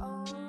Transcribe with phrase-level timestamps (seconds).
[0.00, 0.47] 哦。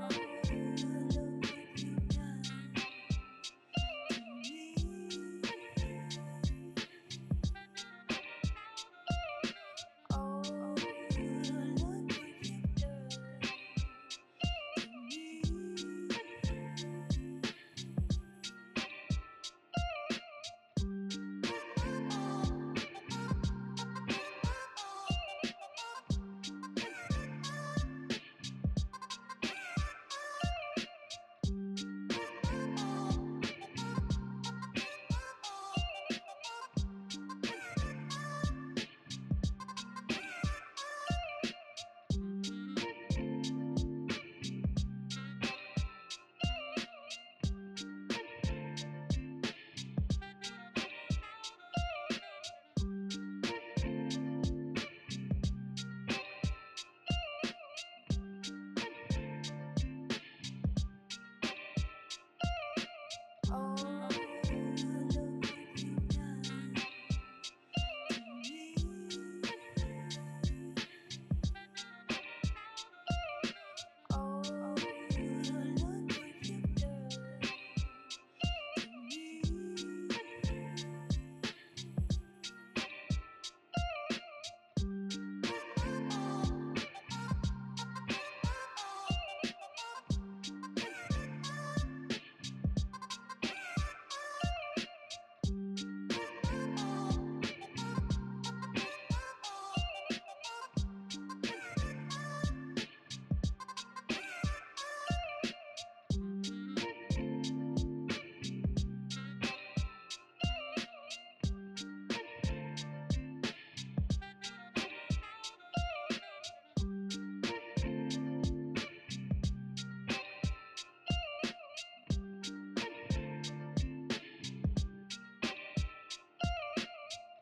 [63.51, 64.28] Oh.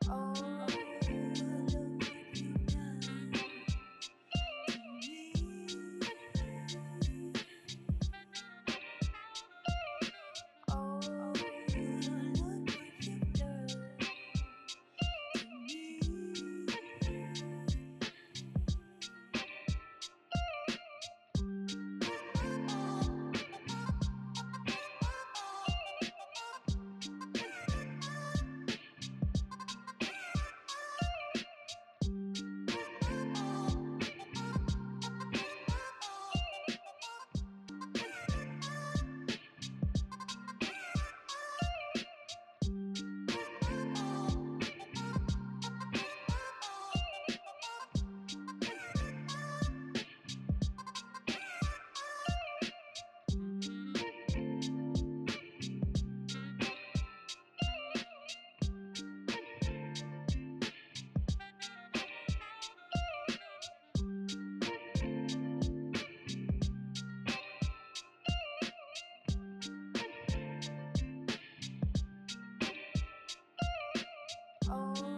[0.09, 0.86] Oh.
[74.69, 75.16] Oh.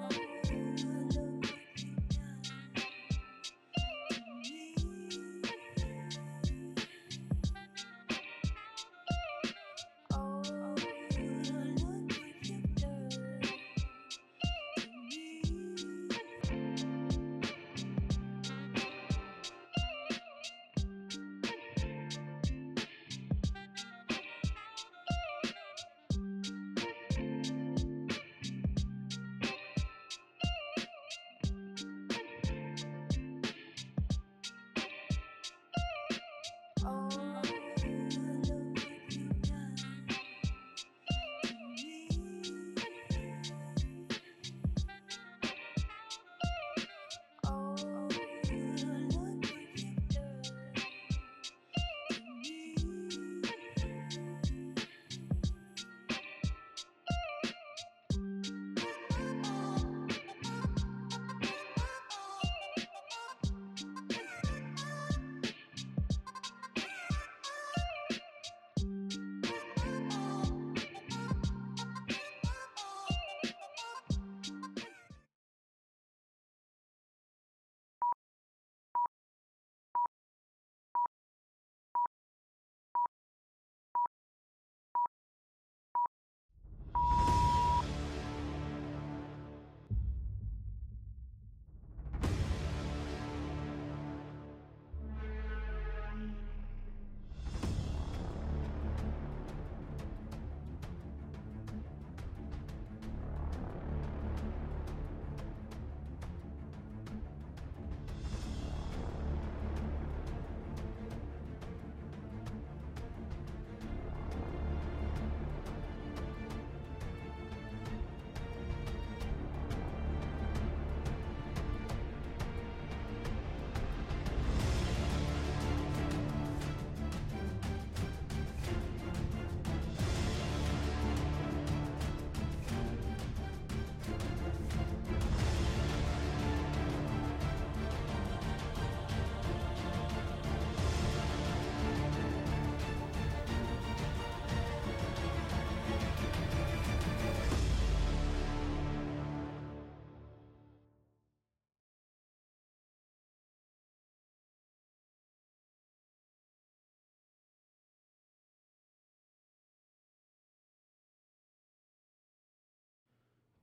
[36.86, 37.59] Oh.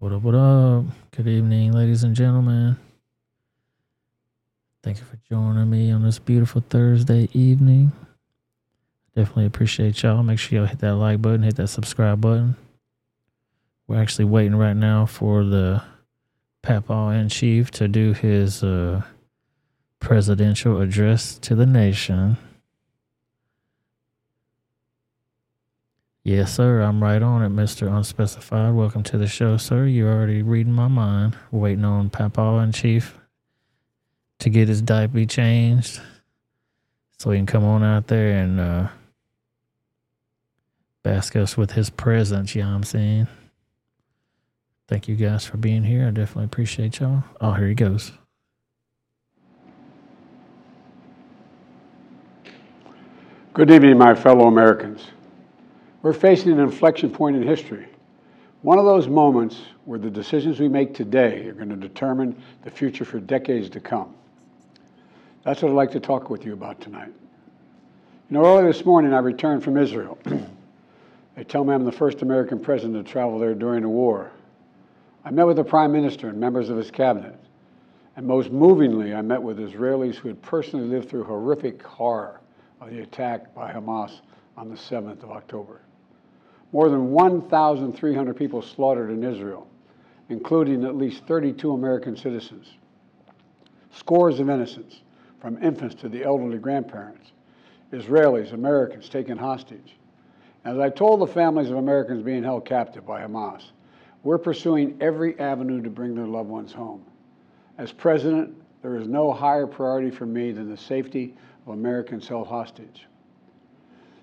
[0.07, 0.85] What up, what up?
[1.11, 2.77] Good evening, ladies and gentlemen.
[4.85, 7.91] Thank you for joining me on this beautiful Thursday evening.
[9.17, 10.23] Definitely appreciate y'all.
[10.23, 12.55] Make sure y'all hit that like button, hit that subscribe button.
[13.89, 15.83] We're actually waiting right now for the
[16.63, 19.03] Papa in Chief to do his uh,
[19.99, 22.37] presidential address to the nation.
[26.27, 26.81] Yes, sir.
[26.81, 27.87] I'm right on it, Mr.
[27.87, 28.75] Unspecified.
[28.75, 29.87] Welcome to the show, sir.
[29.87, 31.37] You're already reading my mind.
[31.53, 33.17] Waiting on Papa in Chief
[34.41, 36.01] to get his diaper changed
[37.17, 38.89] so he can come on out there and uh,
[41.05, 42.57] bask us with his presence.
[42.57, 43.29] You know what I'm saying?
[44.89, 46.09] Thank you guys for being here.
[46.09, 47.23] I definitely appreciate y'all.
[47.41, 48.11] Oh, here he goes.
[53.55, 55.03] Good evening, my fellow Americans.
[56.07, 57.89] We're facing an inflection point in history.
[58.63, 62.71] One of those moments where the decisions we make today are going to determine the
[62.71, 64.15] future for decades to come.
[65.43, 67.13] That's what I'd like to talk with you about tonight.
[68.31, 70.17] You know, early this morning I returned from Israel.
[71.35, 74.31] they tell me I'm the first American president to travel there during the war.
[75.25, 77.35] I met with the prime minister and members of his cabinet.
[78.15, 82.41] And most movingly, I met with Israelis who had personally lived through horrific horror
[82.81, 84.21] of the attack by Hamas
[84.57, 85.81] on the 7th of October.
[86.73, 89.67] More than 1,300 people slaughtered in Israel,
[90.29, 92.75] including at least 32 American citizens.
[93.93, 95.01] Scores of innocents,
[95.41, 97.33] from infants to the elderly grandparents,
[97.93, 99.97] Israelis, Americans taken hostage.
[100.65, 103.71] As I told the families of Americans being held captive by Hamas,
[104.25, 107.05] we're pursuing every avenue to bring their loved ones home.
[107.79, 108.53] As president,
[108.83, 111.35] there is no higher priority for me than the safety
[111.65, 113.07] of Americans held hostage.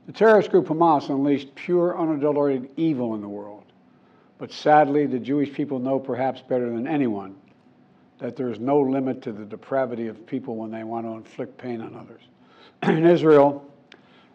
[0.06, 3.64] The terrorist group Hamas unleashed pure, unadulterated evil in the world.
[4.38, 7.36] But sadly, the Jewish people know perhaps better than anyone
[8.20, 11.58] that there is no limit to the depravity of people when they want to inflict
[11.58, 12.22] pain on others.
[12.84, 13.66] in Israel,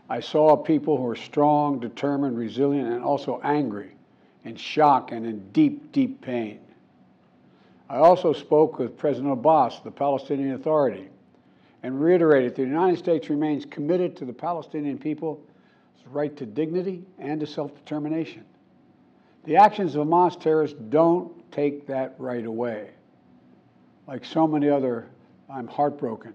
[0.09, 3.91] I saw people who are strong, determined, resilient, and also angry,
[4.45, 6.61] in shock, and in deep, deep pain.
[7.91, 11.09] I also spoke with President Abbas, the Palestinian Authority,
[11.83, 14.99] and reiterated that the United States remains committed to the Palestinian
[16.13, 18.45] right to dignity and to self determination.
[19.45, 22.91] The actions of Hamas terrorists don't take that right away.
[24.07, 25.07] Like so many other,
[25.49, 26.35] I'm heartbroken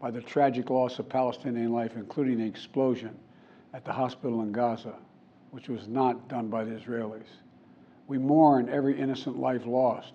[0.00, 3.14] by the tragic loss of Palestinian life, including the explosion
[3.74, 4.94] at the hospital in Gaza,
[5.50, 7.26] which was not done by the Israelis.
[8.06, 10.12] We mourn every innocent life lost.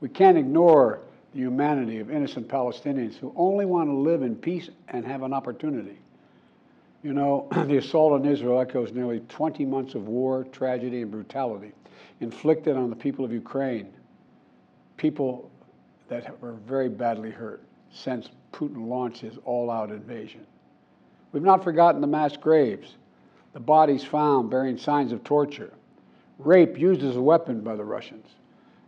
[0.00, 1.00] We can't ignore
[1.32, 5.32] the humanity of innocent Palestinians who only want to live in peace and have an
[5.32, 5.98] opportunity.
[7.06, 11.70] You know, the assault on Israel echoes nearly 20 months of war, tragedy, and brutality
[12.18, 13.92] inflicted on the people of Ukraine,
[14.96, 15.48] people
[16.08, 20.44] that were very badly hurt since Putin launched his all out invasion.
[21.30, 22.96] We've not forgotten the mass graves,
[23.52, 25.72] the bodies found bearing signs of torture,
[26.40, 28.26] rape used as a weapon by the Russians,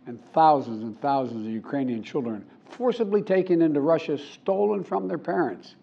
[0.07, 5.75] and thousands and thousands of Ukrainian children forcibly taken into Russia, stolen from their parents.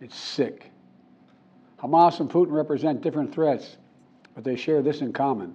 [0.00, 0.72] It's sick.
[1.82, 3.76] Hamas and Putin represent different threats,
[4.34, 5.54] but they share this in common.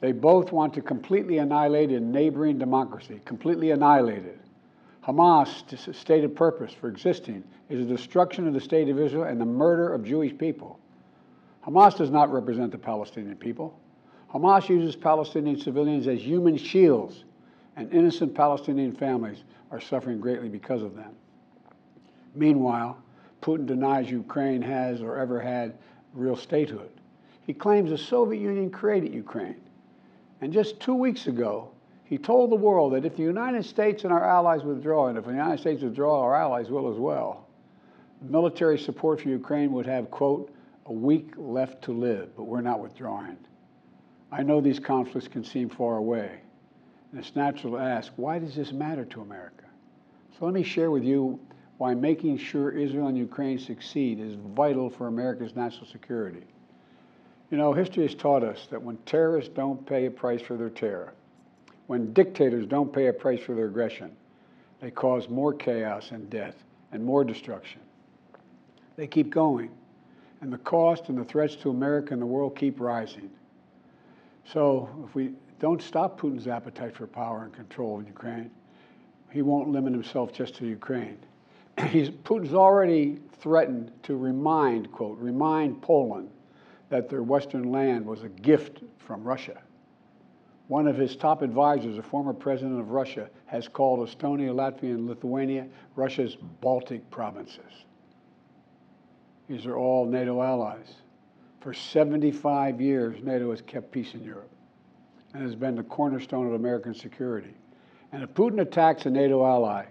[0.00, 4.40] They both want to completely annihilate a neighboring democracy, completely annihilate it.
[5.06, 9.46] Hamas' stated purpose for existing is the destruction of the state of Israel and the
[9.46, 10.78] murder of Jewish people.
[11.66, 13.78] Hamas does not represent the Palestinian people.
[14.32, 17.24] Hamas uses Palestinian civilians as human shields,
[17.76, 21.14] and innocent Palestinian families are suffering greatly because of them.
[22.34, 22.96] Meanwhile,
[23.40, 25.78] Putin denies Ukraine has or ever had
[26.14, 26.90] real statehood.
[27.46, 29.60] He claims the Soviet Union created Ukraine.
[30.40, 31.70] And just two weeks ago,
[32.04, 35.24] he told the world that if the United States and our allies withdraw, and if
[35.24, 37.46] the United States withdraw, our allies will as well,
[38.22, 40.52] military support for Ukraine would have, quote,
[40.86, 43.36] a week left to live, but we're not withdrawing.
[44.32, 46.40] I know these conflicts can seem far away,
[47.10, 49.64] and it's natural to ask, why does this matter to America?
[50.38, 51.38] So let me share with you
[51.80, 56.42] why making sure Israel and Ukraine succeed is vital for America's national security.
[57.50, 60.68] You know, history has taught us that when terrorists don't pay a price for their
[60.68, 61.14] terror,
[61.86, 64.14] when dictators don't pay a price for their aggression,
[64.82, 66.54] they cause more chaos and death
[66.92, 67.80] and more destruction.
[68.96, 69.70] They keep going,
[70.42, 73.30] and the cost and the threats to America and the world keep rising.
[74.44, 78.50] So, if we don't stop Putin's appetite for power and control in Ukraine,
[79.30, 81.16] he won't limit himself just to Ukraine.
[81.88, 86.30] He's, Putin's already threatened to remind, quote, remind Poland
[86.88, 89.60] that their Western land was a gift from Russia.
[90.68, 95.06] One of his top advisors, a former president of Russia, has called Estonia, Latvia, and
[95.08, 97.84] Lithuania Russia's Baltic provinces.
[99.48, 100.94] These are all NATO allies.
[101.60, 104.50] For 75 years, NATO has kept peace in Europe
[105.34, 107.54] and has been the cornerstone of American security.
[108.12, 109.86] And if Putin attacks a NATO ally,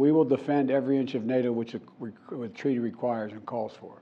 [0.00, 3.98] we will defend every inch of NATO which the treaty requires and calls for.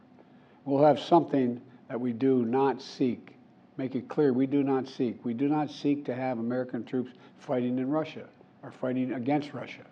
[0.64, 3.34] We'll have something that we do not seek.
[3.78, 5.24] Make it clear, we do not seek.
[5.24, 8.28] We do not seek to have American troops fighting in Russia
[8.62, 9.82] or fighting against Russia.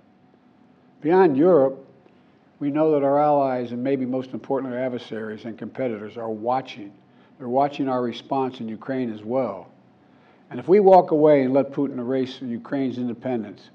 [1.01, 1.85] Beyond Europe,
[2.61, 6.93] we know that our allies, and maybe most importantly, our adversaries and competitors, are watching.
[7.39, 9.73] They're watching our response in Ukraine as well.
[10.51, 13.71] And if we walk away and let Putin erase Ukraine's independence,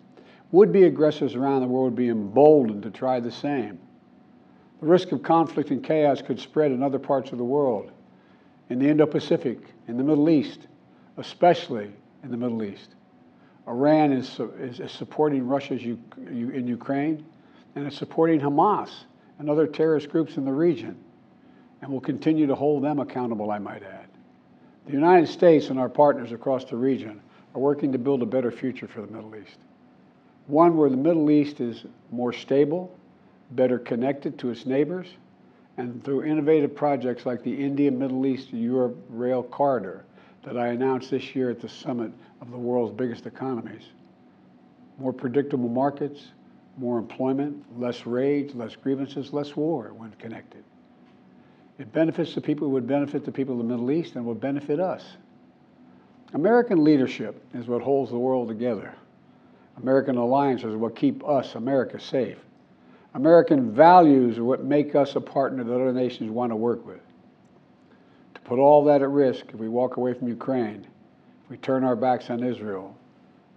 [0.52, 3.80] would be aggressors around the world would be emboldened to try the same.
[4.82, 7.92] The risk of conflict and chaos could spread in other parts of the world,
[8.70, 10.68] in the Indo Pacific, in the Middle East,
[11.18, 11.92] especially
[12.24, 12.96] in the Middle East.
[13.68, 17.26] Iran is, is, is supporting Russia in Ukraine
[17.76, 18.92] and is supporting Hamas
[19.40, 20.98] and other terrorist groups in the region
[21.82, 24.08] and will continue to hold them accountable, I might add.
[24.86, 27.22] The United States and our partners across the region
[27.54, 29.58] are working to build a better future for the Middle East.
[30.52, 32.94] One where the Middle East is more stable,
[33.52, 35.08] better connected to its neighbors,
[35.78, 40.04] and through innovative projects like the India Middle East Europe Rail Corridor
[40.44, 43.84] that I announced this year at the summit of the world's biggest economies.
[44.98, 46.34] More predictable markets,
[46.78, 50.66] more employment, less rage, less grievances, less war when connected.
[51.80, 54.42] It benefits the people, it would benefit the people of the Middle East, and would
[54.42, 55.16] benefit us.
[56.34, 58.94] American leadership is what holds the world together.
[59.78, 62.38] American alliances are what keep us, America, safe.
[63.14, 67.02] American values are what make us a partner that other nations want to work with.
[68.36, 70.88] To put all that at risk, if we walk away from Ukraine,
[71.44, 72.96] if we turn our backs on Israel,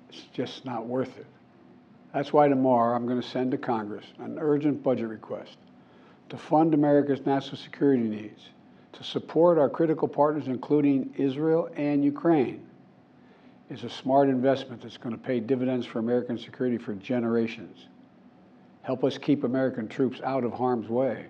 [0.09, 1.27] it's just not worth it.
[2.13, 5.57] That's why tomorrow I'm going to send to Congress an urgent budget request
[6.29, 8.49] to fund America's national security needs,
[8.93, 12.65] to support our critical partners, including Israel and Ukraine,
[13.71, 17.87] is a smart investment that's going to pay dividends for American security for generations.
[18.83, 21.27] Help us keep American troops out of harm's way.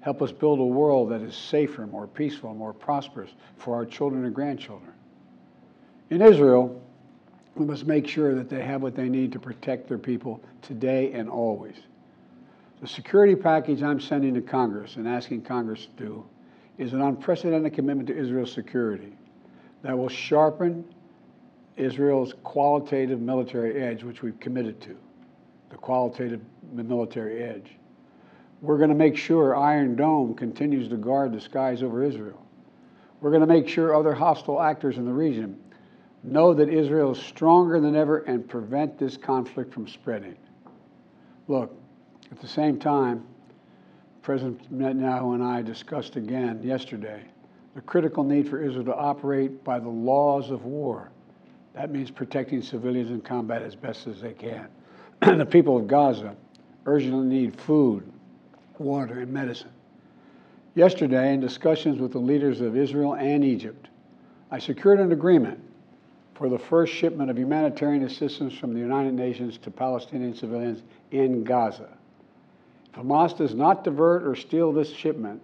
[0.00, 4.24] Help us build a world that is safer, more peaceful, more prosperous for our children
[4.24, 4.92] and grandchildren.
[6.10, 6.82] In Israel,
[7.54, 11.12] we must make sure that they have what they need to protect their people today
[11.12, 11.76] and always.
[12.80, 16.26] The security package I'm sending to Congress and asking Congress to do
[16.76, 19.16] is an unprecedented commitment to Israel's security
[19.82, 20.84] that will sharpen
[21.76, 24.96] Israel's qualitative military edge, which we've committed to
[25.70, 26.40] the qualitative
[26.72, 27.76] military edge.
[28.60, 32.40] We're going to make sure Iron Dome continues to guard the skies over Israel.
[33.20, 35.58] We're going to make sure other hostile actors in the region
[36.22, 40.36] know that Israel is stronger than ever and prevent this conflict from spreading.
[41.48, 41.76] Look,
[42.30, 43.26] at the same time,
[44.22, 47.22] President Netanyahu and I discussed again yesterday
[47.74, 51.10] the critical need for Israel to operate by the laws of war.
[51.74, 54.68] That means protecting civilians in combat as best as they can.
[55.20, 56.34] the people of Gaza
[56.86, 58.10] urgently need food,
[58.78, 59.70] water, and medicine.
[60.76, 63.88] Yesterday, in discussions with the leaders of Israel and Egypt,
[64.50, 65.60] I secured an agreement
[66.34, 71.44] for the first shipment of humanitarian assistance from the United Nations to Palestinian civilians in
[71.44, 71.88] Gaza.
[72.92, 75.40] If Hamas does not divert or steal this shipment,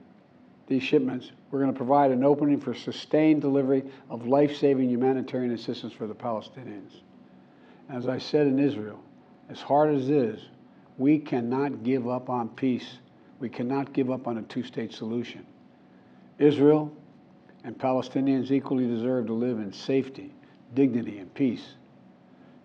[0.66, 5.52] these shipments, we're going to provide an opening for sustained delivery of life saving humanitarian
[5.52, 7.00] assistance for the Palestinians.
[7.88, 9.00] As I said in Israel,
[9.49, 10.40] as hard as it is,
[10.97, 12.99] we cannot give up on peace.
[13.40, 15.45] We cannot give up on a two state solution.
[16.38, 16.92] Israel
[17.64, 20.33] and Palestinians equally deserve to live in safety,
[20.75, 21.75] dignity, and peace.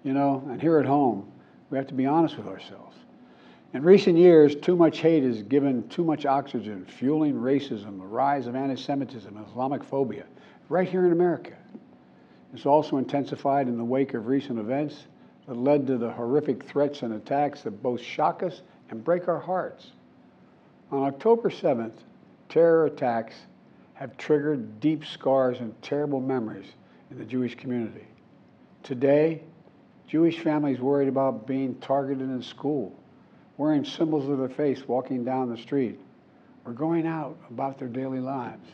[0.03, 1.31] You know, and here at home,
[1.69, 2.95] we have to be honest with ourselves.
[3.75, 8.47] In recent years, too much hate has given too much oxygen, fueling racism, the rise
[8.47, 10.23] of anti Semitism, Islamic phobia,
[10.69, 11.57] right here in America.
[12.53, 15.07] It's also intensified in the wake of recent events
[15.45, 19.41] that led to the horrific threats and attacks that both shock us and break our
[19.41, 19.91] hearts.
[20.89, 21.97] On October 7th,
[22.47, 23.35] terror attacks
[23.95, 26.71] have triggered deep scars and terrible memories
[27.11, 28.07] in the Jewish community.
[28.83, 29.41] Today,
[30.07, 32.97] Jewish families worried about being targeted in school,
[33.57, 35.99] wearing symbols of their face walking down the street,
[36.65, 38.67] or going out about their daily lives.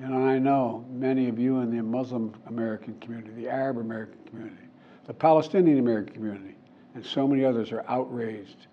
[0.00, 4.62] And I know many of you in the Muslim American community, the Arab American community,
[5.06, 6.54] the Palestinian American community,
[6.94, 8.68] and so many others are outraged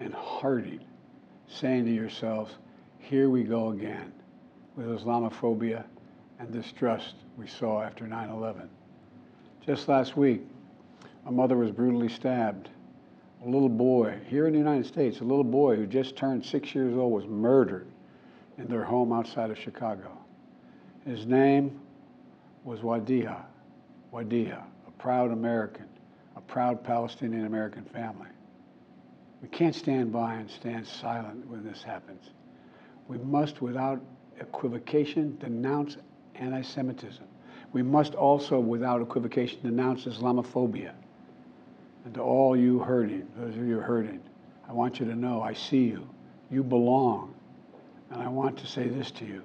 [0.00, 0.80] and hearty,
[1.46, 2.54] saying to yourselves,
[2.98, 4.12] here we go again
[4.76, 5.84] with Islamophobia
[6.38, 8.68] and distrust we saw after 9 11.
[9.64, 10.42] Just last week,
[11.26, 12.70] a mother was brutally stabbed.
[13.44, 16.74] A little boy, here in the United States, a little boy who just turned six
[16.76, 17.88] years old was murdered
[18.56, 20.16] in their home outside of Chicago.
[21.04, 21.80] His name
[22.62, 23.42] was Wadea,
[24.12, 25.86] Wadea, a proud American,
[26.36, 28.28] a proud Palestinian American family.
[29.42, 32.30] We can't stand by and stand silent when this happens.
[33.08, 34.00] We must, without
[34.38, 35.96] equivocation, denounce
[36.36, 37.24] anti Semitism.
[37.72, 40.92] We must also, without equivocation, denounce Islamophobia.
[42.04, 44.20] And to all you hurting, those of you hurting,
[44.68, 46.08] I want you to know I see you.
[46.50, 47.34] You belong.
[48.10, 49.42] And I want to say this to you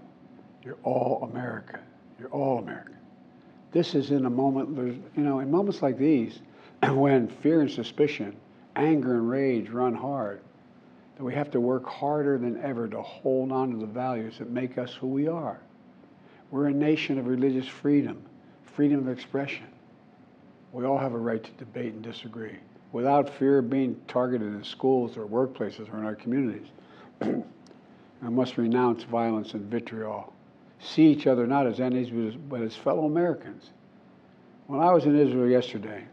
[0.64, 1.80] you're all America.
[2.20, 2.92] You're all America.
[3.72, 6.40] This is in a moment, you know, in moments like these,
[6.90, 8.36] when fear and suspicion,
[8.76, 10.42] anger and rage run hard,
[11.16, 14.50] that we have to work harder than ever to hold on to the values that
[14.50, 15.60] make us who we are.
[16.52, 18.22] We're a nation of religious freedom,
[18.64, 19.68] freedom of expression.
[20.78, 22.56] We all have a right to debate and disagree
[22.92, 26.68] without fear of being targeted in schools or workplaces or in our communities.
[27.24, 30.32] I must renounce violence and vitriol.
[30.80, 33.72] See each other not as enemies, but as fellow Americans.
[34.68, 36.06] When I was in Israel yesterday,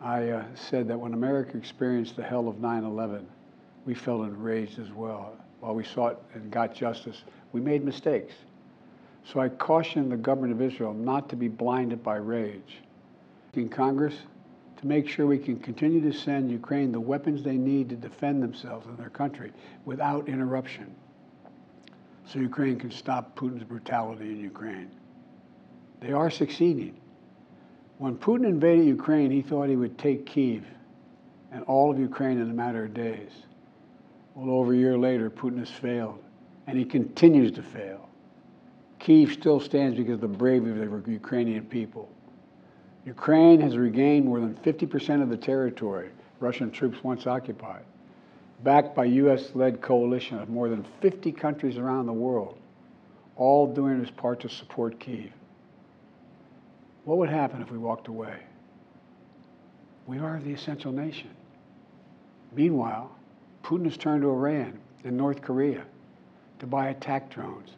[0.00, 3.24] I uh, said that when America experienced the hell of 9 11,
[3.86, 5.36] we felt enraged as well.
[5.60, 7.22] While we sought and got justice,
[7.52, 8.34] we made mistakes.
[9.24, 12.82] So I cautioned the government of Israel not to be blinded by rage.
[13.54, 14.14] In Congress,
[14.78, 18.42] to make sure we can continue to send Ukraine the weapons they need to defend
[18.42, 19.52] themselves and their country
[19.84, 20.94] without interruption.
[22.24, 24.90] So Ukraine can stop Putin's brutality in Ukraine.
[26.00, 26.98] They are succeeding.
[27.98, 30.64] When Putin invaded Ukraine, he thought he would take Kiev
[31.52, 33.30] and all of Ukraine in a matter of days.
[34.34, 36.24] Well, over a year later, Putin has failed,
[36.66, 38.08] and he continues to fail.
[38.98, 42.08] Kiev still stands because of the bravery of the Ukrainian people.
[43.04, 46.10] Ukraine has regained more than 50% of the territory
[46.40, 47.84] Russian troops once occupied,
[48.62, 49.50] backed by U.S.
[49.54, 52.58] led coalition of more than 50 countries around the world,
[53.36, 55.32] all doing its part to support Kiev.
[57.04, 58.36] What would happen if we walked away?
[60.06, 61.30] We are the essential nation.
[62.54, 63.10] Meanwhile,
[63.62, 65.84] Putin has turned to Iran and North Korea
[66.58, 67.70] to buy attack drones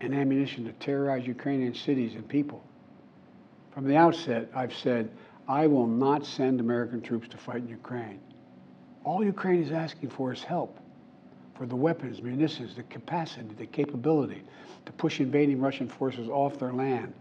[0.00, 2.62] and ammunition to terrorize Ukrainian cities and people.
[3.78, 5.08] From the outset, I've said,
[5.46, 8.18] I will not send American troops to fight in Ukraine.
[9.04, 10.80] All Ukraine is asking for is help
[11.54, 14.42] for the weapons, munitions, the capacity, the capability
[14.84, 17.14] to push invading Russian forces off their land,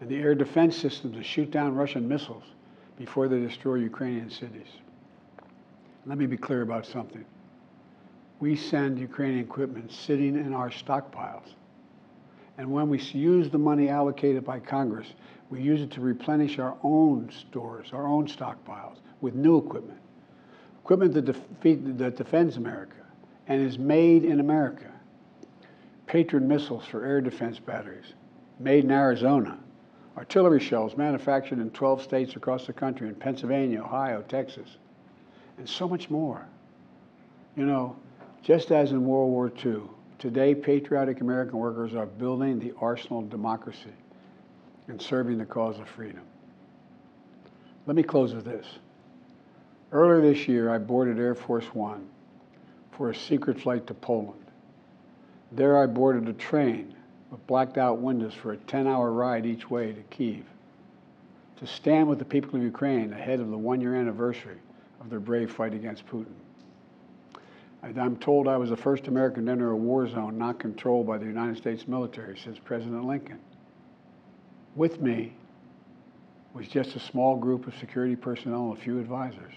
[0.00, 2.44] and the air defense system to shoot down Russian missiles
[2.96, 4.68] before they destroy Ukrainian cities.
[6.06, 7.26] Let me be clear about something.
[8.40, 11.52] We send Ukrainian equipment sitting in our stockpiles
[12.58, 15.06] and when we use the money allocated by Congress,
[15.50, 20.00] we use it to replenish our own stores, our own stockpiles with new equipment.
[20.82, 22.96] Equipment that, defeat, that defends America
[23.48, 24.90] and is made in America.
[26.06, 28.14] Patriot missiles for air defense batteries,
[28.58, 29.58] made in Arizona.
[30.16, 34.78] Artillery shells manufactured in 12 states across the country in Pennsylvania, Ohio, Texas,
[35.58, 36.46] and so much more.
[37.56, 37.96] You know,
[38.42, 39.82] just as in World War II,
[40.18, 43.92] Today, patriotic American workers are building the arsenal of democracy
[44.88, 46.22] and serving the cause of freedom.
[47.86, 48.66] Let me close with this.
[49.92, 52.06] Earlier this year, I boarded Air Force One
[52.92, 54.44] for a secret flight to Poland.
[55.52, 56.94] There, I boarded a train
[57.30, 60.44] with blacked out windows for a 10 hour ride each way to Kiev
[61.58, 64.58] to stand with the people of Ukraine ahead of the one year anniversary
[65.00, 66.34] of their brave fight against Putin.
[67.82, 71.18] I'm told I was the first American to enter a war zone not controlled by
[71.18, 73.38] the United States military since President Lincoln.
[74.76, 75.32] With me
[76.52, 79.54] was just a small group of security personnel and a few advisors.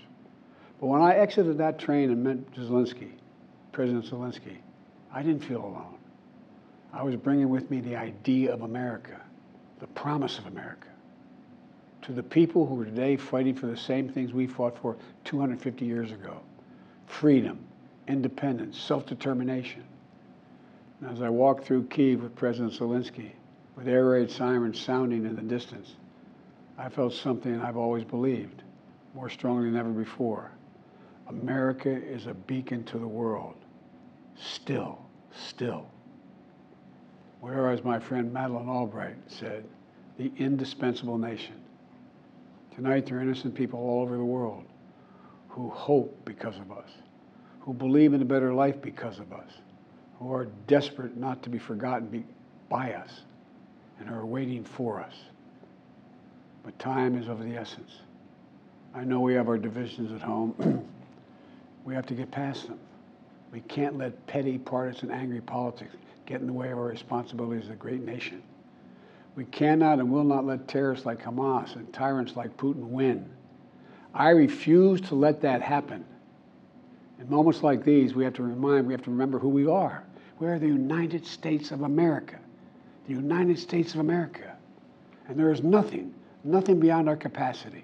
[0.79, 3.11] But when I exited that train and met Zelensky,
[3.73, 4.57] President Zelensky,
[5.13, 5.97] I didn't feel alone.
[6.93, 9.19] I was bringing with me the idea of America,
[9.79, 10.87] the promise of America,
[12.03, 15.85] to the people who are today fighting for the same things we fought for 250
[15.85, 16.39] years ago
[17.07, 17.59] freedom,
[18.07, 19.83] independence, self determination.
[21.09, 23.31] As I walked through Kiev with President Zelensky,
[23.79, 25.95] with air raid sirens sounding in the distance,
[26.77, 28.61] I felt something I've always believed,
[29.15, 30.51] more strongly than ever before.
[31.29, 33.55] America is a beacon to the world.
[34.37, 34.99] Still,
[35.31, 35.89] still.
[37.39, 39.63] Whereas my friend Madeleine Albright said,
[40.17, 41.55] the indispensable nation.
[42.75, 44.65] Tonight, there are innocent people all over the world
[45.47, 46.89] who hope because of us
[47.61, 49.51] who believe in a better life because of us,
[50.17, 52.25] who are desperate not to be forgotten
[52.67, 53.21] by us,
[53.99, 55.13] and are waiting for us.
[56.63, 57.99] but time is of the essence.
[58.93, 60.85] I know we have our divisions at home.
[61.85, 62.79] we have to get past them.
[63.51, 67.71] We can't let petty, partisan, angry politics get in the way of our responsibilities as
[67.71, 68.41] a great nation.
[69.35, 73.29] We cannot and will not let terrorists like Hamas and tyrants like Putin win.
[74.13, 76.03] I refuse to let that happen.
[77.19, 80.03] In moments like these, we have to remind, we have to remember who we are.
[80.39, 82.39] We are the United States of America.
[83.09, 84.55] The United States of America.
[85.27, 87.83] And there is nothing, nothing beyond our capacity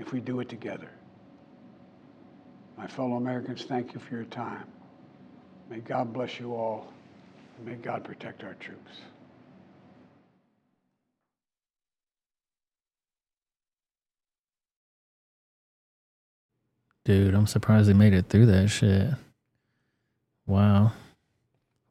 [0.00, 0.88] if we do it together.
[2.78, 4.64] My fellow Americans, thank you for your time.
[5.68, 6.90] May God bless you all,
[7.58, 9.02] and may God protect our troops.
[17.04, 19.10] Dude, I'm surprised they made it through that shit.
[20.46, 20.92] Wow.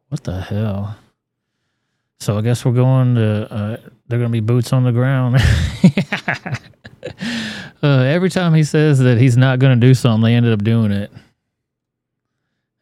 [0.09, 0.97] What the hell?
[2.25, 5.35] So I guess we're going to, uh, they're going to be boots on the ground.
[7.83, 10.63] uh, every time he says that he's not going to do something, they ended up
[10.63, 11.11] doing it.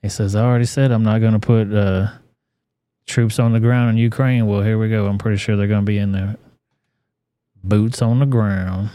[0.01, 2.07] He says, I already said I'm not going to put uh,
[3.05, 4.47] troops on the ground in Ukraine.
[4.47, 5.07] Well, here we go.
[5.07, 6.37] I'm pretty sure they're going to be in there.
[7.65, 8.91] Boots on the ground.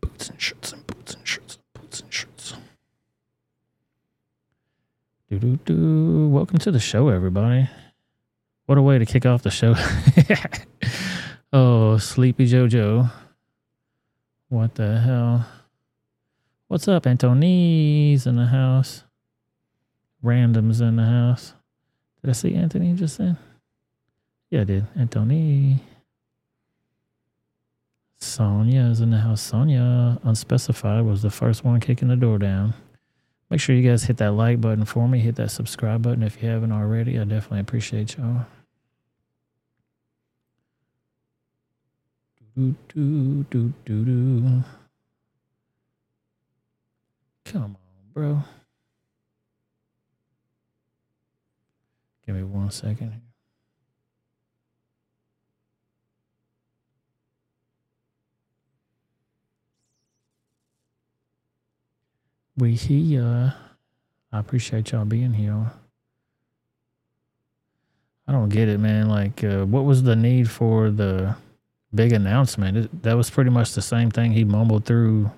[0.00, 2.54] Boots and shirts and boots and shirts and boots and shirts.
[5.28, 6.28] Do do do.
[6.28, 7.68] Welcome to the show, everybody.
[8.66, 9.74] What a way to kick off the show.
[11.52, 13.12] oh, Sleepy JoJo.
[14.48, 15.46] What the hell?
[16.66, 19.04] What's up, Antoni's in the house?
[20.24, 21.54] Randoms in the house.
[22.20, 23.36] Did I see Anthony just then?
[24.50, 24.86] Yeah, I did.
[24.96, 25.80] Anthony.
[28.18, 29.42] Sonia is in the house.
[29.42, 32.74] Sonia, unspecified, was the first one kicking the door down.
[33.48, 35.20] Make sure you guys hit that like button for me.
[35.20, 37.16] Hit that subscribe button if you haven't already.
[37.16, 38.46] I definitely appreciate y'all.
[42.56, 44.64] Do, do, do, do, do.
[47.44, 47.76] Come on,
[48.14, 48.42] bro.
[52.24, 53.20] Give me one second here.
[62.56, 63.54] We here.
[64.32, 65.72] I appreciate y'all being here.
[68.26, 69.10] I don't get it, man.
[69.10, 71.36] Like, uh, what was the need for the
[71.94, 72.76] big announcement?
[72.76, 75.30] It, that was pretty much the same thing he mumbled through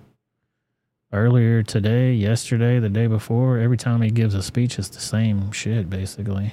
[1.13, 3.59] earlier today, yesterday, the day before.
[3.59, 6.53] Every time he gives a speech, it's the same shit, basically.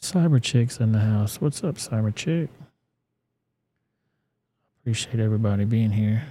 [0.00, 1.40] Cyber Chick's in the house.
[1.40, 2.50] What's up, Cyber Chick?
[4.80, 6.24] Appreciate everybody being here.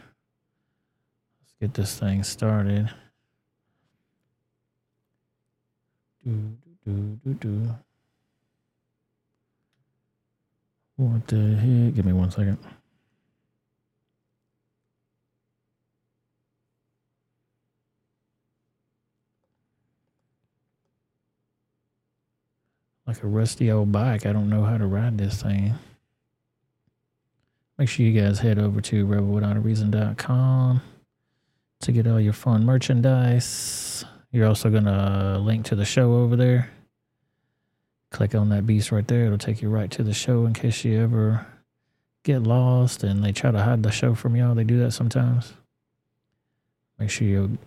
[1.41, 2.93] Let's get this thing started.
[6.23, 7.75] Do, do, do, do.
[10.97, 11.95] What the heck?
[11.95, 12.57] Give me one second.
[23.07, 24.25] Like a rusty old bike.
[24.25, 25.73] I don't know how to ride this thing.
[27.79, 30.81] Make sure you guys head over to rebelwithoutareason.com
[31.81, 34.05] to get all your fun merchandise.
[34.31, 36.71] You're also going to link to the show over there.
[38.11, 39.25] Click on that beast right there.
[39.25, 41.45] It'll take you right to the show in case you ever
[42.23, 44.55] get lost and they try to hide the show from y'all.
[44.55, 45.53] They do that sometimes.
[46.97, 47.57] Make sure you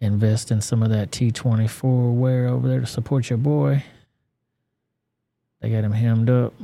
[0.00, 3.82] invest in some of that T24 wear over there to support your boy.
[5.60, 6.54] They got him hemmed up.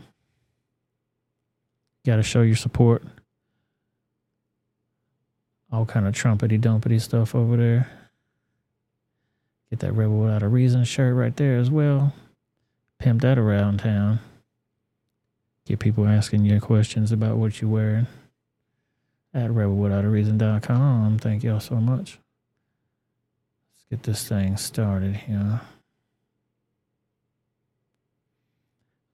[2.06, 3.02] Got to show your support.
[5.72, 8.03] All kind of trumpety dumpety stuff over there.
[9.74, 12.14] Get that Rebel Without a Reason shirt right there as well.
[13.00, 14.20] Pimp that around town.
[15.66, 18.06] Get people asking you questions about what you're wearing
[19.34, 21.18] at rebelwithoutareason.com.
[21.18, 22.20] Thank y'all so much.
[23.74, 25.60] Let's get this thing started here.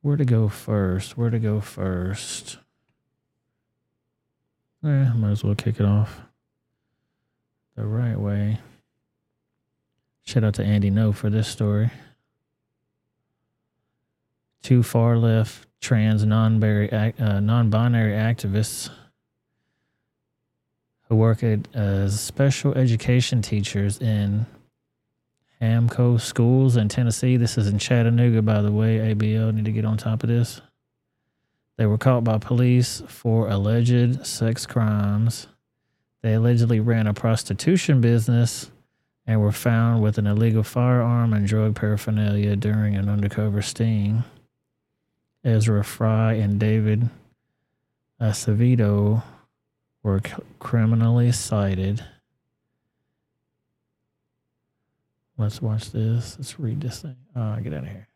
[0.02, 1.16] Where to go first?
[1.16, 2.58] Where to go first?
[4.84, 6.20] Eh, might as well kick it off
[7.76, 8.58] the right way.
[10.24, 11.90] Shout out to Andy Ngo for this story.
[14.62, 18.90] Two far left trans non-binary, uh, non-binary activists
[21.08, 24.46] who work as special education teachers in
[25.60, 27.36] Hamco schools in Tennessee.
[27.36, 28.98] This is in Chattanooga, by the way.
[28.98, 30.60] ABL need to get on top of this.
[31.76, 35.48] They were caught by police for alleged sex crimes.
[36.22, 38.70] They allegedly ran a prostitution business
[39.30, 44.24] and were found with an illegal firearm and drug paraphernalia during an undercover sting.
[45.44, 47.08] Ezra Fry and David
[48.20, 49.22] Acevedo
[50.02, 52.04] were c- criminally cited.
[55.38, 56.36] Let's watch this.
[56.36, 57.16] Let's read this thing.
[57.36, 58.08] Oh, get out of here.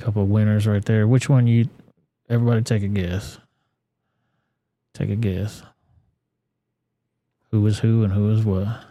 [0.00, 1.06] Couple winners right there.
[1.06, 1.68] Which one you?
[2.28, 3.38] Everybody, take a guess.
[4.94, 5.62] Take a guess.
[7.52, 8.82] Who is who and who is what?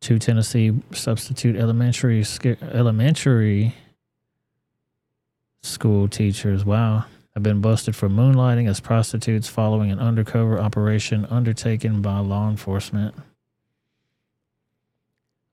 [0.00, 2.24] Two Tennessee substitute elementary
[2.62, 3.74] elementary
[5.62, 6.64] school teachers.
[6.64, 12.48] Wow, have been busted for moonlighting as prostitutes following an undercover operation undertaken by law
[12.48, 13.14] enforcement.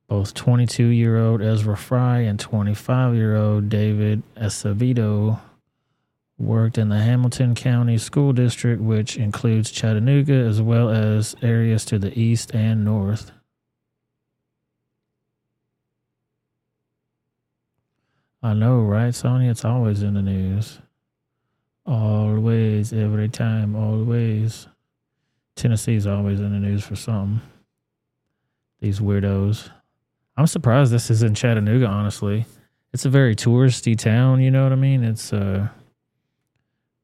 [0.07, 5.39] Both 22 year old Ezra Fry and 25 year old David Acevedo
[6.39, 11.99] worked in the Hamilton County School District, which includes Chattanooga as well as areas to
[11.99, 13.31] the east and north.
[18.41, 19.51] I know, right, Sonya?
[19.51, 20.79] It's always in the news.
[21.85, 24.67] Always, every time, always.
[25.55, 27.41] Tennessee's always in the news for something.
[28.79, 29.69] These weirdos.
[30.37, 32.45] I'm surprised this is in Chattanooga, honestly.
[32.93, 35.03] It's a very touristy town, you know what I mean?
[35.03, 35.67] It's uh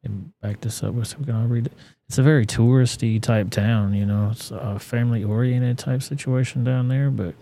[0.05, 1.73] and back this up so we all read it.
[2.07, 4.29] It's a very touristy type town, you know.
[4.31, 7.35] It's a family oriented type situation down there, but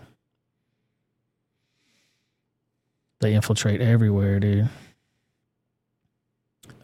[3.20, 4.70] they infiltrate everywhere, dude.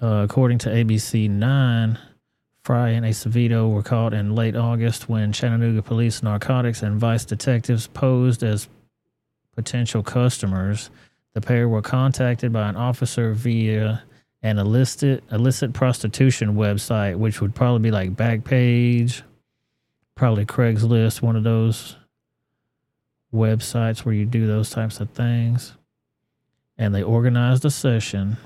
[0.01, 1.99] Uh, according to ABC 9,
[2.63, 7.87] Fry and Acevedo were caught in late August when Chattanooga police narcotics and vice detectives
[7.87, 8.69] posed as
[9.55, 10.89] potential customers.
[11.33, 14.03] The pair were contacted by an officer via
[14.41, 19.21] an illicit illicit prostitution website, which would probably be like Backpage,
[20.15, 21.95] probably Craigslist, one of those
[23.33, 25.73] websites where you do those types of things.
[26.77, 28.37] And they organized a session.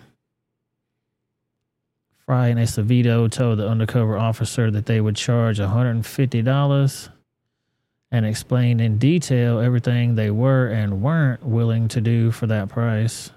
[2.26, 7.10] Fry and Acevedo told the undercover officer that they would charge $150
[8.12, 13.32] and explained in detail everything they were and weren't willing to do for that price.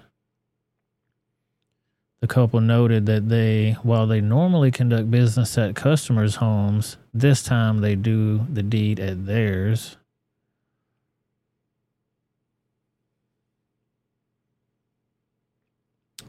[2.19, 7.81] The couple noted that they, while they normally conduct business at customers' homes, this time
[7.81, 9.97] they do the deed at theirs.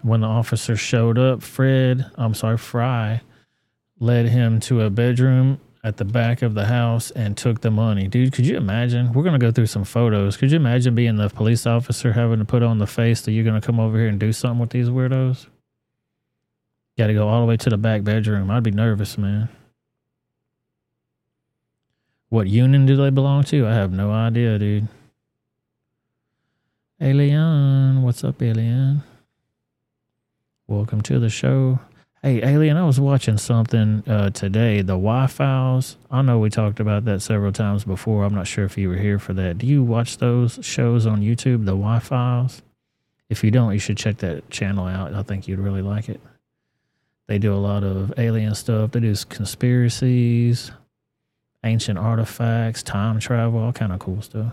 [0.03, 3.22] When the officer showed up, Fred, I'm sorry, Fry,
[3.98, 8.09] led him to a bedroom at the back of the house and took the money.
[8.09, 9.12] Dude, could you imagine?
[9.12, 10.37] We're going to go through some photos.
[10.37, 13.44] Could you imagine being the police officer having to put on the face that you're
[13.44, 15.46] going to come over here and do something with these weirdos?
[16.99, 18.51] Got to go all the way to the back bedroom.
[18.51, 19.49] I'd be nervous, man.
[22.29, 23.69] What union do they belong to?
[23.69, 24.89] I have no idea, dude.
[27.01, 29.05] Alien, what's up, Alien?
[30.67, 31.79] Welcome to the show.
[32.21, 35.97] Hey, Alien, I was watching something uh, today, the Why Files.
[36.11, 38.25] I know we talked about that several times before.
[38.25, 39.59] I'm not sure if you were here for that.
[39.59, 42.61] Do you watch those shows on YouTube, the Why Files?
[43.31, 45.15] If you don't, you should check that channel out.
[45.15, 46.21] I think you'd really like it.
[47.29, 48.93] They do a lot of alien stuff.
[48.93, 50.73] They do conspiracies,
[51.62, 54.53] ancient artifacts, time travel, all kind of cool stuff.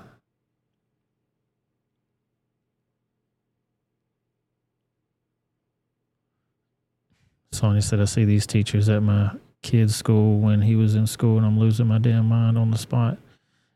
[7.51, 11.37] Sonia said, I see these teachers at my kid's school when he was in school
[11.37, 13.17] and I'm losing my damn mind on the spot.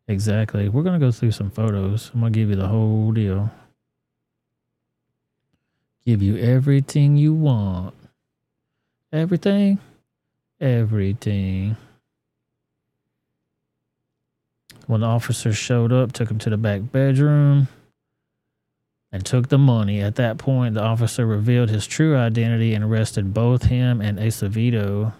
[0.10, 0.68] Exactly.
[0.68, 2.12] We're going to go through some photos.
[2.14, 3.50] I'm going to give you the whole deal.
[6.06, 7.96] Give you everything you want.
[9.12, 9.80] Everything?
[10.62, 11.78] Everything.
[14.86, 17.68] When the officers showed up, took him to the back bedroom
[19.12, 20.02] and took the money.
[20.02, 25.14] At that point, the officer revealed his true identity and arrested both him and Acevedo.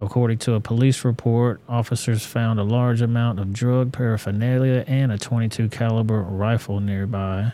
[0.00, 5.18] According to a police report, officers found a large amount of drug paraphernalia and a
[5.18, 7.52] 22 caliber rifle nearby.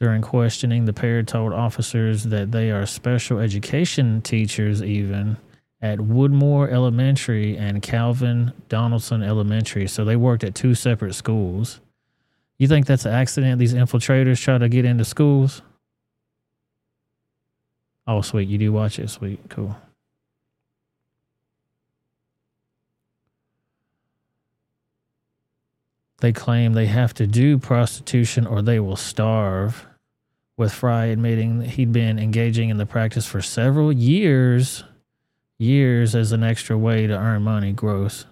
[0.00, 5.36] During questioning, the pair told officers that they are special education teachers even
[5.82, 9.88] at Woodmore Elementary and Calvin Donaldson Elementary.
[9.88, 11.80] So they worked at two separate schools.
[12.58, 13.58] You think that's an accident?
[13.58, 15.62] These infiltrators try to get into schools?
[18.06, 18.48] Oh, sweet.
[18.48, 19.10] You do watch it.
[19.10, 19.40] Sweet.
[19.48, 19.76] Cool.
[26.20, 29.87] They claim they have to do prostitution or they will starve.
[30.58, 34.84] With Fry admitting that he'd been engaging in the practice for several years,
[35.56, 38.26] years as an extra way to earn money gross.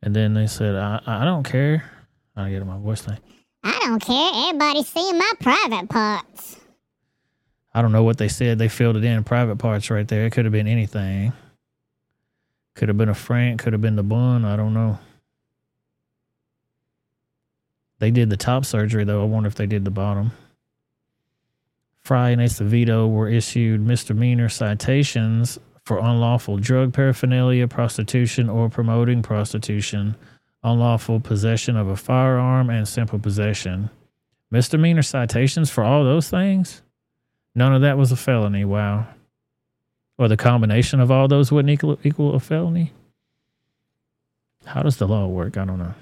[0.00, 1.90] And then they said, I, I don't care.
[2.36, 3.18] I get my voice thing.
[3.64, 4.30] I don't care.
[4.48, 6.60] Everybody's seeing my private parts.
[7.72, 8.58] I don't know what they said.
[8.58, 10.26] They filled it in private parts right there.
[10.26, 11.32] It could have been anything.
[12.76, 14.44] Could have been a Frank, could have been the bun.
[14.44, 14.98] I don't know.
[18.04, 19.22] They did the top surgery though.
[19.22, 20.32] I wonder if they did the bottom.
[22.02, 30.16] Fry and Acevedo were issued misdemeanor citations for unlawful drug paraphernalia, prostitution, or promoting prostitution,
[30.62, 33.88] unlawful possession of a firearm, and simple possession.
[34.50, 36.82] Misdemeanor citations for all those things?
[37.54, 38.66] None of that was a felony.
[38.66, 39.06] Wow.
[40.18, 42.92] Or the combination of all those wouldn't equal, equal a felony?
[44.66, 45.56] How does the law work?
[45.56, 45.94] I don't know.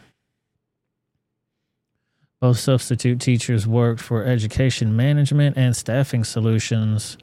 [2.42, 7.16] Both substitute teachers worked for Education Management and Staffing Solutions,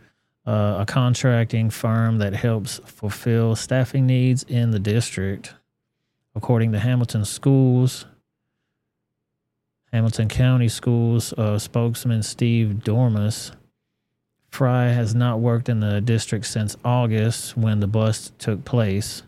[0.47, 5.55] uh, a contracting firm that helps fulfill staffing needs in the district.
[6.35, 8.05] According to Hamilton Schools,
[9.91, 13.51] Hamilton County Schools uh, spokesman Steve Doremus,
[14.47, 19.23] Fry has not worked in the district since August when the bust took place.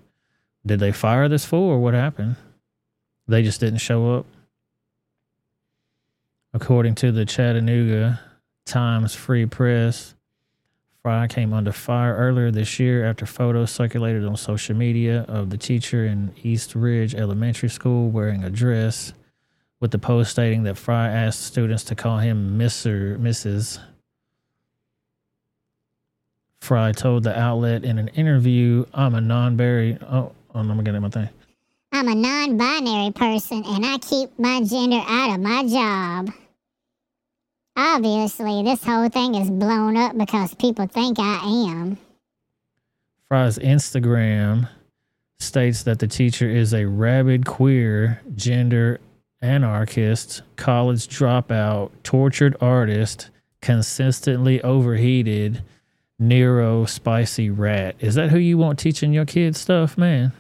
[0.66, 2.38] Did they fire this fool or what happened?
[3.28, 4.26] They just didn't show up.
[6.54, 8.20] According to the Chattanooga
[8.66, 10.16] Times Free Press,
[11.02, 15.58] Fry came under fire earlier this year after photos circulated on social media of the
[15.58, 19.14] teacher in East Ridge Elementary School wearing a dress,
[19.80, 23.18] with the post stating that Fry asked students to call him Mr.
[23.18, 23.80] Mrs.
[26.60, 29.98] Fry told the outlet in an interview, I'm a non binary.
[30.04, 31.30] Oh, oh, I'm going to get my thing.
[31.92, 36.32] I'm a non binary person and I keep my gender out of my job.
[37.84, 41.98] Obviously, this whole thing is blown up because people think I am.
[43.28, 44.70] Fry's Instagram
[45.40, 49.00] states that the teacher is a rabid queer, gender
[49.42, 53.32] anarchist, college dropout, tortured artist,
[53.64, 55.64] consistently overheated,
[56.20, 57.96] Nero spicy rat.
[58.00, 60.34] Is that who you want teaching your kids stuff, man?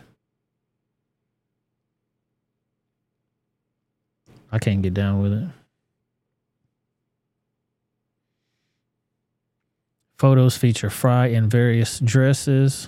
[4.51, 5.47] I can't get down with it.
[10.21, 12.87] Photos feature Fry in various dresses.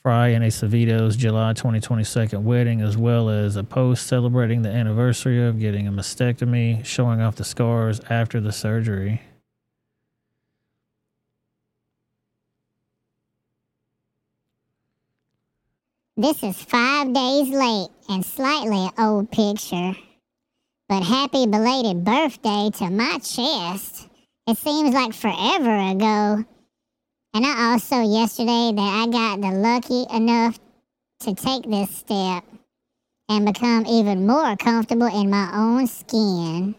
[0.00, 5.60] Fry and Acevedo's July 2022 wedding, as well as a post celebrating the anniversary of
[5.60, 9.20] getting a mastectomy, showing off the scars after the surgery.
[16.16, 19.92] This is five days late and slightly old picture.
[20.88, 24.08] But happy belated birthday to my chest.
[24.46, 26.44] It seems like forever ago.
[27.34, 30.58] And I also yesterday that I got the lucky enough
[31.20, 32.44] to take this step
[33.28, 36.74] and become even more comfortable in my own skin.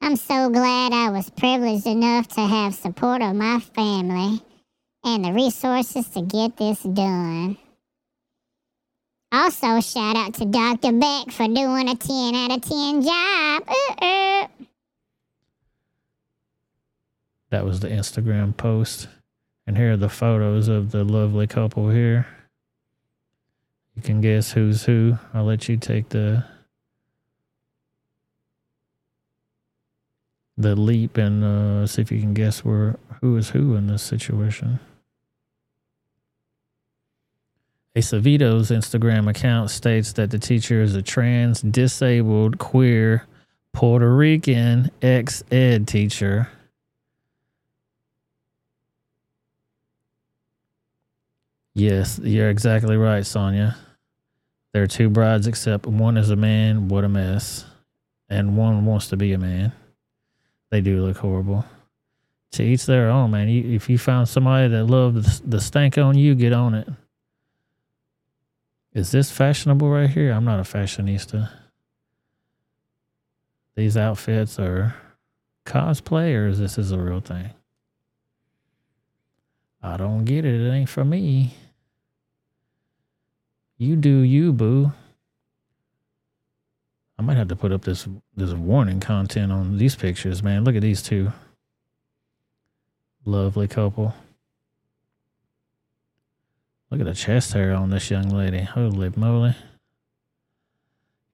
[0.00, 4.42] I'm so glad I was privileged enough to have support of my family
[5.04, 7.56] and the resources to get this done.
[9.30, 10.92] Also, shout out to Dr.
[10.92, 13.62] Beck for doing a 10 out of 10 job.
[13.68, 14.48] Uh-uh.
[17.50, 19.08] That was the Instagram post.
[19.66, 22.26] And here are the photos of the lovely couple here.
[23.94, 25.18] You can guess who's who.
[25.32, 26.44] I'll let you take the
[30.58, 34.02] the leap and uh, see if you can guess where who is who in this
[34.02, 34.80] situation.
[37.94, 43.26] Acevedo's Instagram account states that the teacher is a trans, disabled, queer,
[43.72, 46.48] Puerto Rican ex ed teacher.
[51.76, 53.76] Yes, you're exactly right, Sonia.
[54.72, 56.88] There are two brides, except one is a man.
[56.88, 57.66] What a mess.
[58.30, 59.72] And one wants to be a man.
[60.70, 61.66] They do look horrible.
[62.52, 63.50] To each their own, man.
[63.50, 66.88] You, if you found somebody that loved the, stank on you, get on it.
[68.94, 70.32] Is this fashionable right here?
[70.32, 71.50] I'm not a fashionista.
[73.74, 74.94] These outfits are
[75.66, 77.50] cosplay or is this is a real thing?
[79.82, 80.58] I don't get it.
[80.58, 81.52] It ain't for me.
[83.78, 84.92] You do you, boo.
[87.18, 88.06] I might have to put up this
[88.36, 90.64] this warning content on these pictures, man.
[90.64, 91.32] Look at these two.
[93.24, 94.14] Lovely couple.
[96.90, 98.60] Look at the chest hair on this young lady.
[98.60, 99.56] Holy moly.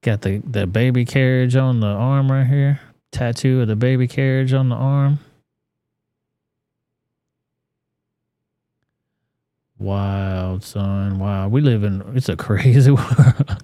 [0.03, 2.81] Got the, the baby carriage on the arm right here.
[3.13, 5.19] Tattoo of the baby carriage on the arm.
[9.83, 11.19] Wild, son.
[11.19, 11.49] Wow.
[11.49, 13.61] We live in, it's a crazy world.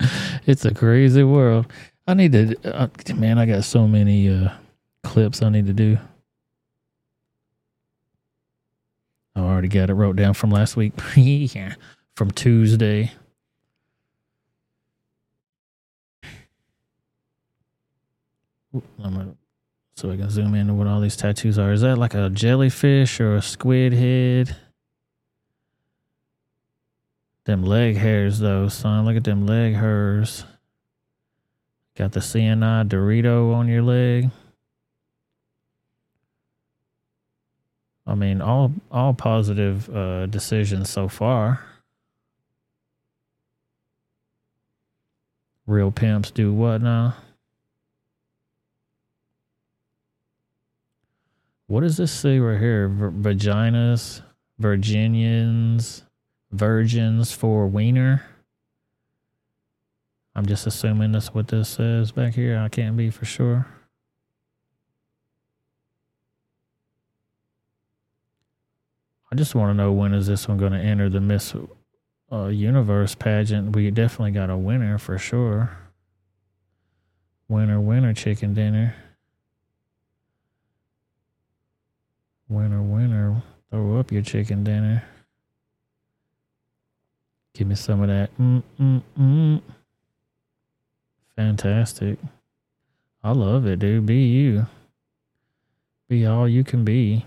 [0.46, 1.66] it's a crazy world.
[2.08, 4.50] I need to, uh, man, I got so many uh,
[5.04, 5.96] clips I need to do.
[9.36, 10.92] I already got it wrote down from last week.
[12.16, 13.12] From Tuesday.
[19.00, 19.36] Gonna,
[19.94, 21.70] so I can zoom in to what all these tattoos are.
[21.70, 24.56] Is that like a jellyfish or a squid head?
[27.48, 29.06] Them leg hairs, though, son.
[29.06, 30.44] Look at them leg hairs.
[31.96, 34.28] Got the CNI Dorito on your leg.
[38.06, 41.64] I mean, all all positive uh, decisions so far.
[45.66, 47.16] Real pimps do what now?
[51.66, 52.88] What does this say right here?
[52.88, 54.20] V- vaginas,
[54.58, 56.02] Virginians,
[56.50, 58.24] virgins for wiener.
[60.34, 62.58] I'm just assuming that's what this says back here.
[62.58, 63.66] I can't be for sure.
[69.30, 71.54] I just want to know when is this one going to enter the Miss
[72.32, 73.76] uh, Universe pageant?
[73.76, 75.76] We definitely got a winner for sure.
[77.48, 78.94] Winner, winner, chicken dinner.
[82.48, 85.04] Winner, winner, throw up your chicken dinner.
[87.58, 88.30] Give me some of that.
[88.38, 89.62] Mm, mm, mm.
[91.34, 92.16] Fantastic.
[93.24, 94.06] I love it, dude.
[94.06, 94.66] Be you.
[96.08, 97.26] Be all you can be.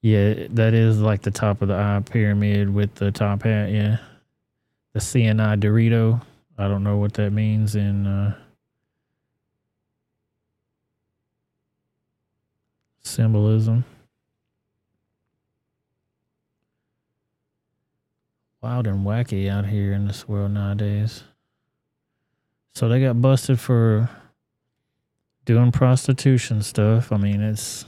[0.00, 3.72] Yeah, that is like the top of the eye pyramid with the top hat.
[3.72, 3.96] Yeah.
[4.92, 6.22] The CNI Dorito.
[6.56, 8.36] I don't know what that means in uh,
[13.02, 13.84] symbolism.
[18.64, 21.22] Wild and wacky out here in this world nowadays.
[22.74, 24.08] So they got busted for
[25.44, 27.12] doing prostitution stuff.
[27.12, 27.84] I mean, it's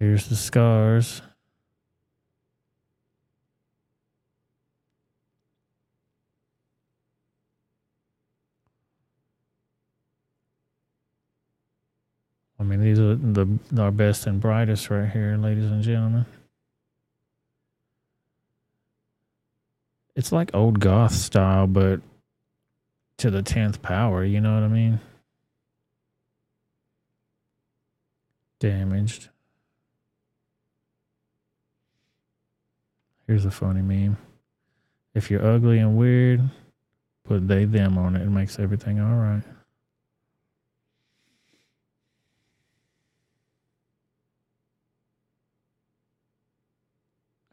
[0.00, 1.20] here's the scars.
[12.58, 16.24] I mean, these are the our best and brightest right here, ladies and gentlemen.
[20.18, 22.00] It's like old goth style, but
[23.18, 24.24] to the tenth power.
[24.24, 24.98] You know what I mean?
[28.58, 29.28] Damaged.
[33.28, 34.16] Here's a funny meme.
[35.14, 36.42] If you're ugly and weird,
[37.22, 38.22] put they them on it.
[38.22, 39.42] It makes everything all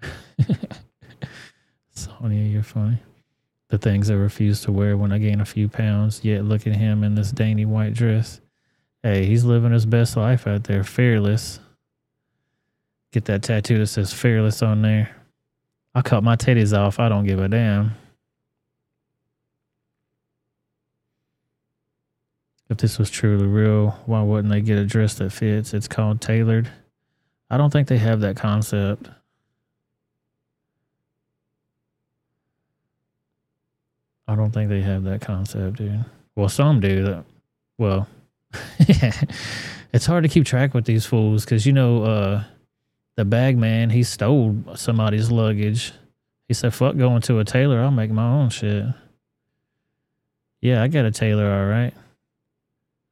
[0.01, 0.57] right.
[2.19, 2.99] Sonia, you're funny.
[3.69, 6.75] The things I refuse to wear when I gain a few pounds, yet look at
[6.75, 8.39] him in this dainty white dress.
[9.03, 11.59] Hey, he's living his best life out there, fearless.
[13.11, 15.15] Get that tattoo that says fearless on there.
[15.93, 16.99] I cut my titties off.
[16.99, 17.95] I don't give a damn.
[22.69, 25.73] If this was truly real, why wouldn't they get a dress that fits?
[25.73, 26.69] It's called tailored.
[27.49, 29.09] I don't think they have that concept.
[34.27, 36.03] I don't think they have that concept, dude.
[36.35, 37.03] Well, some do.
[37.03, 37.25] That.
[37.77, 38.07] Well,
[39.93, 42.43] it's hard to keep track with these fools because you know uh,
[43.15, 45.93] the bag man he stole somebody's luggage.
[46.47, 47.79] He said, "Fuck going to a tailor.
[47.79, 48.85] I'll make my own shit."
[50.61, 51.93] Yeah, I got a tailor, all right.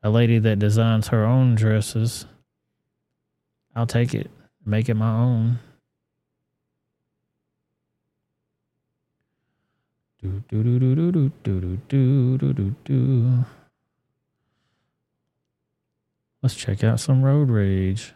[0.01, 2.25] A lady that designs her own dresses.
[3.75, 4.29] I'll take it,
[4.65, 5.59] make it my own.
[10.23, 13.45] Do do do do do do do do do do do.
[16.41, 18.13] Let's check out some road rage.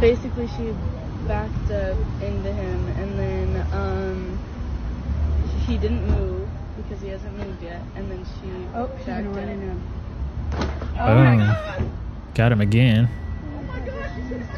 [0.00, 0.74] Basically, she
[1.26, 4.38] backed up into him, and then um,
[5.66, 6.46] he didn't move
[6.76, 9.50] because he hasn't moved yet, and then she Oh, she's backed gonna run up.
[9.50, 9.80] into him.
[11.78, 11.92] Boom.
[12.34, 13.08] Got him again.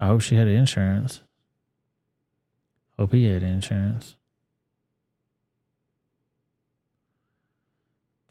[0.00, 1.20] I hope she had insurance.
[2.98, 4.16] Hope he had insurance.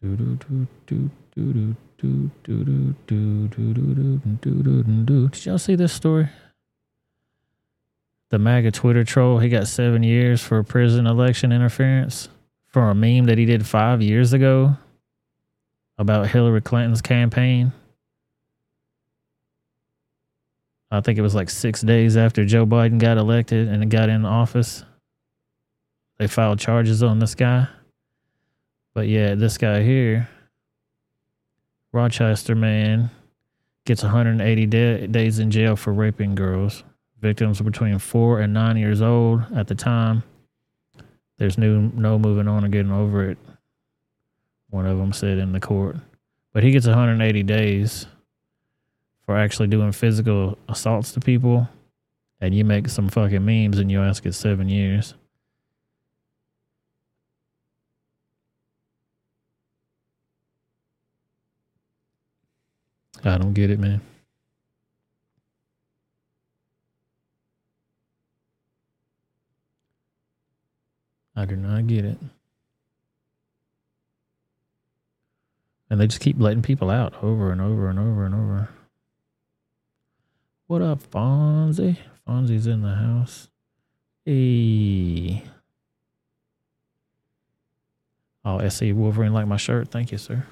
[0.02, 5.30] Do do do do do do do do do do do do do do.
[5.30, 6.30] Did y'all see this story?
[8.30, 12.30] The MAGA Twitter troll, he got seven years for prison election interference
[12.68, 14.76] for a meme that he did five years ago
[15.98, 17.72] about Hillary Clinton's campaign.
[20.94, 24.26] I think it was like six days after Joe Biden got elected and got in
[24.26, 24.84] office.
[26.20, 27.68] They filed charges on this guy.
[28.94, 30.30] But yeah, this guy here,
[31.92, 33.10] Rochester man,
[33.86, 36.84] gets 180 da- days in jail for raping girls.
[37.20, 40.22] Victims were between four and nine years old at the time.
[41.40, 43.40] There's no, no moving on or getting over it
[44.70, 45.96] one of them said in the court.
[46.52, 48.06] But he gets 180 days
[49.26, 51.68] for actually doing physical assaults to people,
[52.42, 55.14] and you make some fucking memes and you ask it seven years.
[63.26, 64.02] I don't get it, man.
[71.36, 72.18] I do not get it.
[75.90, 78.70] And they just keep letting people out over and over and over and over.
[80.68, 81.98] What up, Fonzie?
[82.26, 83.50] Fonzie's in the house.
[84.26, 85.44] Hey.
[88.46, 89.90] Oh, SE Wolverine like my shirt.
[89.90, 90.46] Thank you, sir.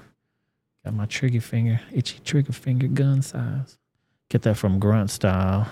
[0.84, 3.78] Got my trigger finger, itchy trigger finger gun size.
[4.28, 5.66] Get that from Grunt Style.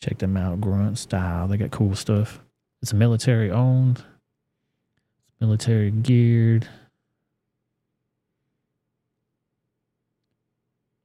[0.00, 1.48] Check them out, Grunt Style.
[1.48, 2.40] They got cool stuff.
[2.80, 6.68] It's military owned, it's military geared.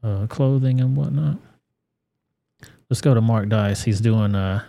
[0.03, 1.37] Uh, clothing and whatnot.
[2.89, 3.83] Let's go to Mark Dice.
[3.83, 4.65] He's doing a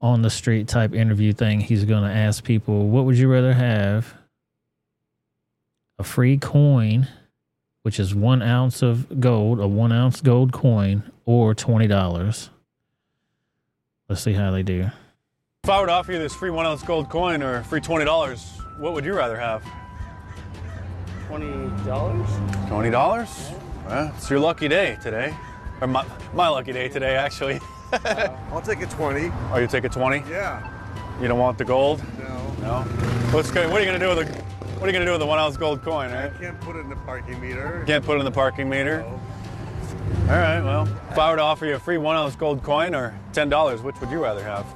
[0.00, 1.60] on the street type interview thing.
[1.60, 4.14] He's going to ask people, what would you rather have?
[5.98, 7.08] A free coin,
[7.82, 12.50] which is one ounce of gold, a one ounce gold coin, or $20.
[14.08, 14.90] Let's see how they do.
[15.64, 18.04] If I were to offer you this free one ounce gold coin or free twenty
[18.04, 19.64] dollars, what would you rather have?
[21.26, 21.50] Twenty
[21.84, 22.28] dollars?
[22.68, 23.50] Twenty dollars?
[23.88, 25.34] Well, it's your lucky day today,
[25.80, 27.60] or my my lucky day today, actually.
[27.92, 29.30] Uh, I'll take a twenty.
[29.52, 30.28] Oh, you take a twenty?
[30.28, 30.68] Yeah.
[31.22, 32.02] You don't want the gold?
[32.18, 32.52] No.
[32.60, 32.80] No.
[33.30, 33.70] What's good?
[33.70, 34.42] What are you gonna do with the
[34.74, 36.10] What are you gonna do with the one ounce gold coin?
[36.10, 36.40] I Right?
[36.40, 37.84] can't put it in the parking meter.
[37.86, 39.02] Can't put it in the parking meter.
[39.02, 39.06] No.
[40.34, 40.60] All right.
[40.60, 43.48] Well, if I were to offer you a free one ounce gold coin or ten
[43.48, 44.66] dollars, which would you rather have?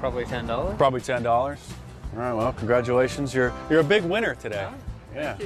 [0.00, 0.76] Probably ten dollars.
[0.76, 1.66] Probably ten dollars.
[2.14, 2.34] All right.
[2.34, 3.32] Well, congratulations.
[3.34, 4.68] You're you're a big winner today.
[5.14, 5.38] Yeah.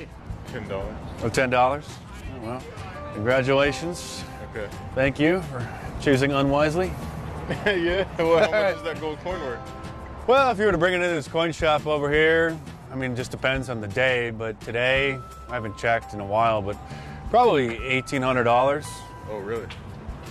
[0.49, 0.97] Ten dollars.
[1.23, 1.85] Oh, ten dollars.
[1.89, 2.08] Oh,
[2.43, 2.63] well,
[3.15, 4.25] congratulations.
[4.51, 4.69] Okay.
[4.95, 5.67] Thank you for
[6.01, 6.93] choosing unwisely.
[7.67, 8.07] yeah.
[8.19, 9.61] Well, how much is that gold coin worth?
[10.27, 12.59] Well, if you were to bring it into this coin shop over here,
[12.93, 14.31] I mean, it just depends on the day.
[14.31, 15.19] But today,
[15.49, 16.77] I haven't checked in a while, but
[17.31, 18.87] probably eighteen hundred dollars.
[19.31, 19.67] Oh, really?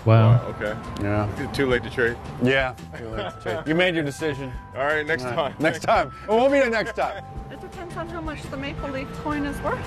[0.05, 0.41] Wow.
[0.49, 0.75] Okay.
[1.01, 1.51] Yeah.
[1.53, 2.15] Too late to trade.
[2.41, 2.75] Yeah.
[2.97, 3.67] too late to check.
[3.67, 4.53] You made your decision.
[4.75, 5.05] All right.
[5.05, 5.55] Next All right, time.
[5.59, 6.11] Next time.
[6.27, 7.23] Well, we'll meet you next time.
[7.51, 9.85] It depends on how much the maple leaf coin is worth.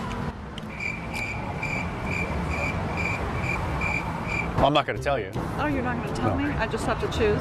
[4.61, 5.31] Well, I'm not going to tell you.
[5.59, 6.45] Oh, you're not going to tell me?
[6.45, 7.41] I just have to choose.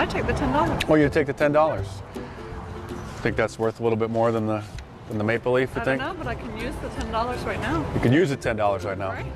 [0.00, 0.82] I take the ten dollars.
[0.88, 1.86] Well, you take the ten dollars.
[2.16, 4.64] I think that's worth a little bit more than the
[5.08, 5.68] than the maple leaf?
[5.74, 6.00] You I don't think?
[6.00, 7.84] know, but I can use the ten dollars right now.
[7.92, 9.10] You can use the ten dollars right now.
[9.10, 9.26] Right?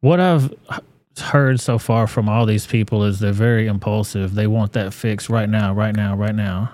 [0.00, 0.52] What I've
[1.16, 4.34] heard so far from all these people is they're very impulsive.
[4.34, 6.72] They want that fix right now, right now, right now.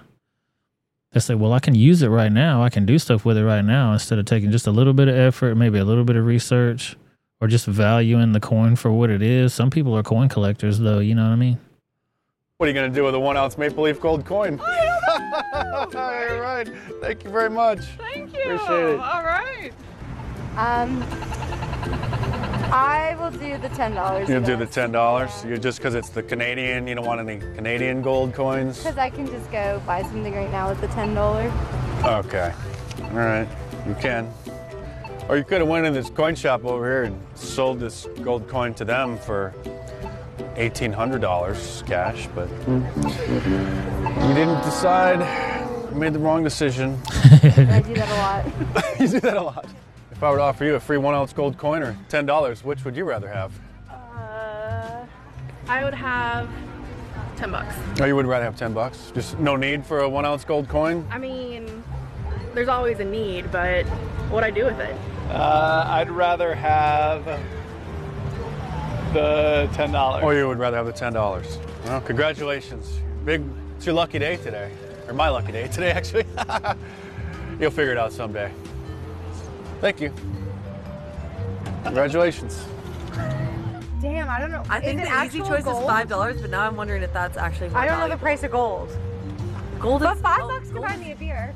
[1.13, 2.63] They say, well, I can use it right now.
[2.63, 5.09] I can do stuff with it right now instead of taking just a little bit
[5.09, 6.97] of effort, maybe a little bit of research,
[7.41, 9.55] or just valuing the coin for what it is.
[9.55, 10.99] Some people are coin collectors, though.
[10.99, 11.59] You know what I mean?
[12.59, 14.61] What are you going to do with a one ounce maple leaf gold coin?
[15.55, 16.71] All right.
[17.01, 17.81] Thank you very much.
[17.97, 18.43] Thank you.
[18.43, 19.01] Appreciate it.
[19.01, 19.73] All right.
[20.57, 21.03] Um,
[22.71, 24.29] I will do the ten dollars.
[24.29, 25.45] You'll do the ten dollars.
[25.45, 26.87] You just because it's the Canadian.
[26.87, 28.79] You don't want any Canadian gold coins.
[28.79, 31.51] Because I can just go buy something right now with the ten dollar.
[32.05, 32.53] Okay.
[33.05, 33.49] All right.
[33.89, 34.31] You can.
[35.29, 38.49] Or you could have went in this coin shop over here and sold this gold
[38.49, 39.55] coin to them for
[40.57, 45.21] eighteen hundred dollars cash, but you didn't decide.
[45.93, 46.99] You made the wrong decision.
[47.13, 48.45] I do that a lot.
[49.01, 49.67] you do that a lot.
[50.13, 52.65] If I were to offer you a free one ounce gold coin or ten dollars,
[52.65, 53.53] which would you rather have?
[53.89, 55.05] Uh,
[55.69, 56.49] I would have
[57.37, 57.75] 10 bucks.
[58.01, 59.13] Oh, you would rather have ten bucks?
[59.15, 61.07] Just no need for a one ounce gold coin?
[61.11, 61.83] I mean,
[62.55, 63.87] there's always a need, but
[64.31, 64.97] what would I do with it?
[65.31, 67.25] Uh, I'd rather have
[69.13, 70.23] the ten dollars.
[70.23, 71.59] Or you would rather have the ten dollars?
[71.85, 72.99] Well, congratulations.
[73.25, 73.43] Big,
[73.77, 74.71] it's your lucky day today,
[75.09, 76.25] or my lucky day today, actually.
[77.59, 78.51] You'll figure it out someday.
[79.81, 80.13] Thank you.
[81.85, 82.65] Congratulations.
[84.01, 84.63] Damn, I don't know.
[84.71, 85.83] I think the easy choice gold?
[85.83, 87.69] is five dollars, but now I'm wondering if that's actually.
[87.71, 88.23] More I don't know the valuable.
[88.23, 88.97] price of gold.
[89.79, 91.55] Gold But five gold- bucks to gold buy me a beer.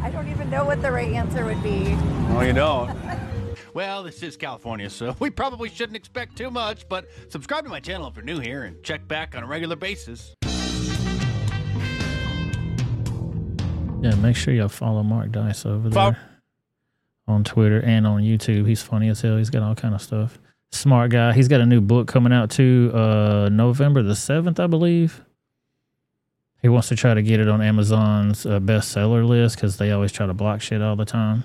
[0.00, 1.94] I don't even know what the right answer would be.
[2.28, 2.96] No, you don't.
[3.74, 7.78] Well, this is California, so we probably shouldn't expect too much, but subscribe to my
[7.78, 10.34] channel if you're new here and check back on a regular basis.
[14.00, 16.18] Yeah, make sure y'all follow Mark Dice over there
[17.28, 18.66] on Twitter and on YouTube.
[18.66, 19.36] He's funny as hell.
[19.36, 20.38] He's got all kind of stuff.
[20.72, 21.32] Smart guy.
[21.34, 25.22] He's got a new book coming out too, uh, November the seventh, I believe.
[26.62, 30.12] He wants to try to get it on Amazon's uh, bestseller list because they always
[30.12, 31.44] try to block shit all the time.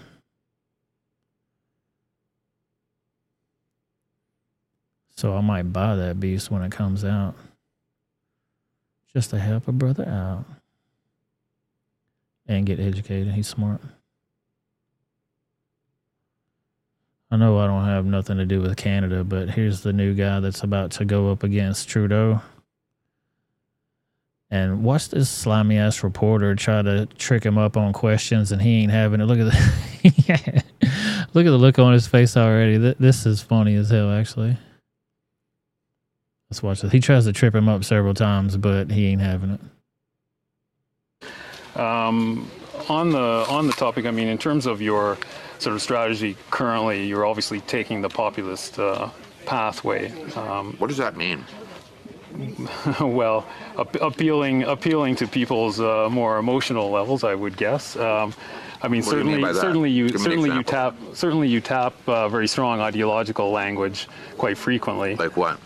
[5.15, 7.35] So I might buy that beast when it comes out,
[9.13, 10.45] just to help a brother out
[12.47, 13.33] and get educated.
[13.33, 13.81] He's smart.
[17.29, 20.39] I know I don't have nothing to do with Canada, but here's the new guy
[20.39, 22.41] that's about to go up against Trudeau.
[24.51, 28.83] And watch this slimy ass reporter try to trick him up on questions, and he
[28.83, 29.25] ain't having it.
[29.25, 30.03] Look at the
[31.33, 32.77] look at the look on his face already.
[32.77, 34.57] This is funny as hell, actually.
[36.49, 36.91] Let's watch this.
[36.91, 39.61] He tries to trip him up several times, but he ain't having it.
[41.79, 42.51] Um,
[42.89, 45.17] on the on the topic, I mean, in terms of your
[45.59, 49.07] sort of strategy currently, you're obviously taking the populist uh,
[49.45, 50.11] pathway.
[50.33, 51.45] Um, what does that mean?
[53.01, 53.45] well,
[53.77, 57.95] ap- appealing appealing to people's uh, more emotional levels, I would guess.
[57.95, 58.33] Um,
[58.83, 62.27] I mean, What do you certainly, certainly you certainly you tap certainly you tap uh,
[62.29, 64.07] very strong ideological language
[64.37, 65.15] quite frequently.
[65.15, 65.59] Like what?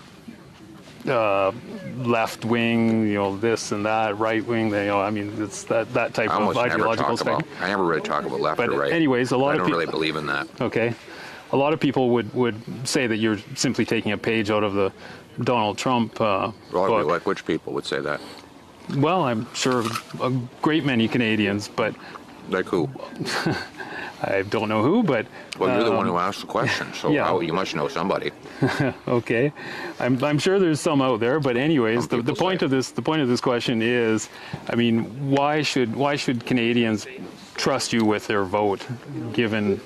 [1.07, 1.51] Uh,
[1.97, 4.69] left wing, you know, this and that, right wing.
[4.69, 7.43] You know, I mean, it's that that type I of ideological about.
[7.61, 8.91] I never really talk about left But or right.
[8.91, 10.47] anyways, a lot I of don't peop- really believe in that.
[10.59, 10.93] Okay.
[11.51, 12.55] A lot of people would, would
[12.87, 14.91] say that you're simply taking a page out of the
[15.43, 18.21] Donald Trump uh, Well, like which people would say that?
[18.97, 19.83] Well, I'm sure
[20.21, 20.31] a
[20.61, 21.95] great many Canadians, but
[22.49, 22.89] like who?
[24.21, 25.25] I don't know who, but
[25.59, 27.25] Well, you're the one um, who asked the question, so yeah.
[27.25, 28.31] how- you must know somebody.
[29.07, 29.51] okay,
[29.99, 33.01] I'm, I'm sure there's some out there, but anyways, the, the point of this the
[33.01, 34.29] point of this question is,
[34.69, 37.07] I mean, why should why should Canadians
[37.55, 38.85] trust you with their vote,
[39.33, 39.81] given,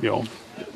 [0.00, 0.24] you know,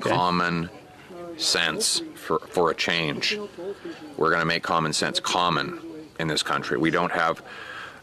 [0.00, 0.70] Common
[1.36, 3.38] sense for, for a change.
[4.16, 5.80] We're going to make common sense common
[6.18, 6.78] in this country.
[6.78, 7.42] We don't have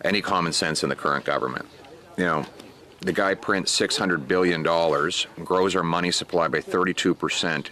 [0.04, 1.66] any common sense in the current government.
[2.18, 2.46] You know,
[3.02, 4.62] the guy prints $600 billion,
[5.44, 7.68] grows our money supply by 32%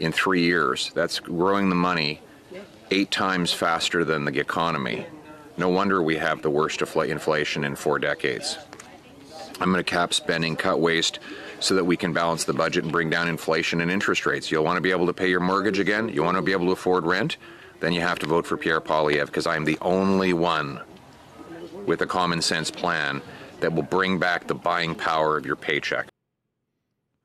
[0.00, 0.90] in three years.
[0.94, 2.20] That's growing the money
[2.90, 5.06] eight times faster than the economy.
[5.56, 8.58] No wonder we have the worst infl- inflation in four decades.
[9.60, 11.20] I'm going to cap spending, cut waste,
[11.64, 14.50] so that we can balance the budget and bring down inflation and interest rates.
[14.50, 16.10] You'll want to be able to pay your mortgage again.
[16.10, 17.38] You want to be able to afford rent.
[17.80, 20.78] Then you have to vote for Pierre Poilievre because I'm the only one
[21.86, 23.22] with a common sense plan
[23.60, 26.06] that will bring back the buying power of your paycheck.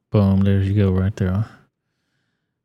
[0.10, 1.46] Boom, there you go, right there.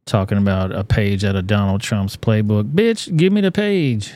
[0.06, 2.72] Talking about a page out of Donald Trump's playbook.
[2.72, 4.12] Bitch, give me the page.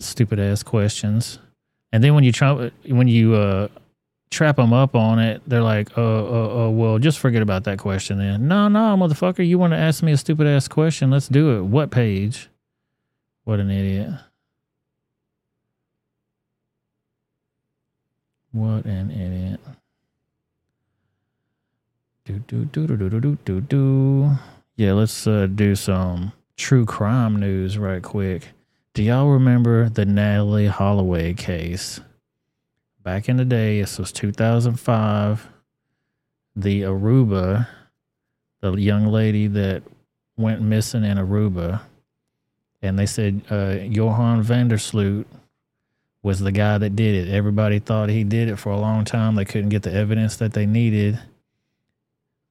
[0.00, 1.38] Stupid ass questions.
[1.92, 3.68] And then when you try, when you uh
[4.34, 7.78] trap them up on it, they're like, "Oh, oh, oh, well, just forget about that
[7.78, 11.10] question." Then, no, no, motherfucker, you want to ask me a stupid ass question?
[11.10, 11.62] Let's do it.
[11.62, 12.48] What page?
[13.44, 14.10] What an idiot!
[18.52, 19.60] What an idiot!
[22.24, 24.30] Do do do do do do do do.
[24.76, 28.48] Yeah, let's uh, do some true crime news right quick.
[28.94, 32.00] Do y'all remember the Natalee Holloway case?
[33.04, 35.48] Back in the day, this was 2005.
[36.56, 37.68] The Aruba,
[38.62, 39.82] the young lady that
[40.38, 41.82] went missing in Aruba,
[42.80, 45.26] and they said uh, Joran Vandersloot
[46.22, 47.30] was the guy that did it.
[47.30, 49.34] Everybody thought he did it for a long time.
[49.34, 51.20] They couldn't get the evidence that they needed.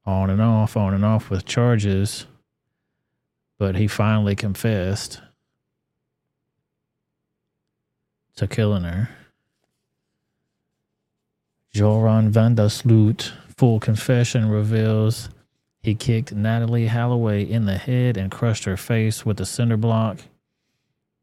[0.06, 2.28] On and off, on and off with charges.
[3.58, 5.20] But he finally confessed
[8.36, 9.10] to killing her.
[11.74, 15.30] Joran Vandersloot full confession reveals
[15.82, 20.20] he kicked Natalee Holloway in the head and crushed her face with a cinder block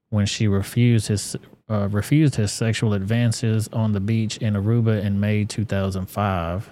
[0.09, 1.36] when she refused his
[1.70, 6.70] uh, refused his sexual advances on the beach in Aruba in May 2005.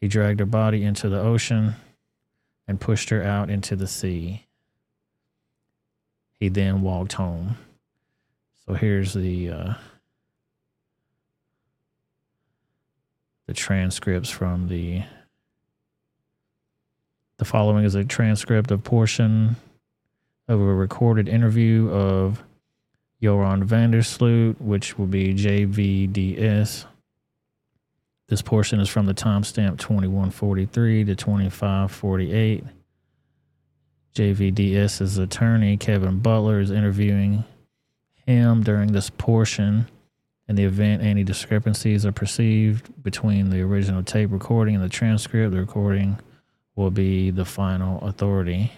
[0.00, 1.76] He dragged her body into the ocean
[2.66, 4.46] and pushed her out into the sea.
[6.40, 7.58] He then walked home.
[8.66, 9.74] So here's the uh,
[13.50, 15.02] the transcripts from the
[17.38, 19.56] the following is a transcript of portion
[20.46, 22.44] of a recorded interview of
[23.20, 26.84] Joran Vandersloot, which will be JVDS.
[28.28, 32.62] This portion is from the timestamp 2143 to 2548.
[34.14, 37.42] JVDS's attorney, Kevin Butler, is interviewing
[38.26, 39.88] him during this portion.
[40.50, 45.52] In the event any discrepancies are perceived between the original tape recording and the transcript,
[45.52, 46.18] the recording
[46.74, 48.72] will be the final authority.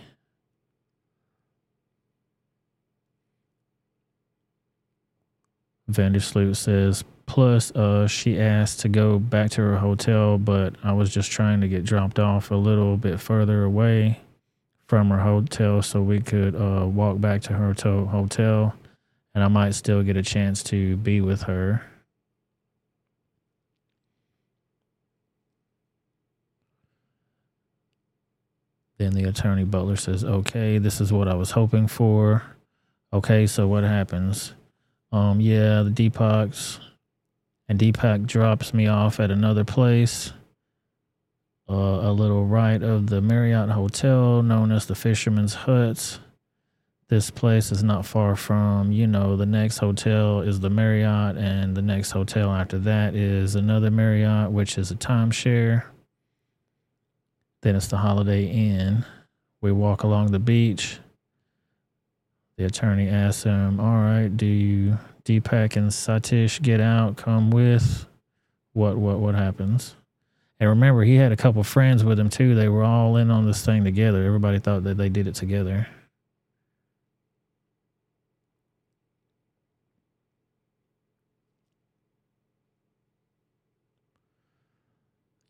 [5.91, 11.09] Vandersloot says, plus, uh, she asked to go back to her hotel, but I was
[11.09, 14.21] just trying to get dropped off a little bit further away
[14.89, 18.75] from her hotel so we could uh, walk back to her to- hotel
[19.35, 21.83] and I might still get a chance to be with her.
[28.99, 32.43] Then the attorney Butler says, "Okay, this is what I was hoping for."
[33.13, 34.55] Okay, so what happens?
[35.11, 36.79] Um, yeah, the Deepaks
[37.69, 40.33] and Deepak drops me off at another place,
[41.69, 46.21] uh, a little right of the Marriott Hotel, known as the Fisherman's Huts.
[47.13, 51.77] This place is not far from, you know, the next hotel is the Marriott, and
[51.77, 55.85] the next hotel after that is another Marriott, which is a timeshare.
[57.61, 59.05] Then it's the Holiday Inn.
[59.61, 61.01] We walk along the beach.
[62.57, 68.07] The attorney asks him, All right, do you Deepak and Satish get out, come with?
[68.73, 69.97] What what what happens?
[70.59, 72.55] And remember, he had a couple friends with him too.
[72.55, 74.25] They were all in on this thing together.
[74.25, 75.87] Everybody thought that they did it together.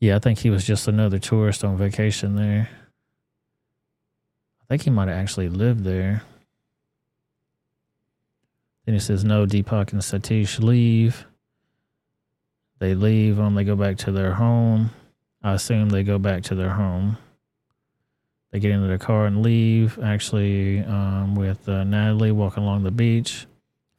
[0.03, 2.69] Yeah, I think he was just another tourist on vacation there.
[4.61, 6.25] I think he might have actually lived there.
[8.85, 11.25] Then he says, No, Deepak and Satish leave.
[12.81, 14.91] They leave they go back to their home.
[15.41, 17.17] I assume they go back to their home.
[18.51, 22.91] They get into their car and leave, actually, um, with uh, Natalee walking along the
[22.91, 23.47] beach.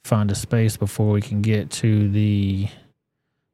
[0.04, 2.68] Find a space before we can get to the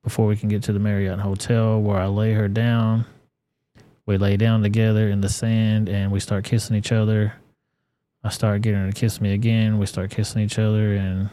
[0.04, 3.06] before we can get to the Marriott Hotel where I lay her down.
[4.06, 7.34] We lay down together in the sand and we start kissing each other.
[8.24, 9.78] I start getting her to kiss me again.
[9.78, 11.30] We start kissing each other and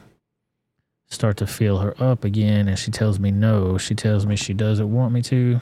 [1.09, 2.69] start to feel her up again.
[2.69, 3.79] And she tells me no.
[3.79, 5.61] She tells me she doesn't want me to.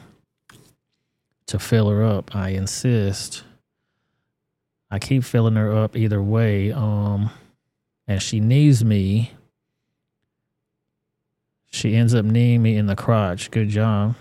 [1.47, 3.43] To fill her up, I insist.
[4.89, 6.71] I keep filling her up either way.
[6.71, 7.29] Um,
[8.07, 9.31] and she needs me
[11.75, 13.51] she ends up kneeing me in the crotch.
[13.51, 14.15] Good job.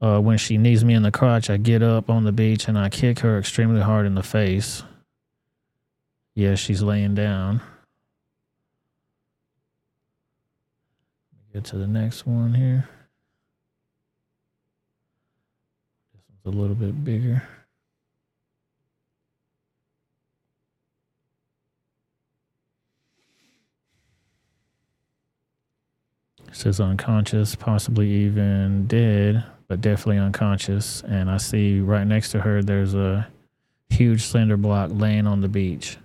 [0.00, 2.78] Uh, when she knees me in the crotch, I get up on the beach and
[2.78, 4.82] I kick her extremely hard in the face.
[6.34, 7.60] Yeah, she's laying down.
[11.52, 12.88] Get to the next one here.
[16.14, 17.42] This one's a little bit bigger.
[26.52, 31.02] Says unconscious, possibly even dead, but definitely unconscious.
[31.02, 33.28] And I see right next to her, there's a
[33.90, 35.96] huge cinder block laying on the beach.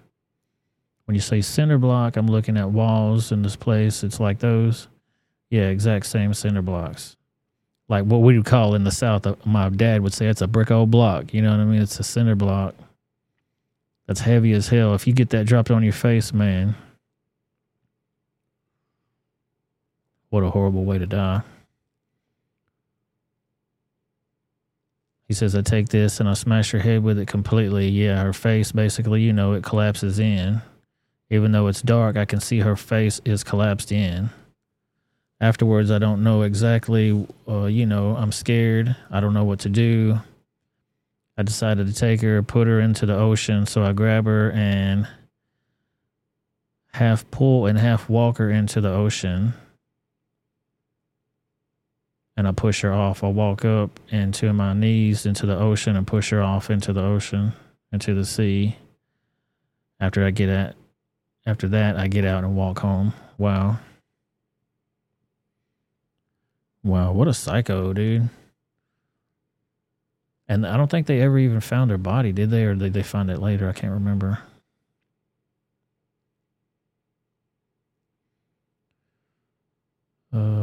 [1.06, 4.04] When you say cinder block, I'm looking at walls in this place.
[4.04, 4.88] It's like those.
[5.50, 7.18] Yeah, exact same cinder blocks.
[7.90, 10.48] Like what we would call in the South, uh, my dad would say it's a
[10.48, 11.34] brick old block.
[11.34, 11.82] You know what I mean?
[11.82, 12.76] It's a cinder block
[14.08, 14.94] that's heavy as hell.
[14.94, 16.76] If you get that dropped on your face, man,
[20.34, 21.44] what a horrible way to die.
[25.28, 27.88] He says, I take this and I smash her head with it completely.
[27.90, 30.64] Yeah, her face basically, you know, it collapses in.
[31.30, 34.32] Even though it's dark, I can see her face is collapsed in.
[35.40, 38.96] Afterwards, I don't know exactly, uh, you know, I'm scared.
[39.12, 40.20] I don't know what to do.
[41.38, 43.68] I decided to take her, put her into the ocean.
[43.68, 45.08] So I grab her and
[46.94, 49.54] half pull and half walk her into the ocean.
[52.36, 53.24] And I push her off.
[53.24, 57.04] I walk up into my knees into the ocean and push her off into the
[57.04, 57.54] ocean,
[57.92, 58.78] into the sea.
[60.00, 60.76] After I get at,
[61.46, 63.14] after that, I get out and walk home.
[63.38, 63.78] Wow.
[66.84, 68.30] Wow, what a psycho, dude.
[70.48, 72.66] And I don't think they ever even found her body, did they?
[72.66, 73.70] Or did they find it later?
[73.70, 74.40] I can't remember.
[80.34, 80.63] Uh,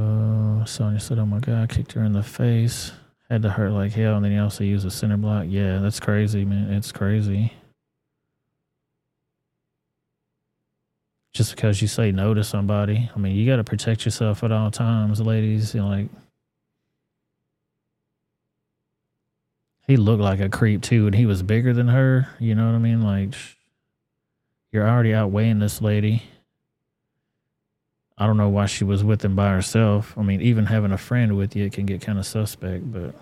[0.65, 2.93] Sonya said, "Oh my god, kicked her in the face.
[3.29, 5.47] Had to hurt like hell." And then he also used a center block.
[5.49, 6.73] Yeah, that's crazy, man.
[6.73, 7.53] It's crazy.
[11.33, 14.51] Just because you say no to somebody, I mean, you got to protect yourself at
[14.53, 15.75] all times, ladies.
[15.75, 16.09] You know, like
[19.87, 22.29] he looked like a creep too, and he was bigger than her.
[22.39, 23.03] You know what I mean?
[23.03, 23.35] Like,
[24.73, 26.23] you're already outweighing this lady.
[28.21, 30.13] I don't know why she was with him by herself.
[30.19, 33.15] I mean, even having a friend with you it can get kind of suspect, but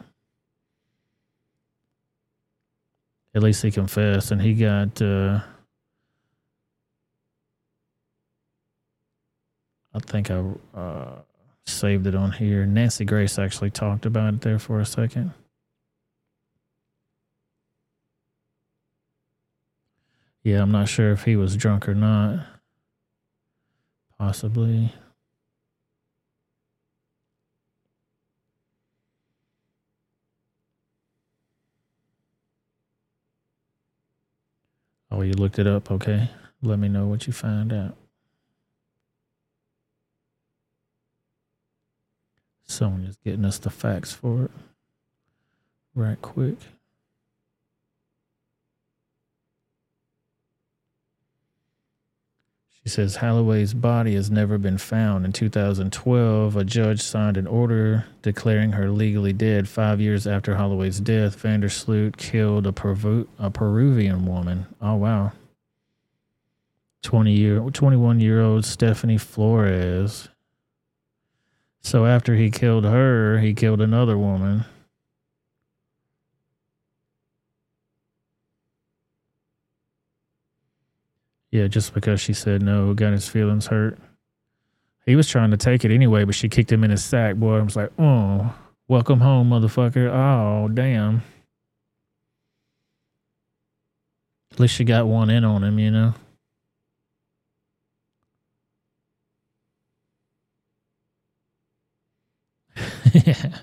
[3.32, 5.01] at least he confessed, and he got.
[5.01, 5.40] uh
[9.94, 10.42] I think I
[10.74, 11.20] uh,
[11.66, 12.66] saved it on here.
[12.66, 15.32] Nancy Grace actually talked about it there for a second.
[20.42, 22.46] Yeah, I'm not sure if he was drunk or not.
[24.19, 24.93] Possibly.
[35.11, 35.91] Oh, you looked it up?
[35.91, 36.31] Okay.
[36.62, 37.97] Let me know what you find out.
[42.64, 44.51] Sonya's getting us the facts for it
[45.95, 46.57] right quick.
[52.89, 55.24] Says Holloway's body has never been found.
[55.24, 59.68] In 2012, a judge signed an order declaring her legally dead.
[59.68, 64.66] Five years after Holloway's death, Vandersloot killed a, Peru- a Peruvian woman.
[64.80, 65.32] Oh, wow.
[67.03, 70.28] 20 year, 21 year old Stephanie Flores.
[71.80, 74.64] So after he killed her, he killed another woman.
[81.51, 83.99] Yeah, just because she said no, got his feelings hurt.
[85.07, 87.36] He was trying to take it anyway, but she kicked him in his sack.
[87.36, 88.55] Boy, I was like, oh,
[88.88, 90.11] welcome home, motherfucker.
[90.12, 91.22] Oh, damn.
[94.53, 96.14] At least she got one in on him, you know?
[103.14, 103.59] yeah.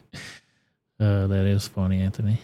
[0.99, 2.39] Uh, that is funny, Anthony.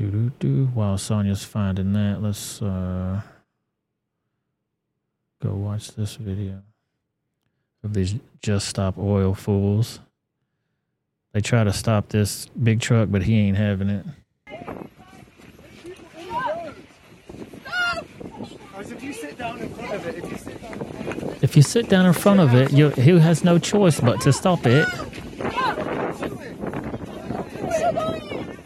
[0.00, 0.64] Do do do.
[0.72, 3.20] While Sonya's finding that, let's uh,
[5.42, 6.62] go watch this video
[7.84, 10.00] of these just stop oil fools.
[11.34, 14.06] They try to stop this big truck, but he ain't having it.
[21.42, 24.32] If you sit down in front of it, you, he has no choice but to
[24.32, 24.88] stop it.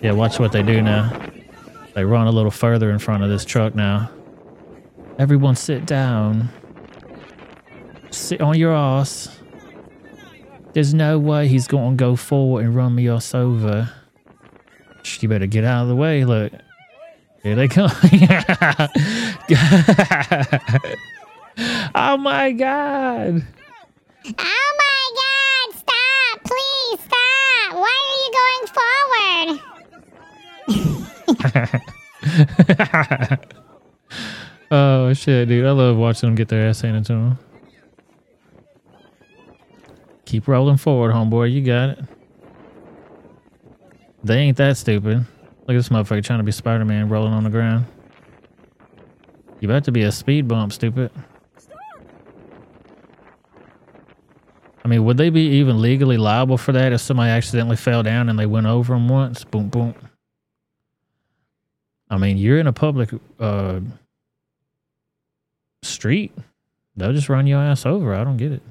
[0.04, 1.18] Yeah, watch what they do now.
[1.94, 4.10] They run a little further in front of this truck now.
[5.18, 6.50] Everyone sit down.
[8.10, 9.40] Sit on your ass.
[10.74, 13.90] There's no way he's going to go forward and run me ass over.
[15.20, 16.26] You better get out of the way.
[16.26, 16.52] Look.
[17.42, 17.90] Here they come.
[21.94, 23.42] oh my God.
[24.38, 25.78] Oh my God!
[25.78, 26.44] Stop!
[26.44, 27.72] Please stop!
[27.72, 28.66] Why are you going
[29.56, 29.73] forward?
[34.70, 35.66] Oh shit, dude!
[35.66, 37.38] I love watching them get their ass handed to them.
[40.24, 41.52] Keep rolling forward, homeboy.
[41.52, 41.98] You got it.
[44.22, 45.18] They ain't that stupid.
[45.66, 47.86] Look at this motherfucker trying to be Spider Man rolling on the ground.
[49.60, 51.10] You about to be a speed bump, stupid.
[54.84, 58.28] I mean, would they be even legally liable for that if somebody accidentally fell down
[58.28, 59.42] and they went over them once?
[59.42, 59.94] Boom, boom.
[62.10, 63.80] I mean, you're in a public uh,
[65.82, 66.32] street.
[66.96, 68.14] They'll just run your ass over.
[68.14, 68.62] I don't get it.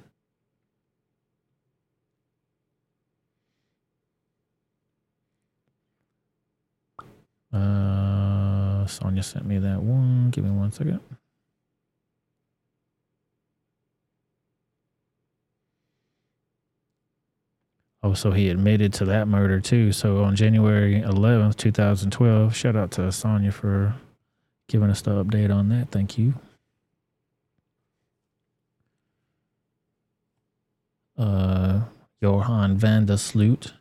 [7.51, 10.31] Uh, Sonia sent me that one.
[10.31, 10.99] Give me one second.
[18.05, 19.93] Oh, so he admitted to that murder too.
[19.93, 23.95] So on January 11th, 2012, shout out to Sonia for
[24.67, 25.89] giving us the update on that.
[25.89, 26.33] Thank you.
[31.17, 31.81] Uh,
[32.21, 33.73] Joran van der Sloot,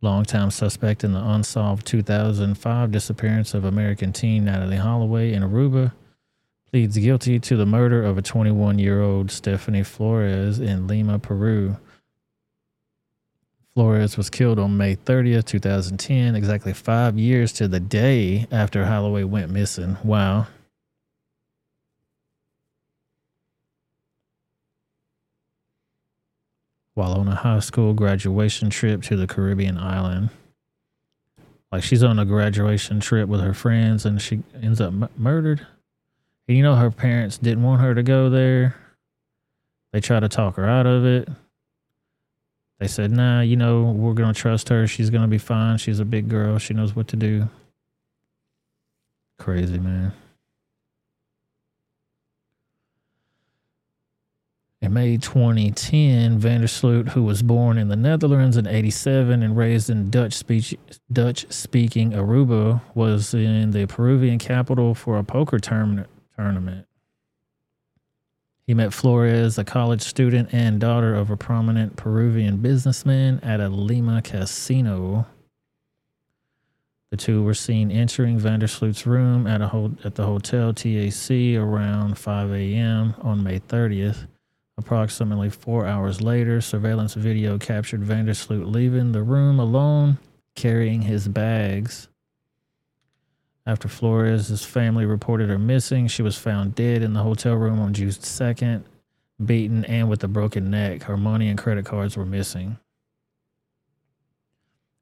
[0.00, 5.92] longtime suspect in the unsolved 2005 disappearance of American teen Natalee Holloway in Aruba,
[6.70, 11.76] pleads guilty to the murder of a 21 year old Stephanie Flores in Lima, Peru.
[13.78, 19.22] Flores was killed on May 30th, 2010, exactly five years to the day after Holloway
[19.22, 19.96] went missing.
[20.02, 20.48] Wow.
[26.94, 30.30] While on a high school graduation trip to the Caribbean island.
[31.70, 35.64] Like she's on a graduation trip with her friends and she ends up m- murdered.
[36.48, 38.74] And you know, her parents didn't want her to go there.
[39.92, 41.28] They tried to talk her out of it.
[42.78, 44.86] They said, nah, you know, we're going to trust her.
[44.86, 45.78] She's going to be fine.
[45.78, 46.58] She's a big girl.
[46.58, 47.48] She knows what to do.
[49.38, 50.12] Crazy, man.
[54.80, 60.08] In May 2010, Vandersloot, who was born in the Netherlands in 87 and raised in
[60.08, 60.76] Dutch speech,
[61.12, 66.08] Dutch speaking Aruba, was in the Peruvian capital for a poker tournament.
[66.36, 66.87] tournament.
[68.68, 73.70] He met Flores, a college student and daughter of a prominent Peruvian businessman, at a
[73.70, 75.26] Lima casino.
[77.10, 82.18] The two were seen entering Vandersloot's room at a ho- at the hotel TAC around
[82.18, 83.14] 5 a.m.
[83.22, 84.26] on May 30th.
[84.76, 90.18] Approximately four hours later, surveillance video captured Vandersloot leaving the room alone,
[90.54, 92.08] carrying his bags.
[93.68, 97.92] After Flores' family reported her missing, she was found dead in the hotel room on
[97.92, 98.82] June 2nd,
[99.44, 101.02] beaten and with a broken neck.
[101.02, 102.78] Her money and credit cards were missing.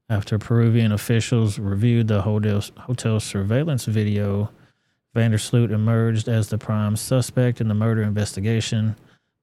[0.09, 4.51] After Peruvian officials reviewed the hotel, hotel surveillance video,
[5.15, 8.97] Vandersloot emerged as the prime suspect in the murder investigation.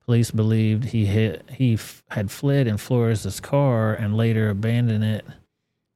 [0.04, 5.24] Police believed he had, he f- had fled in Flores' car and later abandoned it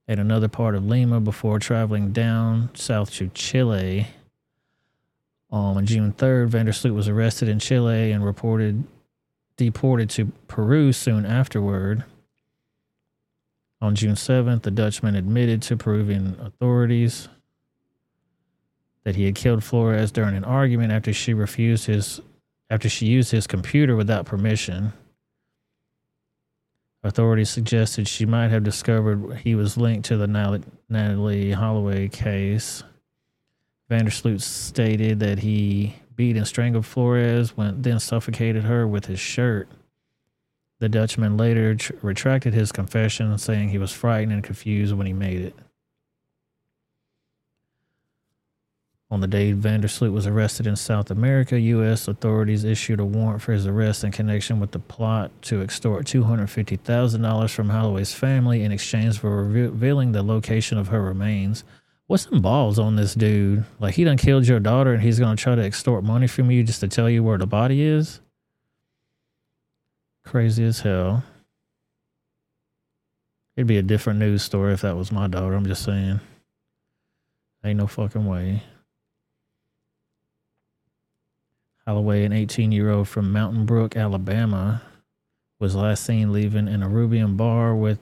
[0.08, 4.08] at another part of Lima before traveling down south to Chile.
[5.50, 8.84] Um, on June 3rd, Vandersloot was arrested in Chile and reported
[9.56, 12.04] deported to Peru soon afterward.
[13.80, 17.28] On June 7th, the Dutchman admitted to Peruvian authorities
[19.04, 22.20] that he had killed Flores during an argument after she refused his
[22.70, 24.92] after she used his computer without permission.
[27.04, 32.82] Authorities suggested she might have discovered he was linked to the Natalee Holloway case.
[33.88, 39.68] Vandersloot stated that he beat and strangled Flores, then suffocated her with his shirt.
[40.80, 45.12] The Dutchman later tr- retracted his confession, saying he was frightened and confused when he
[45.12, 45.54] made it.
[49.10, 52.08] On the day Vandersloot was arrested in South America, U.S.
[52.08, 57.50] authorities issued a warrant for his arrest in connection with the plot to extort $250,000
[57.50, 61.64] from Holloway's family in exchange for revealing the location of her remains.
[62.06, 63.64] What's some balls on this dude?
[63.80, 66.62] Like, he done killed your daughter and he's to try to extort money from you
[66.62, 68.20] just to tell you where the body is?
[70.24, 71.22] Crazy as hell.
[73.56, 75.54] It'd be a different news story if that was my daughter.
[75.54, 76.20] I'm just saying.
[77.64, 78.62] Ain't no fucking way.
[81.88, 84.82] Holloway, an 18 year old from Mountain Brook, Alabama,
[85.58, 87.98] was last seen leaving an Arubian bar with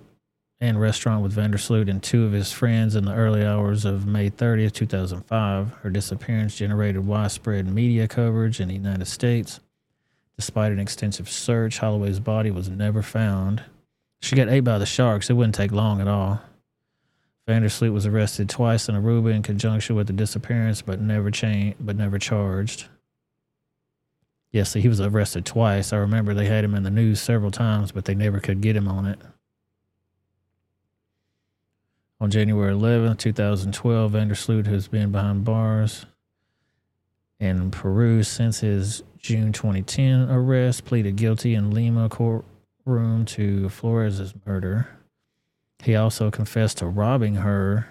[0.58, 4.28] and restaurant with Vandersloot and two of his friends in the early hours of May
[4.28, 5.72] 30th, 2005.
[5.82, 9.60] Her disappearance generated widespread media coverage in the United States.
[10.36, 13.62] Despite an extensive search, Holloway's body was never found.
[14.20, 15.30] She got ate by the sharks.
[15.30, 16.40] It wouldn't take long at all.
[17.46, 21.94] Vandersloot was arrested twice in Aruba in conjunction with the disappearance, but never changed, but
[21.94, 22.88] never charged.
[24.56, 25.92] Yes, he was arrested twice.
[25.92, 28.74] I remember they had him in the news several times, but they never could get
[28.74, 29.18] him on it.
[32.22, 36.06] On January 11th, 2012, Vandersloot has been behind bars
[37.38, 44.88] in Peru since his June 2010 arrest, pleaded guilty in Lima courtroom to Flores' murder.
[45.82, 47.88] He also confessed to robbing her.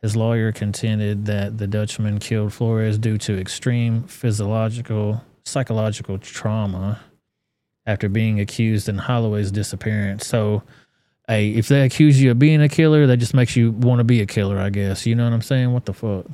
[0.00, 7.00] His lawyer contended that the Dutchman killed Flores due to extreme physiological, psychological trauma
[7.86, 10.26] after being accused in Holloway's disappearance.
[10.26, 10.62] So,
[11.28, 14.04] hey, if they accuse you of being a killer, that just makes you want to
[14.04, 15.06] be a killer, I guess.
[15.06, 15.72] You know what I'm saying?
[15.72, 16.26] What the fuck?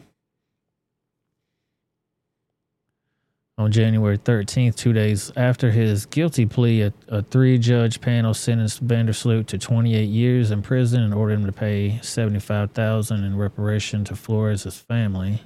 [3.59, 8.85] On January 13th, two days after his guilty plea, a, a three judge panel sentenced
[8.85, 14.17] Vandersloot to 28 years in prison and ordered him to pay 75000 in reparation to
[14.17, 15.43] Flores' family.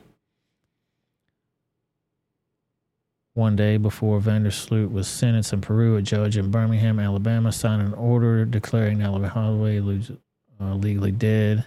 [3.37, 7.93] One day before Vandersloot was sentenced in Peru, a judge in Birmingham, Alabama, signed an
[7.93, 11.67] order declaring Alabama Holloway uh, legally dead.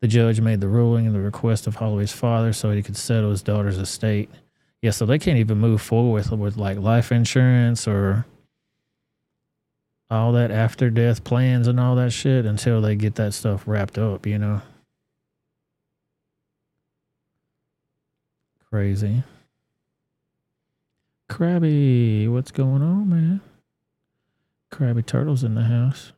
[0.00, 3.30] The judge made the ruling at the request of Holloway's father so he could settle
[3.30, 4.28] his daughter's estate.
[4.82, 8.26] Yeah, so they can't even move forward with, with like life insurance or
[10.10, 13.96] all that after death plans and all that shit until they get that stuff wrapped
[13.96, 14.60] up, you know?
[18.68, 19.22] Crazy.
[21.30, 23.40] Krabby, what's going on, man?
[24.72, 26.12] Krabby Turtle's in the house.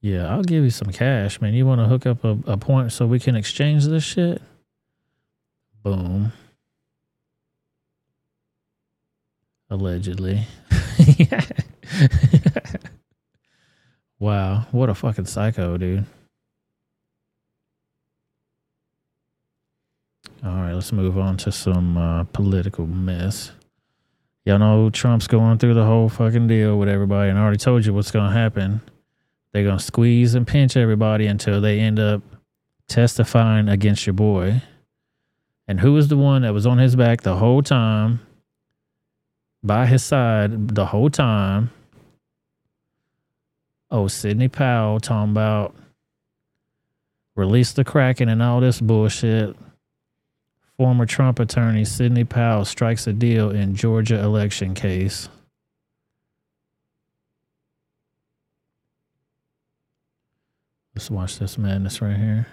[0.00, 1.52] Yeah, I'll give you some cash, man.
[1.52, 4.40] You want to hook up a, a point so we can exchange this shit?
[5.82, 6.32] Boom.
[9.68, 10.46] Allegedly.
[14.20, 14.64] wow.
[14.70, 16.06] What a fucking psycho, dude.
[20.44, 23.52] All right, let's move on to some uh, political mess.
[24.44, 27.84] Y'all know Trump's going through the whole fucking deal with everybody, and I already told
[27.86, 28.80] you what's going to happen.
[29.52, 32.22] They're going to squeeze and pinch everybody until they end up
[32.86, 34.62] testifying against your boy.
[35.66, 38.20] And who was the one that was on his back the whole time,
[39.64, 41.70] by his side the whole time?
[43.90, 45.74] Oh, Sidney Powell talking about
[47.34, 49.56] release the Kraken and all this bullshit.
[50.78, 55.30] Former Trump attorney Sidney Powell strikes a deal in Georgia election case.
[60.94, 62.46] Let's watch this madness right here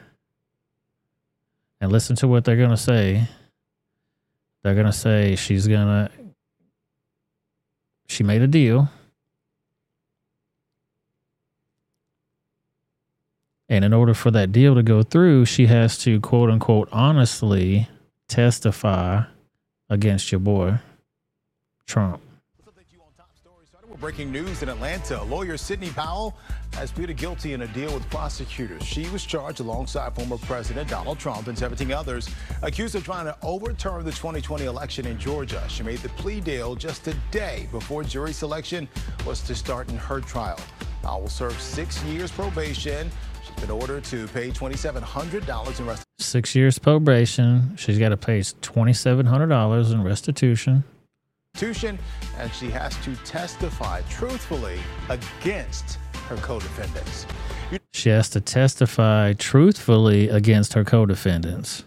[1.81, 3.27] and listen to what they're going to say.
[4.61, 6.11] They're going to say she's going to,
[8.07, 8.89] she made a deal.
[13.67, 17.89] And in order for that deal to go through, she has to quote unquote honestly
[18.27, 19.23] testify
[19.89, 20.79] against your boy,
[21.85, 22.21] Trump.
[23.99, 25.23] Breaking news in Atlanta.
[25.23, 26.35] Lawyer Sidney Powell
[26.73, 28.83] has pleaded guilty in a deal with prosecutors.
[28.83, 32.27] She was charged alongside former President Donald Trump and 17 others,
[32.63, 35.63] accused of trying to overturn the 2020 election in Georgia.
[35.69, 38.89] She made the plea deal just a day before jury selection
[39.25, 40.59] was to start in her trial.
[41.01, 43.09] Powell will serve six years probation.
[43.61, 46.05] Been ordered to pay $2,700 in restitution.
[46.19, 47.75] Six years probation.
[47.77, 50.83] She's got to pay $2,700 in restitution,
[51.55, 51.99] restitution
[52.39, 55.97] and she has to testify truthfully against
[56.27, 57.25] her co-defendants.
[57.91, 61.83] She has to testify truthfully against her co-defendants.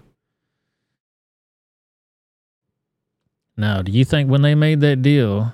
[3.57, 5.53] Now, do you think when they made that deal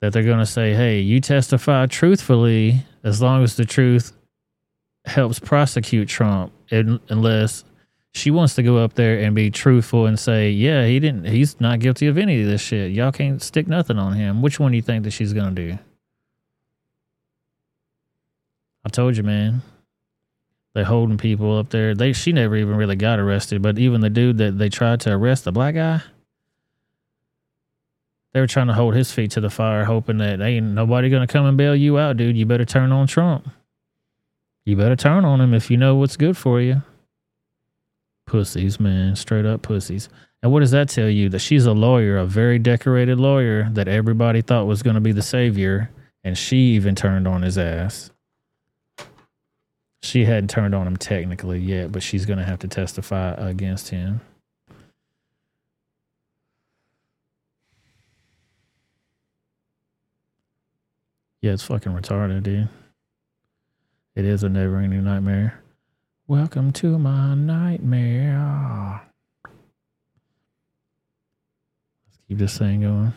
[0.00, 4.12] that they're going to say, "Hey, you testify truthfully as long as the truth
[5.06, 7.64] helps prosecute Trump unless
[8.12, 11.58] she wants to go up there and be truthful and say, yeah, he didn't, he's
[11.60, 12.92] not guilty of any of this shit.
[12.92, 14.42] Y'all can't stick nothing on him.
[14.42, 15.78] Which one do you think that she's to do?
[18.84, 19.62] I told you, man.
[20.74, 21.94] They're holding people up there.
[21.94, 25.12] They she never even really got arrested, but even the dude that they tried to
[25.12, 26.02] arrest, the black guy,
[28.32, 31.26] they were trying to hold his feet to the fire, hoping that ain't nobody gonna
[31.26, 32.36] come and bail you out, dude.
[32.36, 33.48] You better turn on Trump.
[34.64, 36.82] You better turn on him if you know what's good for you.
[38.26, 39.16] Pussies, man.
[39.16, 40.10] Straight up pussies.
[40.42, 41.30] And what does that tell you?
[41.30, 45.22] That she's a lawyer, a very decorated lawyer that everybody thought was to be the
[45.22, 45.90] savior.
[46.22, 48.10] And she even turned on his ass.
[50.02, 54.20] She hadn't turned on him technically yet, but she's to have to testify against him.
[61.40, 62.68] Yeah, it's fucking retarded, dude.
[64.16, 65.62] It is a never ending nightmare.
[66.26, 69.02] Welcome to my nightmare.
[69.44, 69.54] Let's
[72.26, 73.12] keep this thing going.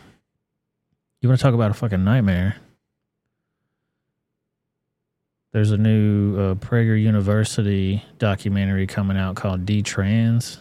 [1.20, 2.58] You want to talk about a fucking nightmare?
[5.52, 10.58] There's a new uh, Prager University documentary coming out called Detrans.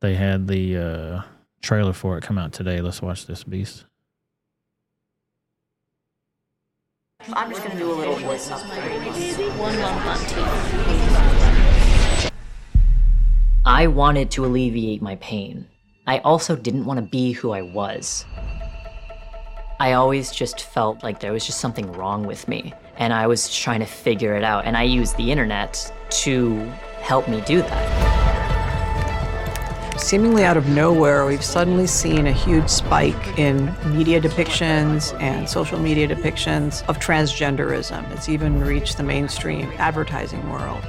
[0.00, 1.22] They had the uh,
[1.60, 2.80] trailer for it come out today.
[2.80, 3.84] Let's watch this beast.
[7.32, 8.60] I'm just gonna do a little voice up.
[8.60, 12.30] One month on TV.
[13.64, 15.66] I wanted to alleviate my pain.
[16.06, 18.26] I also didn't want to be who I was.
[19.80, 23.48] I always just felt like there was just something wrong with me, and I was
[23.52, 26.56] trying to figure it out, and I used the internet to
[27.00, 28.13] help me do that.
[29.96, 35.78] Seemingly out of nowhere, we've suddenly seen a huge spike in media depictions and social
[35.78, 38.10] media depictions of transgenderism.
[38.10, 40.84] It's even reached the mainstream advertising world.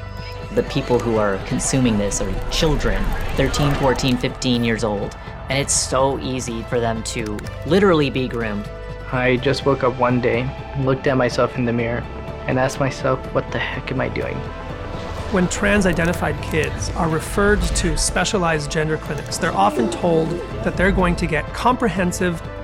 [0.55, 3.03] The people who are consuming this are children,
[3.35, 5.15] 13, 14, 15 years old,
[5.49, 7.37] and it's so easy for them to
[7.67, 8.67] literally be groomed.
[9.11, 10.49] I just woke up one day,
[10.79, 12.01] looked at myself in the mirror,
[12.47, 14.37] and asked myself, what the heck am I doing?
[15.35, 20.29] When trans identified kids are referred to specialized gender clinics, they're often told
[20.63, 22.41] that they're going to get comprehensive,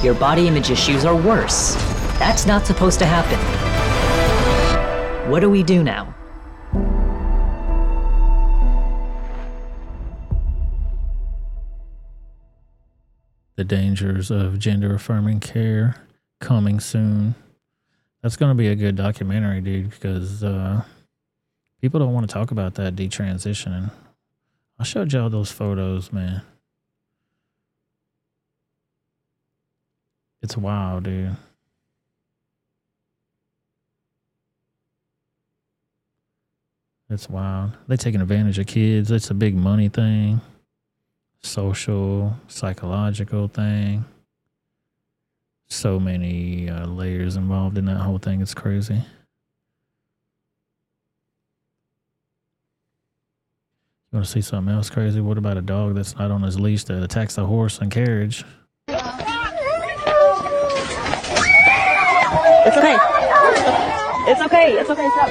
[0.00, 1.74] your body image issues are worse.
[2.20, 3.36] That's not supposed to happen.
[5.28, 6.14] What do we do now?
[13.56, 15.96] The dangers of gender affirming care
[16.40, 17.34] coming soon.
[18.22, 20.84] That's going to be a good documentary, dude, because uh,
[21.80, 23.90] people don't want to talk about that detransitioning.
[24.78, 26.42] I showed y'all those photos, man.
[30.42, 31.36] It's wild, dude.
[37.10, 37.72] It's wild.
[37.88, 39.10] They taking advantage of kids.
[39.10, 40.40] It's a big money thing,
[41.42, 44.04] social, psychological thing.
[45.68, 48.40] So many uh, layers involved in that whole thing.
[48.40, 49.02] It's crazy.
[54.12, 55.20] You want to see something else crazy?
[55.20, 58.44] What about a dog that's not on his leash that attacks a horse and carriage?
[62.62, 62.96] It's okay.
[64.30, 64.72] It's okay.
[64.78, 65.08] It's okay.
[65.08, 65.30] Stop.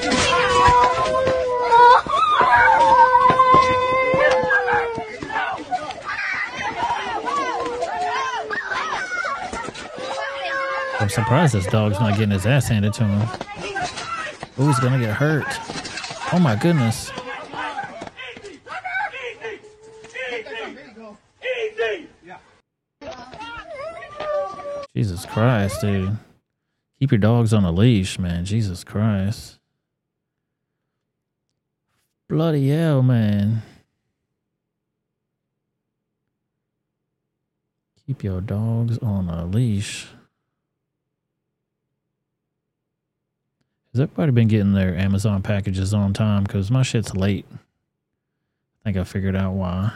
[11.00, 13.22] I'm surprised this dog's not getting his ass handed to him.
[14.56, 15.46] Who's gonna get hurt.
[16.34, 17.12] Oh my goodness.
[24.96, 26.18] Jesus Christ, dude.
[27.00, 28.44] Keep your dogs on a leash, man.
[28.44, 29.58] Jesus Christ.
[32.28, 33.62] Bloody hell, man.
[38.06, 40.08] Keep your dogs on a leash.
[43.94, 46.44] Has everybody been getting their Amazon packages on time?
[46.44, 47.46] Because my shit's late.
[47.52, 47.58] I
[48.84, 49.94] think I figured out why.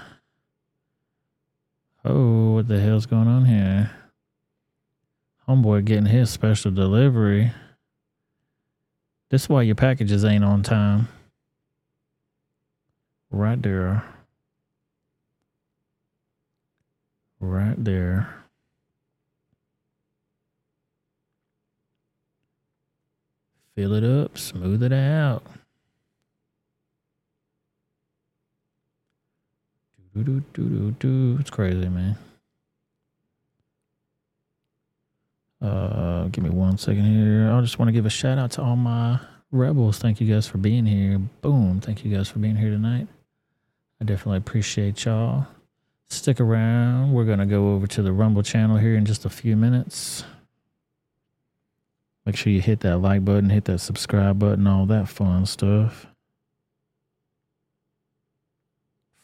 [2.05, 3.91] Oh, what the hell's going on here?
[5.47, 7.51] Homeboy getting his special delivery.
[9.29, 11.07] This is why your packages ain't on time.
[13.29, 14.03] Right there.
[17.39, 18.43] Right there.
[23.75, 25.43] Fill it up, smooth it out.
[30.13, 31.37] Do do do do do.
[31.39, 32.15] It's crazy, man.
[35.63, 37.49] Uh, give me one second here.
[37.49, 39.19] I just want to give a shout out to all my
[39.49, 39.97] rebels.
[39.97, 41.17] Thank you guys for being here.
[41.41, 41.79] Boom.
[41.79, 43.07] Thank you guys for being here tonight.
[44.01, 45.47] I definitely appreciate y'all.
[46.09, 47.13] Stick around.
[47.13, 50.25] We're going to go over to the Rumble channel here in just a few minutes.
[52.25, 56.07] Make sure you hit that like button, hit that subscribe button, all that fun stuff.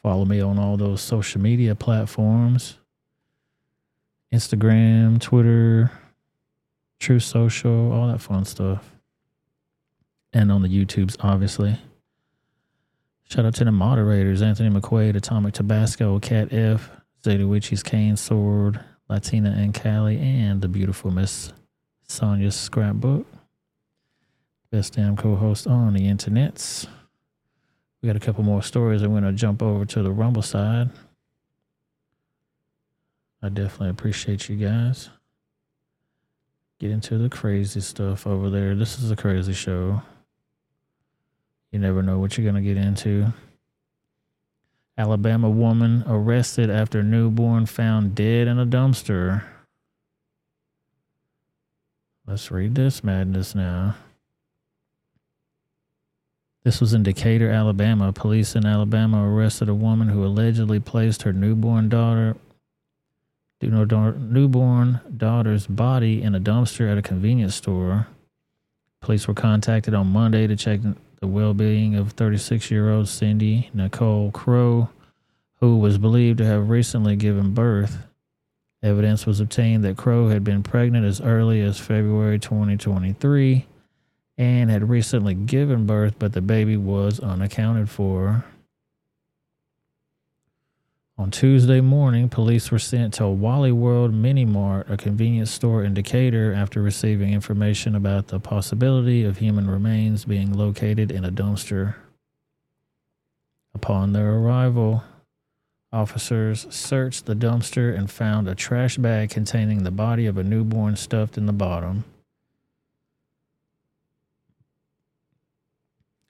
[0.01, 2.77] Follow me on all those social media platforms
[4.33, 5.91] Instagram, Twitter,
[6.99, 8.91] Truth Social, all that fun stuff.
[10.33, 11.77] And on the YouTubes, obviously.
[13.29, 16.89] Shout out to the moderators Anthony McQuaid, Atomic Tabasco, Cat F,
[17.23, 21.53] Zeta Cane Sword, Latina and Cali, and the beautiful Miss
[22.07, 23.27] Sonia's Scrapbook.
[24.71, 26.87] Best damn co host on the internets.
[28.01, 29.01] We got a couple more stories.
[29.01, 30.89] I'm going to jump over to the Rumble side.
[33.41, 35.09] I definitely appreciate you guys.
[36.79, 38.73] Get into the crazy stuff over there.
[38.73, 40.01] This is a crazy show.
[41.71, 43.33] You never know what you're going to get into.
[44.97, 49.43] Alabama woman arrested after newborn found dead in a dumpster.
[52.25, 53.95] Let's read this madness now.
[56.63, 58.13] This was in Decatur, Alabama.
[58.13, 62.37] Police in Alabama arrested a woman who allegedly placed her newborn daughter
[63.61, 68.07] newborn daughter's body in a dumpster at a convenience store.
[69.01, 70.81] Police were contacted on Monday to check
[71.19, 74.89] the well being of 36 year old Cindy Nicole Crow,
[75.55, 78.05] who was believed to have recently given birth.
[78.81, 83.65] Evidence was obtained that Crow had been pregnant as early as February 2023
[84.37, 88.45] and had recently given birth, but the baby was unaccounted for.
[91.19, 95.93] On Tuesday morning, police were sent to Wally World Mini Mart, a convenience store in
[95.93, 101.95] Decatur, after receiving information about the possibility of human remains being located in a dumpster.
[103.75, 105.03] Upon their arrival,
[105.91, 110.95] officers searched the dumpster and found a trash bag containing the body of a newborn
[110.95, 112.05] stuffed in the bottom.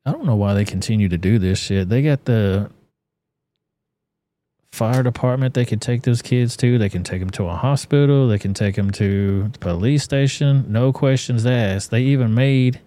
[0.04, 1.90] I don't know why they continue to do this shit.
[1.90, 2.72] They got the
[4.72, 6.78] fire department they could take those kids to.
[6.78, 8.28] They can take them to a hospital.
[8.28, 10.66] They can take them to the police station.
[10.68, 11.92] No questions asked.
[11.92, 12.82] They even made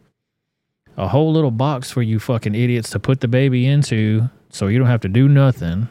[0.97, 4.79] a whole little box for you fucking idiots to put the baby into so you
[4.79, 5.89] don't have to do nothing.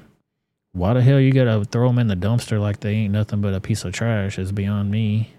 [0.74, 3.54] Why the hell you gotta throw them in the dumpster like they ain't nothing but
[3.54, 5.34] a piece of trash is beyond me.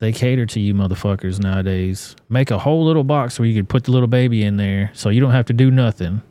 [0.00, 2.16] They cater to you motherfuckers nowadays.
[2.28, 5.10] Make a whole little box where you could put the little baby in there so
[5.10, 6.22] you don't have to do nothing.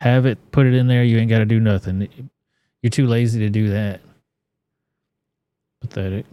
[0.00, 1.02] Have it, put it in there.
[1.02, 2.30] You ain't got to do nothing.
[2.82, 4.00] You're too lazy to do that.
[5.80, 6.26] Pathetic.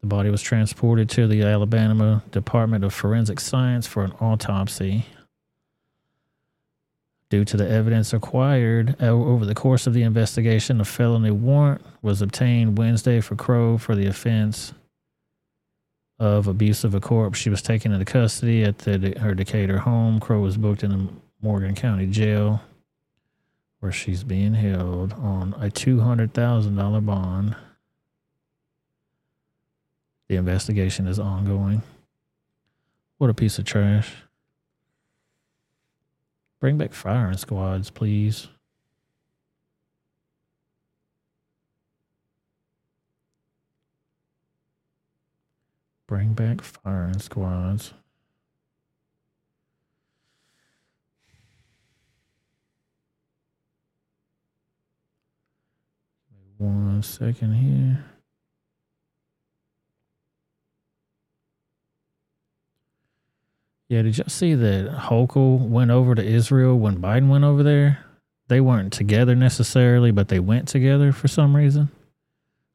[0.00, 5.06] The body was transported to the Alabama Department of Forensic Science for an autopsy.
[7.32, 11.80] Due to the evidence acquired uh, over the course of the investigation, a felony warrant
[12.02, 14.74] was obtained Wednesday for Crow for the offense
[16.18, 17.38] of abuse of a corpse.
[17.38, 20.20] She was taken into custody at the, her Decatur home.
[20.20, 21.08] Crow was booked in the
[21.40, 22.60] Morgan County Jail,
[23.80, 27.56] where she's being held on a $200,000 bond.
[30.28, 31.80] The investigation is ongoing.
[33.16, 34.16] What a piece of trash.
[36.62, 38.46] Bring back firing squads, please.
[46.06, 47.94] Bring back firing squads.
[56.58, 58.04] One second here.
[63.92, 68.02] Yeah, did y'all see that Hochul went over to Israel when Biden went over there?
[68.48, 71.90] They weren't together necessarily, but they went together for some reason.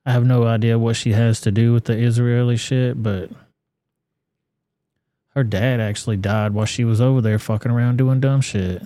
[0.05, 3.31] I have no idea what she has to do with the Israeli shit, but
[5.29, 8.83] her dad actually died while she was over there fucking around doing dumb shit.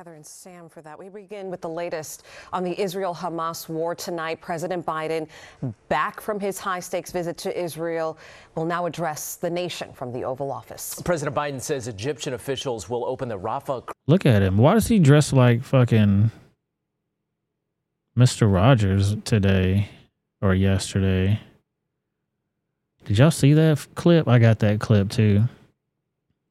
[0.00, 0.98] Thank Heather and Sam, for that.
[0.98, 2.22] We begin with the latest
[2.54, 4.40] on the Israel Hamas war tonight.
[4.40, 5.28] President Biden,
[5.90, 8.16] back from his high stakes visit to Israel,
[8.54, 11.02] will now address the nation from the Oval Office.
[11.04, 13.90] President Biden says Egyptian officials will open the Rafah.
[14.06, 14.56] Look at him.
[14.56, 16.30] Why does he dress like fucking
[18.16, 18.50] Mr.
[18.50, 19.90] Rogers today
[20.40, 21.40] or yesterday?
[23.04, 24.26] Did y'all see that clip?
[24.28, 25.46] I got that clip too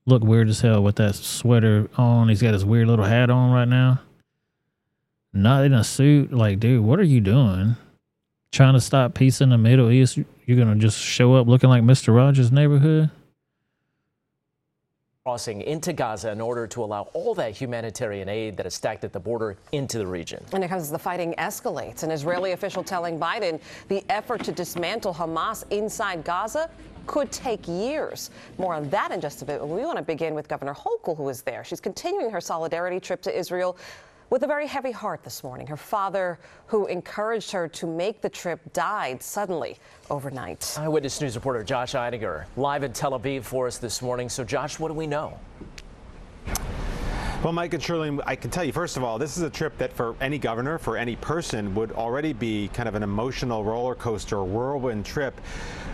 [0.10, 2.30] look weird as hell with that sweater on.
[2.30, 4.02] He's got his weird little hat on right now.
[5.32, 6.34] Not in a suit.
[6.34, 7.76] Like, dude, what are you doing?
[8.52, 10.18] Trying to stop peace in the Middle East?
[10.46, 12.16] You're gonna just show up looking like Mr.
[12.16, 13.12] Rogers' neighborhood?
[15.24, 19.14] Crossing into Gaza in order to allow all that humanitarian aid that is stacked at
[19.14, 20.44] the border into the region.
[20.54, 24.52] And it comes as the fighting escalates, an Israeli official telling Biden the effort to
[24.52, 26.72] dismantle Hamas inside Gaza
[27.10, 28.30] could take years.
[28.60, 29.60] More on that in just a bit.
[29.60, 31.64] We want to begin with Governor Hochul, who is there.
[31.64, 33.78] She's continuing her solidarity trip to Israel
[34.30, 35.66] with a very heavy heart this morning.
[35.66, 36.38] Her father,
[36.68, 39.80] who encouraged her to make the trip, died suddenly
[40.12, 40.78] overnight.
[40.78, 44.30] Eyewitness News reporter Josh Einiger live in Tel Aviv for us this morning.
[44.30, 45.40] So, Josh, what do we know?
[47.42, 49.78] Well, Mike and Shirley, I can tell you, first of all, this is a trip
[49.78, 53.96] that for any governor, for any person, would already be kind of an emotional roller
[53.96, 55.40] coaster, whirlwind trip.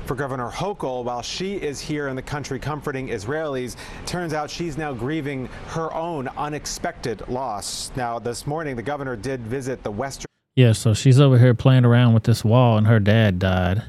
[0.08, 3.76] For Governor Hochul, while she is here in the country comforting Israelis,
[4.08, 7.92] turns out she's now grieving her own unexpected loss.
[7.96, 10.26] Now, this morning, the governor did visit the Western.
[10.56, 13.84] Yeah, so she's over here playing around with this wall, and her dad died.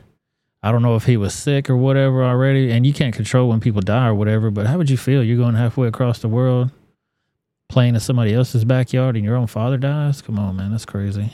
[0.63, 3.61] I don't know if he was sick or whatever already, and you can't control when
[3.61, 5.25] people die or whatever, but how would you feel?
[5.25, 6.71] You're going halfway across the world
[7.69, 10.23] playing in somebody else's backyard and your own father dies?
[10.23, 11.33] Come on, man, that's crazy.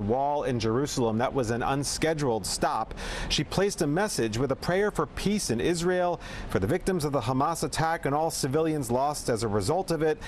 [0.00, 1.18] Wall in Jerusalem.
[1.18, 2.94] That was an unscheduled stop.
[3.30, 7.10] She placed a message with a prayer for peace in Israel, for the victims of
[7.10, 10.18] the Hamas attack and all civilians lost as a result of it,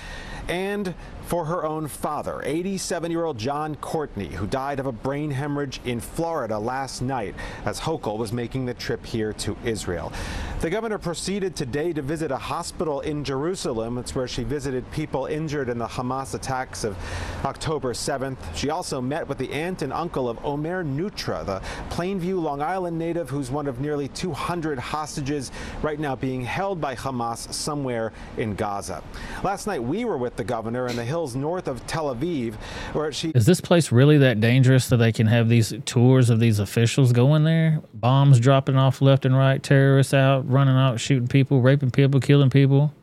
[0.49, 0.93] and
[1.25, 5.79] for her own father, 87 year old John Courtney, who died of a brain hemorrhage
[5.85, 7.35] in Florida last night
[7.65, 10.11] as Hochul was making the trip here to Israel.
[10.61, 13.97] The governor proceeded today to visit a hospital in Jerusalem.
[13.97, 16.95] It's where she visited people injured in the Hamas attacks of
[17.43, 18.37] October 7th.
[18.53, 22.99] She also met with the aunt and uncle of Omer Neutra, the Plainview, Long Island
[22.99, 28.53] native who's one of nearly 200 hostages right now being held by Hamas somewhere in
[28.53, 29.01] Gaza.
[29.43, 32.55] Last night we were with the governor in the hills north of Tel Aviv,
[32.93, 36.39] where she Is this place really that dangerous that they can have these tours of
[36.39, 37.81] these officials going there?
[37.93, 42.49] Bombs dropping off left and right, terrorists out, running out, shooting people, raping people, killing
[42.49, 42.93] people.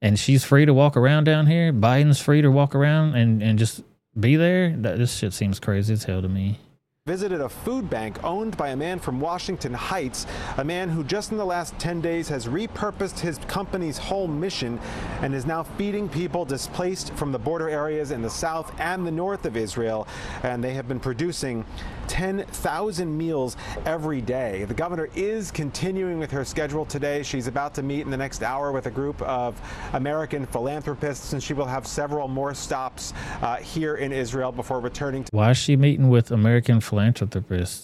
[0.00, 1.72] And she's free to walk around down here.
[1.72, 3.82] Biden's free to walk around and, and just
[4.18, 4.74] be there.
[4.76, 6.58] That, this shit seems crazy as hell to me
[7.06, 10.26] visited a food bank owned by a man from Washington Heights,
[10.56, 14.80] a man who just in the last 10 days has repurposed his company's whole mission
[15.20, 19.10] and is now feeding people displaced from the border areas in the south and the
[19.10, 20.08] north of Israel.
[20.44, 21.66] And they have been producing
[22.08, 24.64] 10,000 meals every day.
[24.64, 27.22] The governor is continuing with her schedule today.
[27.22, 29.60] She's about to meet in the next hour with a group of
[29.92, 33.12] American philanthropists, and she will have several more stops
[33.42, 35.30] uh, here in Israel before returning to.
[35.36, 36.93] Why is she meeting with American philanthropists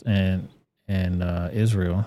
[0.06, 0.48] and
[0.88, 2.04] and uh, Israel?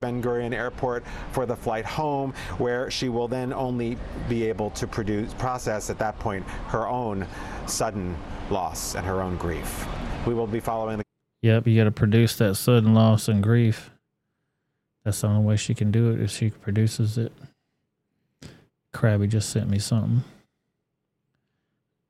[0.00, 4.86] Ben Gurion Airport for the flight home, where she will then only be able to
[4.86, 7.26] produce process at that point her own
[7.66, 8.16] sudden
[8.48, 9.86] loss and her own grief.
[10.24, 11.04] We will be following the
[11.42, 13.90] Yep, you got to produce that sudden loss and grief.
[15.04, 17.32] That's the only way she can do it if she produces it.
[18.94, 20.22] Krabby just sent me something.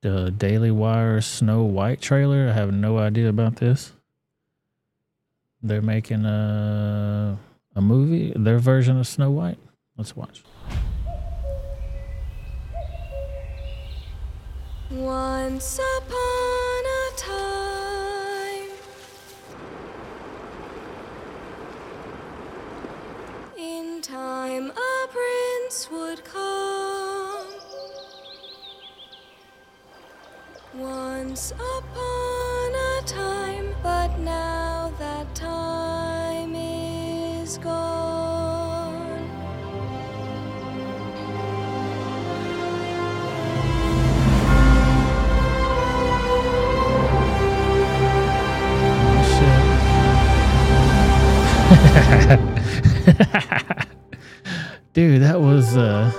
[0.02, 2.48] The Daily Wire Snow White trailer.
[2.48, 3.92] I have no idea about this.
[5.62, 7.38] They're making a
[7.74, 9.58] a movie, their version of Snow White.
[9.96, 10.42] Let's watch.
[14.90, 18.70] Once upon a time,
[23.58, 27.46] in time a prince would come.
[30.74, 32.47] Once upon
[33.06, 38.18] time, but now that time is gone.
[54.92, 56.10] Dude, that was uh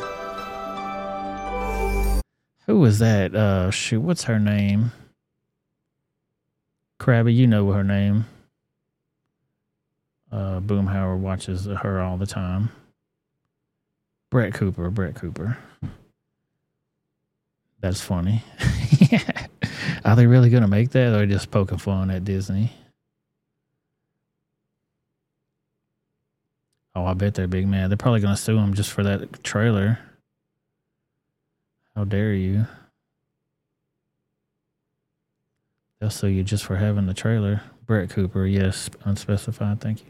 [2.67, 3.35] Who was that?
[3.35, 4.91] Uh shoot, what's her name?
[6.99, 8.25] Krabby, you know her name.
[10.31, 12.69] Uh Boomhauer watches her all the time.
[14.29, 15.57] Brett Cooper, Brett Cooper.
[17.81, 18.43] That's funny.
[20.05, 22.71] Are they really gonna make that or are they just poking fun at Disney?
[26.95, 27.89] Oh, I bet they're big mad.
[27.89, 29.99] They're probably gonna sue him just for that trailer.
[31.95, 32.65] How dare you?
[35.99, 37.61] They'll sue you just for having the trailer.
[37.85, 39.81] Brett Cooper, yes, unspecified.
[39.81, 40.07] Thank you.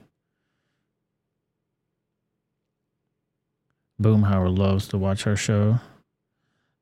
[4.01, 5.79] Boomhauer loves to watch her show.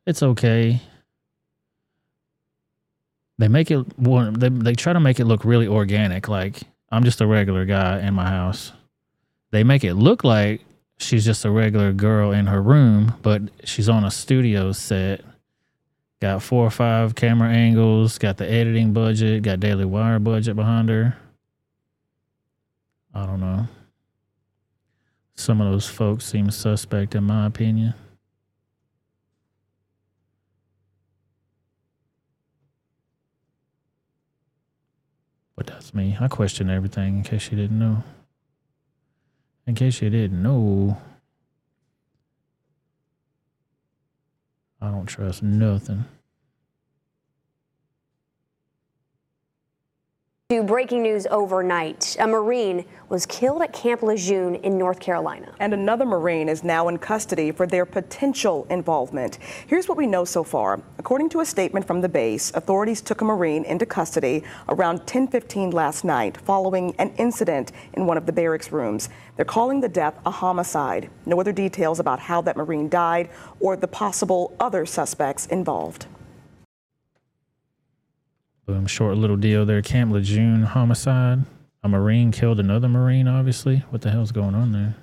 [0.05, 0.81] It's okay.
[3.37, 4.33] They make it one.
[4.33, 6.27] They they try to make it look really organic.
[6.27, 6.61] Like
[6.91, 8.71] I'm just a regular guy in my house
[9.51, 10.61] they make it look like
[10.97, 15.21] she's just a regular girl in her room, but she's on a studio set.
[16.19, 20.89] Got four or five camera angles, got the editing budget, got Daily Wire budget behind
[20.89, 21.15] her.
[23.13, 23.67] I don't know.
[25.35, 27.93] Some of those folks seem suspect, in my opinion.
[35.55, 36.17] But that's me.
[36.19, 38.03] I question everything in case you didn't know.
[39.67, 40.99] In case you didn't know,
[44.79, 46.05] I don't trust nothing.
[50.49, 52.15] To breaking news overnight.
[52.21, 55.51] A Marine was killed at Camp Lejeune in North Carolina.
[55.59, 59.39] And another Marine is now in custody for their potential involvement.
[59.67, 60.81] Here's what we know so far.
[60.99, 65.73] According to a statement from the base, authorities took a Marine into custody around 10:15
[65.73, 69.09] last night following an incident in one of the barracks rooms.
[69.35, 71.09] They're calling the death a homicide.
[71.25, 73.27] No other details about how that Marine died
[73.59, 76.05] or the possible other suspects involved.
[78.67, 79.81] Boom, short little deal there.
[79.81, 81.45] Camp Lejeune homicide.
[81.83, 83.77] A Marine killed another Marine, obviously.
[83.91, 84.97] What the hell's going on there?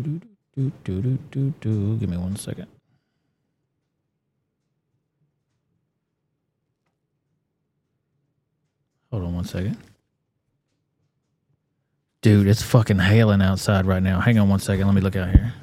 [0.00, 0.18] Do,
[0.60, 1.96] do, do, do, do, do.
[1.96, 2.66] Give me one second.
[9.10, 9.76] Hold on one second.
[12.22, 14.20] Dude, it's fucking hailing outside right now.
[14.20, 14.86] Hang on one second.
[14.86, 15.54] Let me look out here.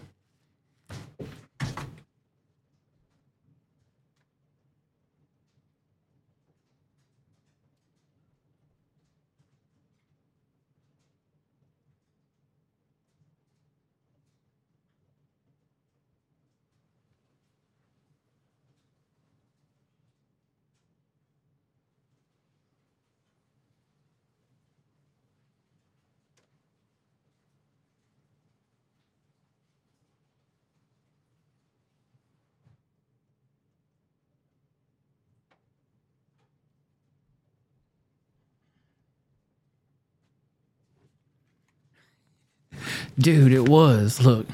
[43.19, 44.23] Dude, it was.
[44.23, 44.47] Look.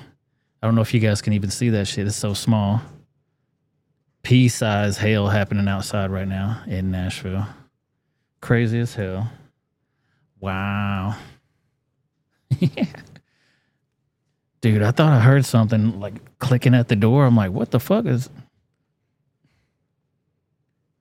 [0.62, 2.08] I don't know if you guys can even see that shit.
[2.08, 2.82] It's so small.
[4.22, 7.46] Pea size hail happening outside right now in Nashville.
[8.40, 9.30] Crazy as hell.
[10.40, 11.18] Wow.
[14.62, 17.26] Dude, I thought I heard something like clicking at the door.
[17.26, 18.30] I'm like, what the fuck is.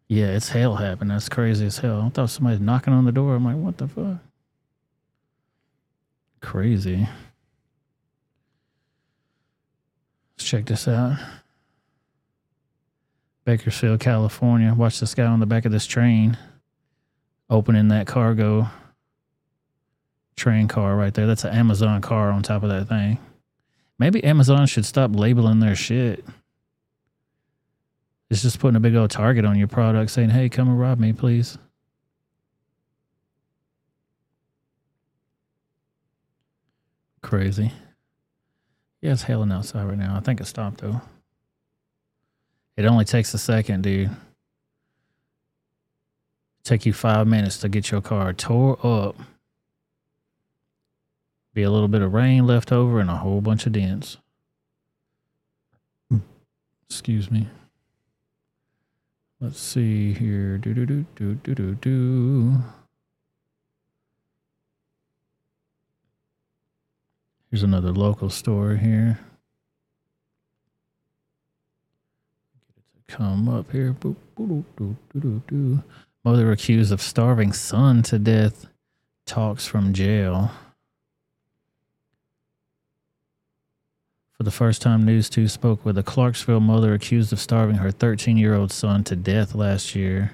[0.09, 1.15] Yeah, it's hail happening.
[1.15, 2.03] That's crazy as hell.
[2.03, 3.37] I thought somebody's knocking on the door.
[3.37, 4.17] I'm like, what the fuck?
[6.41, 7.09] Crazy.
[10.43, 11.19] Let's check this out.
[13.45, 14.75] Bakersfield, California.
[14.75, 16.37] Watch this guy on the back of this train
[17.49, 18.67] opening that cargo
[20.35, 21.29] train car right there.
[21.29, 23.21] That's an Amazon car on top of that thing.
[24.01, 26.25] Maybe Amazon should stop labeling their shit.
[28.29, 30.99] It's just putting a big old target on your product saying, hey, come and rob
[30.99, 31.57] me, please.
[37.21, 37.71] Crazy.
[39.03, 40.17] Yeah, it's hailing outside right now.
[40.17, 41.01] I think it stopped though.
[42.77, 44.11] It only takes a second, dude.
[46.63, 49.17] Take you five minutes to get your car tore up.
[51.53, 54.17] Be a little bit of rain left over and a whole bunch of dents.
[56.89, 57.49] Excuse me.
[59.41, 60.57] Let's see here.
[60.59, 62.63] Do do do do do do do.
[67.53, 69.19] Here's another local story here.
[73.09, 73.95] Come up here.
[76.25, 78.65] Mother accused of starving son to death
[79.27, 80.51] talks from jail.
[84.33, 87.91] For the first time, News 2 spoke with a Clarksville mother accused of starving her
[87.91, 90.33] 13 year old son to death last year.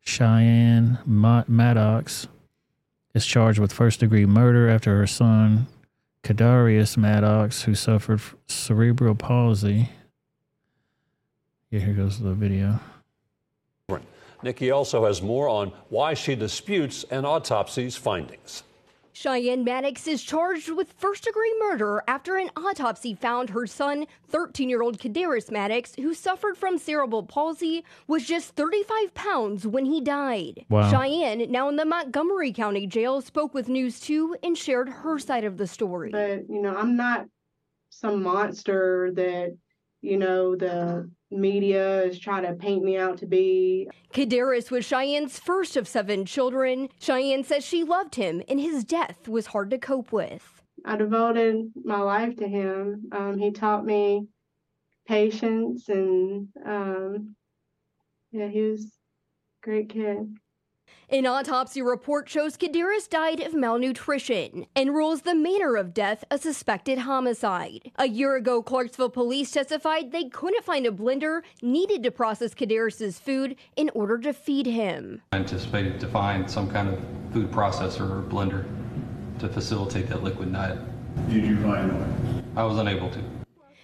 [0.00, 2.28] Cheyenne Maddox
[3.14, 5.66] is charged with first degree murder after her son,
[6.24, 9.90] Kadarius Maddox, who suffered cerebral palsy.
[11.70, 12.80] Yeah, here goes the video.
[14.42, 18.62] Nikki also has more on why she disputes an autopsy's findings.
[19.14, 24.68] Cheyenne Maddox is charged with first degree murder after an autopsy found her son, 13
[24.68, 30.00] year old Kadarius Maddox, who suffered from cerebral palsy, was just 35 pounds when he
[30.00, 30.66] died.
[30.68, 30.90] Wow.
[30.90, 35.44] Cheyenne, now in the Montgomery County Jail, spoke with News 2 and shared her side
[35.44, 36.10] of the story.
[36.10, 37.26] But, you know, I'm not
[37.90, 39.56] some monster that,
[40.04, 43.88] you know, the media is trying to paint me out to be.
[44.12, 46.90] Kadarius was Cheyenne's first of seven children.
[47.00, 50.62] Cheyenne says she loved him, and his death was hard to cope with.
[50.84, 53.08] I devoted my life to him.
[53.12, 54.26] Um, he taught me
[55.08, 57.34] patience, and um,
[58.30, 60.36] yeah, he was a great kid.
[61.10, 66.38] An autopsy report shows Kadarius died of malnutrition and rules the manner of death a
[66.38, 67.92] suspected homicide.
[67.96, 73.18] A year ago, Clarksville police testified they couldn't find a blender needed to process Kadarius's
[73.18, 75.22] food in order to feed him.
[75.32, 76.98] I anticipated to find some kind of
[77.32, 78.64] food processor or blender
[79.40, 80.78] to facilitate that liquid diet.
[81.28, 82.44] Did you find one?
[82.56, 83.20] I was unable to.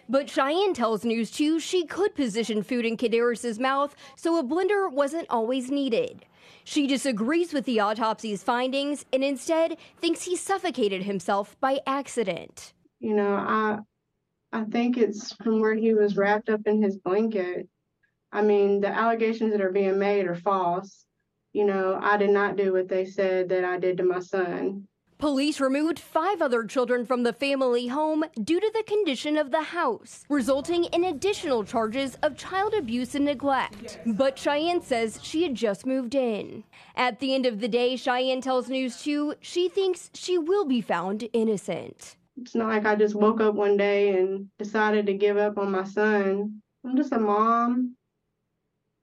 [0.09, 4.91] But Cheyenne tells News 2 she could position food in Kadarius's mouth, so a blender
[4.91, 6.25] wasn't always needed.
[6.71, 12.75] She disagrees with the autopsy's findings and instead thinks he suffocated himself by accident.
[13.01, 13.79] You know, I
[14.53, 17.69] I think it's from where he was wrapped up in his blanket.
[18.31, 21.07] I mean, the allegations that are being made are false.
[21.53, 24.87] You know, I did not do what they said that I did to my son.
[25.21, 29.61] Police removed five other children from the family home due to the condition of the
[29.61, 34.01] house, resulting in additional charges of child abuse and neglect.
[34.07, 36.65] But Cheyenne says she had just moved in.
[36.97, 40.81] At the end of the day, Cheyenne tells News 2 she thinks she will be
[40.81, 42.17] found innocent.
[42.41, 45.71] It's not like I just woke up one day and decided to give up on
[45.71, 46.63] my son.
[46.83, 47.95] I'm just a mom.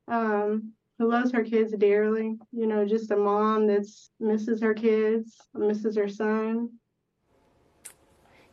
[0.07, 2.38] Um, who loves her kids dearly.
[2.52, 6.69] You know, just a mom that's misses her kids, misses her son.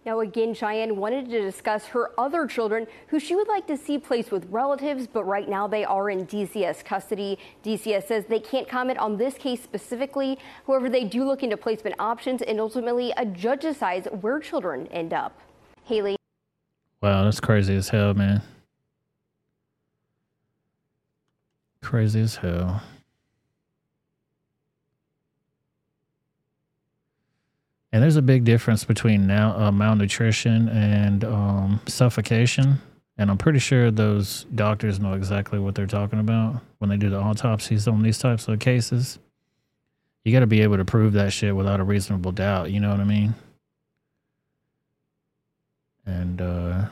[0.07, 3.97] Now, again, Cheyenne wanted to discuss her other children who she would like to see
[3.97, 7.39] placed with relatives, but right now they are in DCS custody.
[7.65, 10.39] DCS says they can't comment on this case specifically.
[10.67, 15.15] However, they do look into placement options and ultimately a judge decides where children end
[15.15, 15.41] up.
[15.85, 16.17] Haley.
[17.01, 18.43] Wow, that's crazy as hell, man.
[21.85, 22.83] Crazy as hell.
[27.93, 32.81] And there's a big difference between now uh, malnutrition and um, suffocation.
[33.19, 37.11] And I'm pretty sure those doctors know exactly what they're talking about when they do
[37.11, 39.19] the autopsies on these types of cases.
[40.25, 42.71] You got to be able to prove that shit without a reasonable doubt.
[42.73, 43.35] You know what I mean?
[46.07, 46.87] And uh,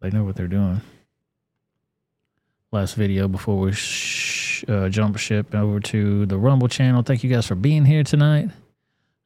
[0.00, 0.80] they know what they're doing
[2.72, 7.02] last video before we sh- uh, jump ship over to the Rumble channel.
[7.02, 8.48] Thank you guys for being here tonight.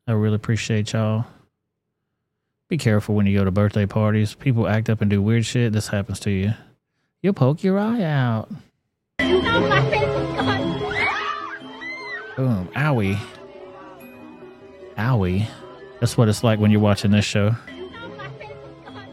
[0.07, 1.25] I really appreciate y'all.
[2.69, 4.35] Be careful when you go to birthday parties.
[4.35, 5.73] People act up and do weird shit.
[5.73, 6.55] This happens to you.
[7.23, 8.49] You'll poke your eye out.
[12.37, 12.69] Boom.
[12.75, 13.19] Owie.
[14.99, 15.47] Owie.
[16.01, 17.51] That's what it's like when you're watching this show.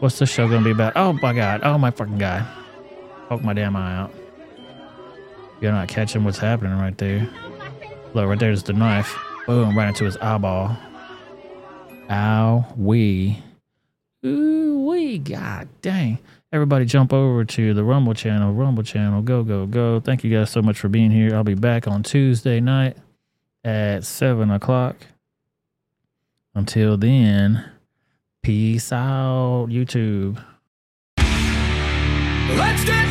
[0.00, 0.94] What's this show gonna be about?
[0.96, 1.60] Oh my god.
[1.62, 2.44] Oh my fucking god.
[3.28, 4.12] Poke my damn eye out.
[5.64, 7.26] You're not catching what's happening right there.
[8.12, 9.16] Look, right there's the knife.
[9.46, 10.76] Boom, right into his eyeball.
[12.10, 13.42] Ow, we.
[14.26, 15.16] Ooh, we.
[15.16, 16.18] God dang.
[16.52, 18.52] Everybody jump over to the Rumble channel.
[18.52, 19.22] Rumble channel.
[19.22, 20.00] Go, go, go.
[20.00, 21.34] Thank you guys so much for being here.
[21.34, 22.98] I'll be back on Tuesday night
[23.64, 24.96] at 7 o'clock.
[26.54, 27.64] Until then,
[28.42, 30.44] peace out, YouTube.
[31.16, 33.03] Let's get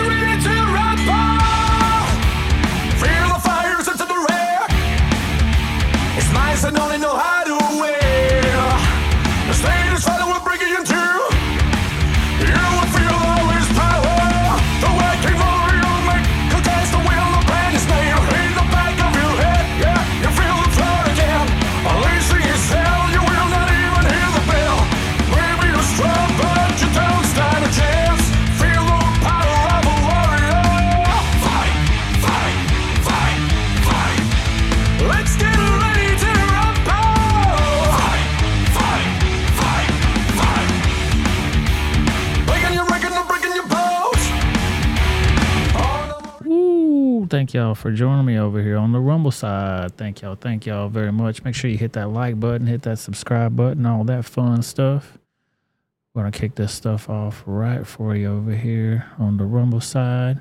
[6.66, 6.93] It's nice
[47.44, 49.98] Thank y'all for joining me over here on the Rumble side.
[49.98, 50.36] Thank y'all.
[50.36, 51.44] Thank y'all very much.
[51.44, 55.18] Make sure you hit that like button, hit that subscribe button, all that fun stuff.
[56.14, 59.82] We're going to kick this stuff off right for you over here on the Rumble
[59.82, 60.40] side.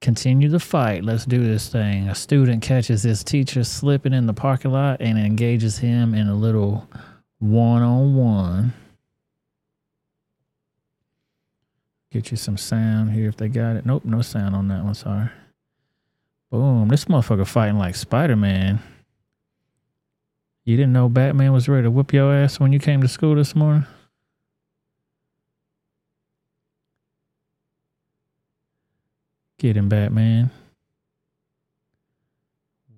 [0.00, 1.02] Continue the fight.
[1.02, 2.08] Let's do this thing.
[2.08, 6.34] A student catches his teacher slipping in the parking lot and engages him in a
[6.36, 6.88] little
[7.40, 8.72] one on one.
[12.12, 13.84] Get you some sound here if they got it.
[13.84, 14.94] Nope, no sound on that one.
[14.94, 15.28] Sorry.
[16.50, 16.88] Boom.
[16.88, 18.80] This motherfucker fighting like Spider Man.
[20.64, 23.34] You didn't know Batman was ready to whip your ass when you came to school
[23.34, 23.86] this morning?
[29.58, 30.50] Get him, Batman.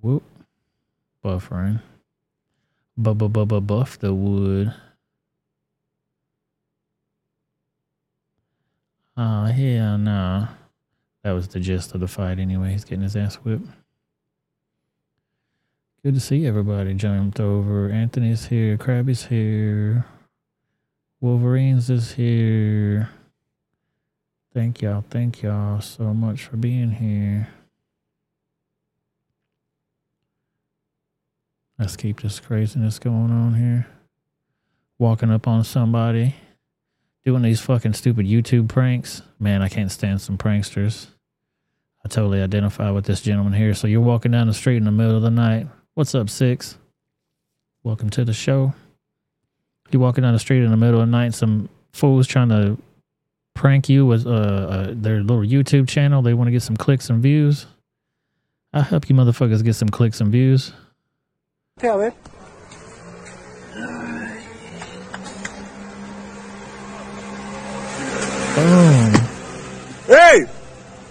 [0.01, 0.23] Whoop.
[1.25, 1.81] Buffering.
[3.01, 4.75] Bubba bubba buff the wood.
[9.17, 9.99] Oh, hell no.
[9.99, 10.49] Nah.
[11.23, 12.73] That was the gist of the fight anyway.
[12.73, 13.69] He's getting his ass whipped.
[16.03, 17.91] Good to see everybody jumped over.
[17.91, 18.79] Anthony's here.
[18.79, 20.07] Krabby's here.
[21.21, 23.11] Wolverines is here.
[24.55, 25.05] Thank y'all.
[25.11, 27.49] Thank y'all so much for being here.
[31.79, 33.87] Let's keep this craziness going on here.
[34.99, 36.35] Walking up on somebody,
[37.25, 39.23] doing these fucking stupid YouTube pranks.
[39.43, 41.07] Man, I can't stand some pranksters.
[42.05, 43.73] I totally identify with this gentleman here.
[43.73, 45.67] So you're walking down the street in the middle of the night.
[45.95, 46.77] What's up, Six?
[47.83, 48.75] Welcome to the show.
[49.91, 51.33] You're walking down the street in the middle of the night.
[51.33, 52.77] Some fools trying to
[53.55, 56.21] prank you with uh, uh, their little YouTube channel.
[56.21, 57.67] They want to get some clicks and views.
[58.75, 60.75] I'll help you motherfuckers get some clicks and views.
[61.83, 62.15] A ver.
[68.55, 69.20] Boom.
[70.11, 70.43] ¡Hey!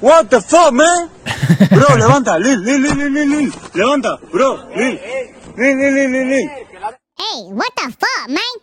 [0.02, 1.10] What the fuck, man?
[1.72, 3.52] Bro, levanta, Lil, Lil, Lil, Lil, Lil, Lil.
[3.74, 5.00] Levanta, bro, Lil.
[5.56, 6.48] Lil, Lil, Lil, Lil, Lil.
[7.16, 8.56] Hey, what the fuck, man?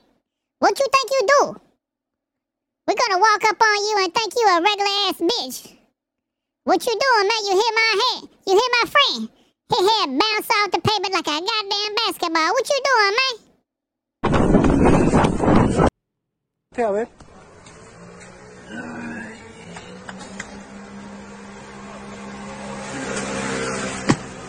[0.58, 1.56] What you think you do?
[2.86, 5.72] We're gonna walk up on you and think you a regular ass bitch.
[6.64, 7.42] What you doing, man?
[7.48, 8.28] You hit my head.
[8.46, 9.28] You hit my friend.
[9.72, 12.52] His head bounce off the pavement like a goddamn basketball.
[12.52, 13.34] What you doing, man?
[16.78, 17.08] A ver.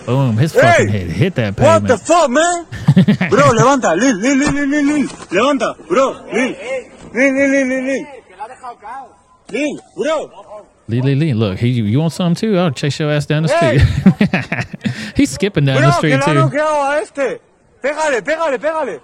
[0.07, 0.37] Boom.
[0.37, 0.61] His Hey!
[0.61, 1.83] fucking head hit that pavement.
[1.83, 2.65] What the fuck, man?
[3.29, 5.07] Bro, levanta, Lil, Lil, Lil, Lil, Lil.
[5.07, 6.55] Levanta, bro, Lil.
[7.13, 8.05] Lil, Lil, Lil, Lil, Lil.
[9.95, 10.25] Bro.
[10.87, 11.33] Lee, Lee, Lee.
[11.33, 12.57] Look, he, you want some too?
[12.57, 13.81] I'll chase your ass down the street.
[15.17, 16.57] He's skipping down the Bro, que street han too.
[16.57, 17.41] a este.
[17.83, 19.01] Pégale, pégale, pégale.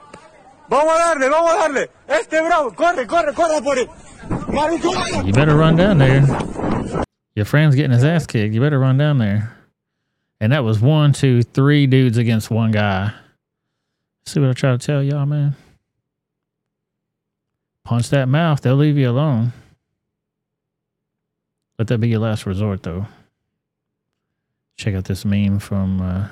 [0.70, 1.90] Vamos a darle, vamos a darle.
[2.08, 3.88] Este, bro, corre, corre, corre por él.
[5.28, 6.24] You better run down there.
[7.36, 8.54] Your friend's getting his ass kicked.
[8.54, 9.54] You better run down there.
[10.44, 13.14] And that was one, two, three dudes against one guy.
[14.26, 15.56] See what I try to tell y'all, man?
[17.86, 18.60] Punch that mouth.
[18.60, 19.54] They'll leave you alone.
[21.80, 23.06] Let that be your last resort, though.
[24.76, 26.28] Check out this meme from uh,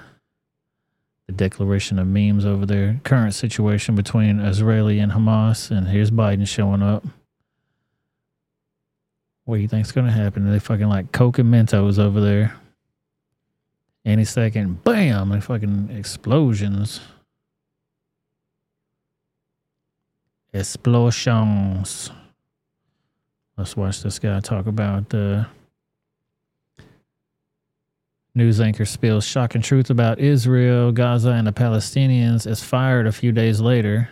[1.27, 2.99] the declaration of memes over there.
[3.05, 5.71] Current situation between Israeli and Hamas.
[5.71, 7.05] And here's Biden showing up.
[9.45, 10.51] What do you think's gonna happen?
[10.51, 12.60] They fucking like Coke and Mentos over there.
[14.03, 15.29] Any second, bam!
[15.29, 17.01] Like fucking explosions.
[20.53, 22.09] Explosions.
[23.57, 25.45] Let's watch this guy talk about uh,
[28.33, 33.31] news anchor spills shocking truth about Israel, Gaza, and the Palestinians is fired a few
[33.31, 34.09] days later.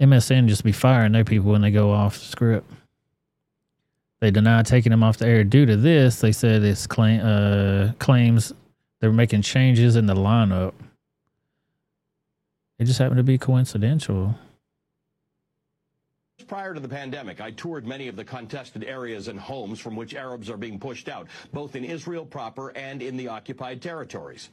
[0.00, 2.70] MSN just be firing their people when they go off script.
[4.20, 6.20] They deny taking him off the air due to this.
[6.20, 8.52] They said it's claim, uh, claims
[9.00, 10.74] they're making changes in the lineup.
[12.78, 14.34] It just happened to be coincidental.
[16.46, 20.14] Prior to the pandemic, I toured many of the contested areas and homes from which
[20.14, 24.50] Arabs are being pushed out, both in Israel proper and in the occupied territories.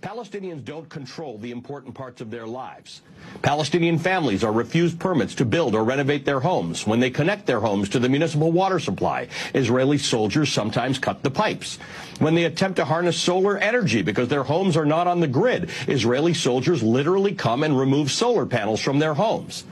[0.00, 3.02] Palestinians don't control the important parts of their lives.
[3.42, 6.86] Palestinian families are refused permits to build or renovate their homes.
[6.86, 11.30] When they connect their homes to the municipal water supply, Israeli soldiers sometimes cut the
[11.30, 11.78] pipes.
[12.18, 15.70] When they attempt to harness solar energy because their homes are not on the grid,
[15.86, 19.64] Israeli soldiers literally come and remove solar panels from their homes.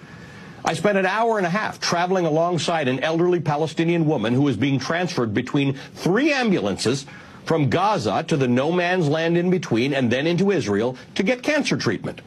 [0.65, 4.57] I spent an hour and a half traveling alongside an elderly Palestinian woman who was
[4.57, 7.07] being transferred between three ambulances
[7.49, 11.43] from Gaza to the no man's land in between and then into Israel to get
[11.43, 12.21] cancer treatment.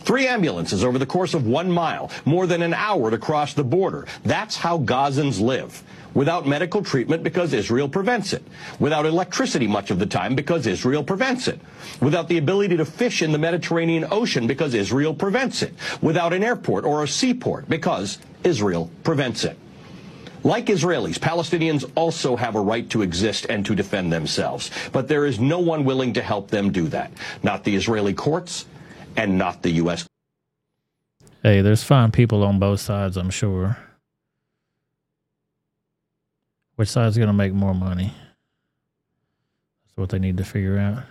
[0.00, 3.64] Three ambulances over the course of one mile, more than an hour to cross the
[3.64, 4.06] border.
[4.24, 5.82] That's how Gazans live.
[6.14, 8.42] Without medical treatment because Israel prevents it.
[8.80, 11.60] Without electricity much of the time because Israel prevents it.
[12.00, 15.74] Without the ability to fish in the Mediterranean Ocean because Israel prevents it.
[16.00, 19.58] Without an airport or a seaport because Israel prevents it.
[20.44, 24.70] Like Israelis, Palestinians also have a right to exist and to defend themselves.
[24.90, 27.12] But there is no one willing to help them do that.
[27.42, 28.66] Not the Israeli courts
[29.16, 30.06] and not the U.S.
[31.42, 33.76] Hey, there's fine people on both sides, I'm sure.
[36.76, 38.14] Which side's going to make more money?
[39.84, 41.04] That's what they need to figure out.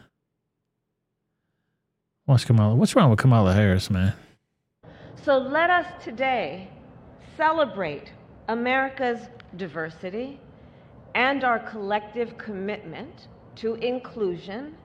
[2.26, 2.76] What's Kamala?
[2.76, 4.14] What's wrong with Kamala Harris, man?
[5.24, 6.70] So let us today
[7.38, 8.12] celebrate
[8.48, 9.20] America's
[9.58, 10.40] diversity
[11.16, 14.76] and our collective commitment to inclusion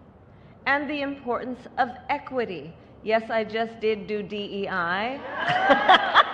[0.66, 2.72] and the importance of equity.
[3.04, 5.20] Yes, I just did do DEI.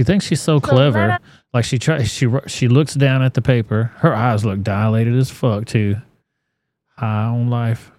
[0.00, 1.18] She thinks she's so clever.
[1.52, 3.92] like she tries, she she looks down at the paper.
[3.96, 5.96] Her eyes look dilated as fuck too.
[6.96, 7.92] High on life.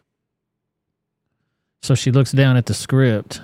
[1.83, 3.41] So she looks down at the script,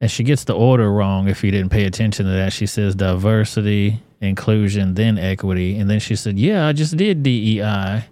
[0.00, 1.28] and she gets the order wrong.
[1.28, 6.00] If you didn't pay attention to that, she says diversity, inclusion, then equity, and then
[6.00, 8.04] she said, "Yeah, I just did DEI."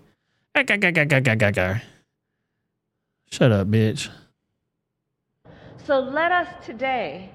[3.30, 4.08] Shut up, bitch.
[5.84, 7.30] So let us today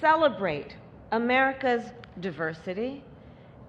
[0.00, 0.76] celebrate
[1.12, 3.02] America's diversity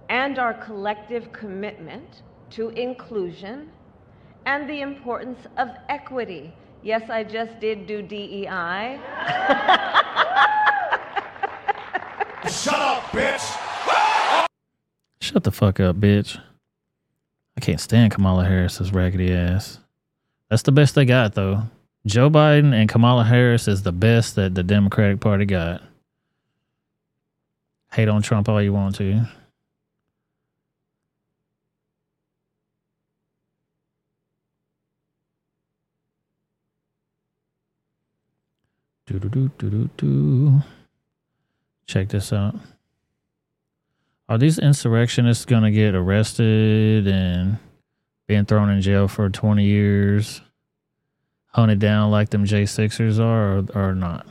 [0.09, 3.69] and our collective commitment to inclusion
[4.45, 6.53] and the importance of equity.
[6.81, 8.99] Yes, I just did do DEI.
[12.49, 14.47] Shut up, bitch!
[15.21, 16.41] Shut the fuck up, bitch.
[17.57, 19.79] I can't stand Kamala Harris's raggedy ass.
[20.49, 21.63] That's the best they got, though.
[22.05, 25.81] Joe Biden and Kamala Harris is the best that the Democratic Party got.
[27.91, 29.27] Hate on Trump all you want to.
[39.09, 40.61] Do do do do do do.
[41.87, 42.53] Check this out.
[44.27, 47.57] Are these insurrectionists to get arrested and
[48.27, 50.41] being thrown in jail for 20 years,
[51.47, 54.27] hunted down like them J6ers are, or, or not?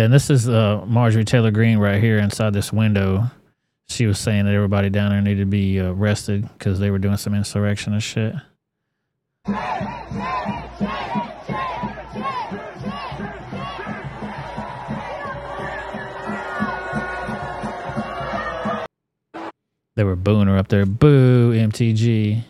[0.00, 3.30] Yeah, and this is uh, Marjorie Taylor Greene right here inside this window.
[3.86, 6.98] She was saying that everybody down there needed to be uh, arrested because they were
[6.98, 8.34] doing some insurrectionist shit.
[19.96, 20.86] They were booing her up there.
[20.86, 22.42] Boo, MTG.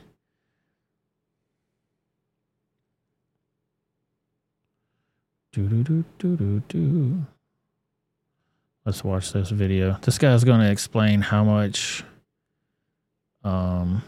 [5.53, 7.27] Do do do do do do.
[8.85, 9.99] Let's watch this video.
[10.03, 12.03] This guy's going to explain how much
[13.45, 14.03] um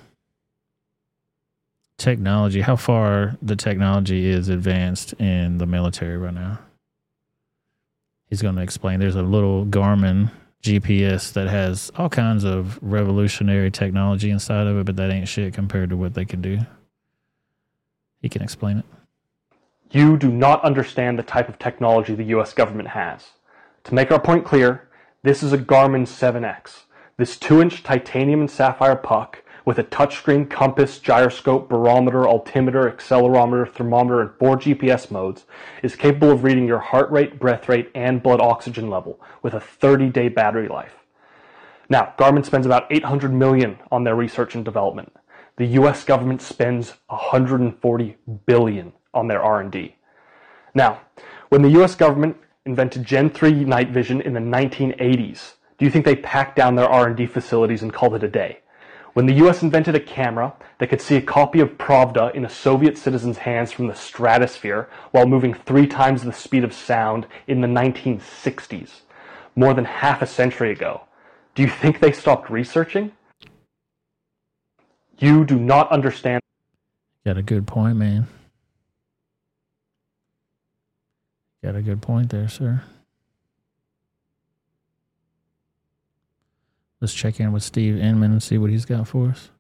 [1.99, 6.59] technology, how far the technology is advanced in the military right now.
[8.29, 10.31] He's going to explain there's a little Garmin
[10.63, 15.55] GPS that has all kinds of revolutionary technology inside of it, but that ain't shit
[15.55, 16.59] compared to what they can do.
[18.21, 18.85] He can explain it.
[19.91, 23.27] You do not understand the type of technology the US government has.
[23.85, 24.89] To make our point clear,
[25.25, 26.83] this is a Garmin 7X.
[27.17, 33.73] This 2 inch titanium and sapphire puck with a touchscreen, compass, gyroscope, barometer, altimeter, accelerometer,
[33.73, 35.47] thermometer, and four GPS modes
[35.83, 39.61] is capable of reading your heart rate, breath rate, and blood oxygen level with a
[39.61, 40.95] 30 day battery life.
[41.89, 45.13] Now, Garmin spends about 800 million on their research and development.
[45.57, 49.97] The US government spends 140 billion on their R&D.
[50.75, 51.01] Now,
[51.51, 56.05] when the US government invented Gen 3 night vision in the 1980s, do you think
[56.05, 58.61] they packed down their R&D facilities and called it a day?
[59.15, 62.49] When the US invented a camera that could see a copy of Pravda in a
[62.49, 67.61] Soviet citizen's hands from the stratosphere while moving three times the speed of sound in
[67.61, 69.01] the 1960s,
[69.57, 71.03] more than half a century ago,
[71.55, 73.13] do you think they stopped researching?
[75.19, 76.41] You do not understand.
[77.27, 78.29] Got a good point, man.
[81.63, 82.83] Got a good point there, sir.
[87.01, 89.51] Let's check in with Steve Inman and see what he's got for us.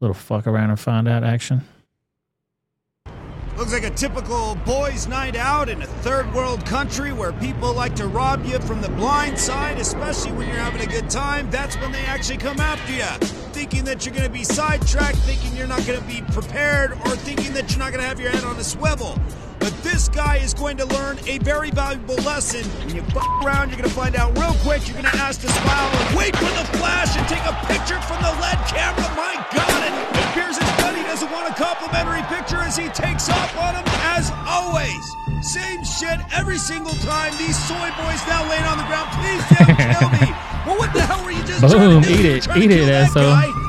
[0.00, 1.62] Little fuck around and find out action.
[3.56, 7.94] Looks like a typical boys' night out in a third world country where people like
[7.96, 11.50] to rob you from the blind side, especially when you're having a good time.
[11.50, 13.04] That's when they actually come after you,
[13.52, 17.16] thinking that you're going to be sidetracked, thinking you're not going to be prepared, or
[17.16, 19.18] thinking that you're not going to have your head on a swivel.
[19.64, 22.68] But this guy is going to learn a very valuable lesson.
[22.84, 24.84] When you fuck around, you're going to find out real quick.
[24.84, 27.96] You're going to ask to smile and wait for the flash and take a picture
[28.04, 29.08] from the LED camera.
[29.16, 33.56] My God, it appears his buddy doesn't want a complimentary picture as he takes off
[33.56, 35.00] on him as always.
[35.40, 37.32] Same shit every single time.
[37.40, 39.08] These soy boys now laying on the ground.
[39.16, 40.28] Please don't kill me.
[40.64, 43.63] Well, what the hell were you just Boom, trying to eat it, eat it, asshole.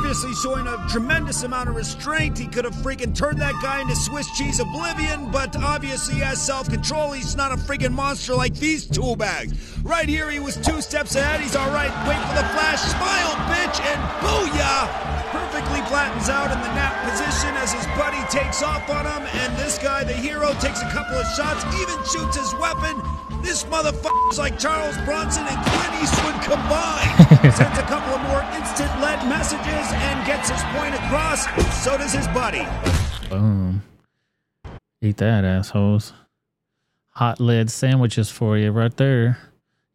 [0.00, 2.38] Obviously showing a tremendous amount of restraint.
[2.38, 6.40] He could have freaking turned that guy into Swiss cheese oblivion, but obviously he has
[6.40, 7.12] self-control.
[7.12, 9.52] He's not a freaking monster like these tool bags.
[9.84, 11.42] Right here, he was two steps ahead.
[11.42, 11.92] He's all right.
[12.08, 12.80] Wait for the flash.
[12.80, 14.88] Smile, bitch, and booyah!
[15.32, 19.54] Perfectly flattens out in the nap position as his buddy takes off on him, and
[19.58, 23.29] this guy, the hero, takes a couple of shots, even shoots his weapon.
[23.42, 27.54] This motherfucker's like Charles Bronson and Clint Eastwood combined.
[27.54, 31.46] Sends a couple of more instant lead messages and gets his point across.
[31.82, 32.66] So does his buddy.
[33.28, 33.82] Boom.
[35.02, 36.12] Eat that, assholes.
[37.14, 39.38] Hot lead sandwiches for you right there.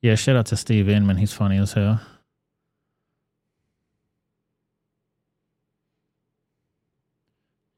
[0.01, 1.17] Yeah, shout out to Steve Inman.
[1.17, 2.01] He's funny as hell.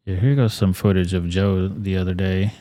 [0.05, 2.53] Yeah, here goes some footage of Joe the other day.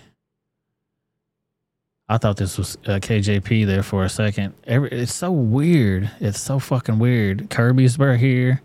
[2.08, 4.54] I thought this was uh, KJP there for a second.
[4.64, 6.10] Every, it's so weird.
[6.20, 7.50] It's so fucking weird.
[7.50, 8.62] Kirby's right here.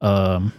[0.00, 0.52] Um,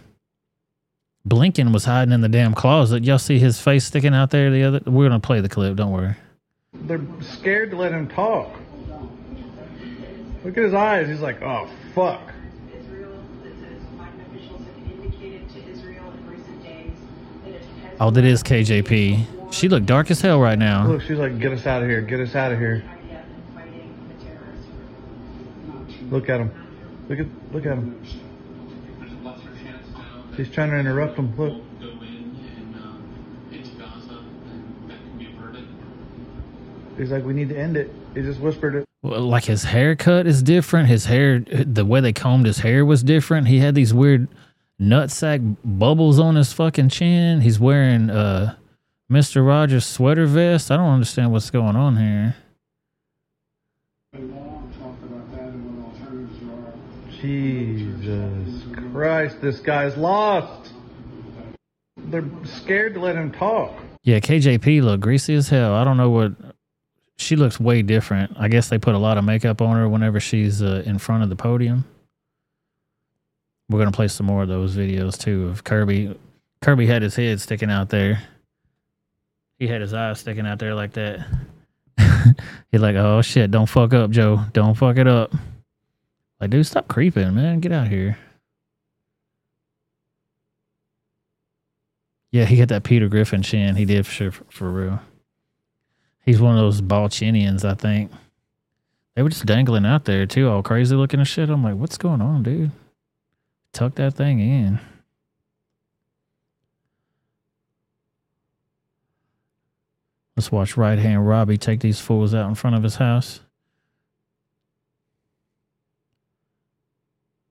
[1.28, 3.04] Blinken was hiding in the damn closet.
[3.04, 4.50] Y'all see his face sticking out there?
[4.50, 5.76] The other, we're gonna play the clip.
[5.76, 6.14] Don't worry.
[6.72, 8.50] They're scared to let him talk.
[10.44, 11.08] Look at his eyes.
[11.08, 12.20] He's like, oh, fuck.
[18.00, 19.33] Oh, that is KJP.
[19.54, 20.86] She looked dark as hell right now.
[20.86, 22.00] Look, she's like, get us out of here.
[22.00, 22.84] Get us out of here.
[26.10, 26.50] Look at him.
[27.08, 28.02] Look at look at him.
[30.36, 31.36] She's trying to interrupt him.
[31.36, 31.62] Look.
[36.96, 37.92] He's like, we need to end it.
[38.14, 38.84] He just whispered it.
[39.02, 40.88] Well, Like his haircut is different.
[40.88, 43.48] His hair, the way they combed his hair was different.
[43.48, 44.28] He had these weird
[44.80, 47.40] nutsack bubbles on his fucking chin.
[47.40, 48.54] He's wearing uh
[49.10, 49.46] Mr.
[49.46, 50.70] Rogers sweater vest.
[50.70, 52.36] I don't understand what's going on here.
[57.20, 58.62] Jesus
[58.92, 60.72] Christ, this guy's lost.
[61.96, 63.72] They're scared to let him talk.
[64.02, 65.74] Yeah, KJP look greasy as hell.
[65.74, 66.32] I don't know what.
[67.16, 68.32] She looks way different.
[68.38, 71.22] I guess they put a lot of makeup on her whenever she's uh, in front
[71.22, 71.84] of the podium.
[73.70, 76.18] We're gonna play some more of those videos too of Kirby.
[76.60, 78.22] Kirby had his head sticking out there.
[79.58, 81.26] He had his eyes sticking out there like that.
[82.70, 84.40] He's like, "Oh shit, don't fuck up, Joe.
[84.52, 85.32] Don't fuck it up."
[86.40, 87.60] Like, dude, stop creeping, man.
[87.60, 88.18] Get out here.
[92.32, 93.76] Yeah, he got that Peter Griffin chin.
[93.76, 95.00] He did for sure, for, for real.
[96.26, 98.10] He's one of those Balchinians, I think.
[99.14, 101.48] They were just dangling out there too, all crazy looking and shit.
[101.48, 102.72] I'm like, what's going on, dude?
[103.72, 104.80] Tuck that thing in.
[110.36, 113.40] Let's watch right hand Robbie take these fools out in front of his house.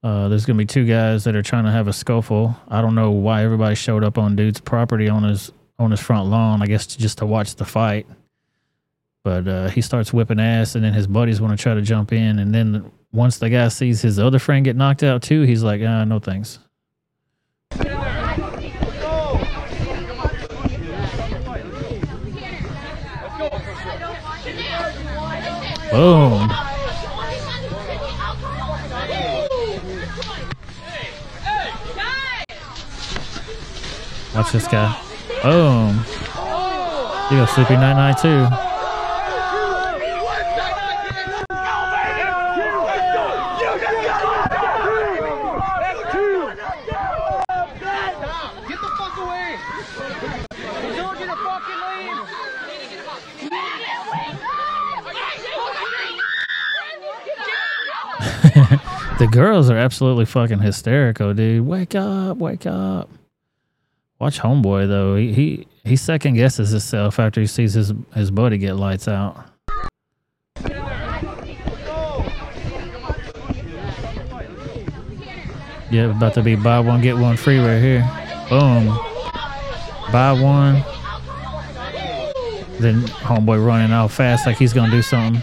[0.03, 2.57] Uh, there's gonna be two guys that are trying to have a scuffle.
[2.67, 6.29] I don't know why everybody showed up on dude's property on his on his front
[6.29, 6.61] lawn.
[6.61, 8.05] I guess just to watch the fight.
[9.23, 12.11] But uh, he starts whipping ass, and then his buddies want to try to jump
[12.11, 15.63] in, and then once the guy sees his other friend get knocked out too, he's
[15.63, 16.59] like, ah, no thanks.
[25.93, 26.49] Boom.
[34.33, 34.99] Watch this guy.
[35.43, 36.03] Boom.
[37.29, 38.47] You go Sleepy Night Night too.
[48.67, 49.59] Get the fuck away!
[50.65, 52.43] I told you to fucking leave!
[59.23, 61.65] The girls are absolutely fucking hysterical, dude.
[61.65, 63.09] Wake up, wake up.
[64.19, 65.15] Watch Homeboy though.
[65.15, 69.45] He he, he second guesses himself after he sees his his buddy get lights out.
[75.89, 78.01] Yeah, about to be buy one get one free right here.
[78.49, 78.87] Boom.
[80.11, 80.83] Buy one.
[82.81, 85.41] Then homeboy running out fast like he's gonna do something.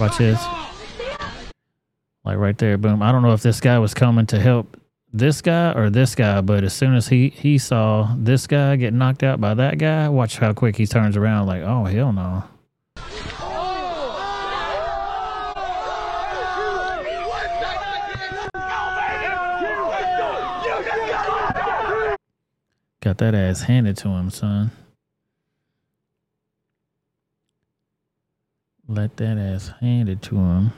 [0.00, 0.57] Watch this.
[2.28, 3.02] Like right there, boom.
[3.02, 4.76] I don't know if this guy was coming to help
[5.14, 8.92] this guy or this guy, but as soon as he he saw this guy get
[8.92, 11.46] knocked out by that guy, watch how quick he turns around.
[11.46, 12.44] Like, oh hell no.
[23.00, 24.70] Got that ass handed to him, son.
[28.86, 30.72] Let that ass handed to him.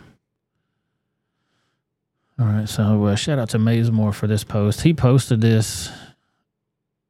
[2.40, 4.80] All right, so uh, shout out to Mazemore for this post.
[4.80, 5.90] He posted this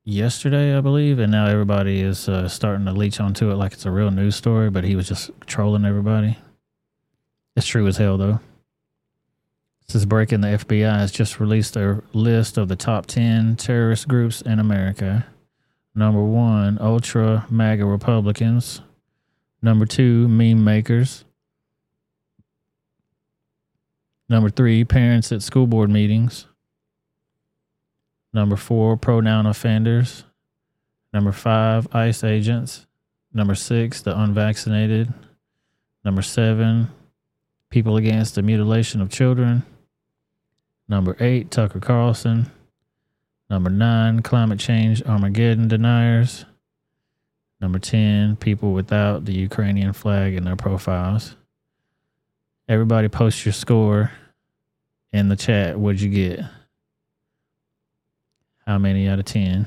[0.02, 3.86] yesterday, I believe, and now everybody is uh, starting to leech onto it like it's
[3.86, 4.70] a real news story.
[4.70, 6.36] But he was just trolling everybody.
[7.54, 8.40] It's true as hell, though.
[9.86, 10.40] This is breaking.
[10.40, 15.26] The FBI has just released their list of the top ten terrorist groups in America.
[15.94, 18.80] Number one, ultra MAGA Republicans.
[19.62, 21.24] Number two, meme makers.
[24.30, 26.46] Number three, parents at school board meetings.
[28.32, 30.22] Number four, pronoun offenders.
[31.12, 32.86] Number five, ICE agents.
[33.34, 35.12] Number six, the unvaccinated.
[36.04, 36.92] Number seven,
[37.70, 39.64] people against the mutilation of children.
[40.88, 42.52] Number eight, Tucker Carlson.
[43.50, 46.44] Number nine, climate change Armageddon deniers.
[47.60, 51.34] Number 10, people without the Ukrainian flag in their profiles.
[52.68, 54.12] Everybody post your score
[55.12, 55.78] in the chat.
[55.78, 56.44] What'd you get?
[58.66, 59.66] How many out of 10?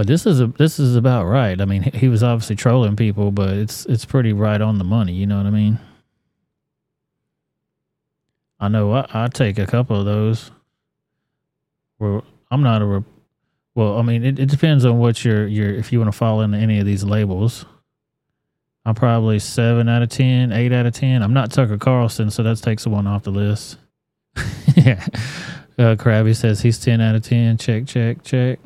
[0.00, 1.60] But this is a this is about right.
[1.60, 5.12] I mean, he was obviously trolling people, but it's it's pretty right on the money.
[5.12, 5.78] You know what I mean?
[8.58, 10.52] I know I, I take a couple of those.
[11.98, 13.04] Where I'm not a,
[13.74, 16.40] well, I mean, it, it depends on what your your if you want to fall
[16.40, 17.66] into any of these labels.
[18.84, 21.22] I'm probably seven out of ten, eight out of ten.
[21.22, 23.78] I'm not Tucker Carlson, so that takes one off the list.
[24.74, 25.04] yeah,
[25.78, 27.58] uh, Krabby says he's ten out of ten.
[27.58, 28.58] Check, check, check.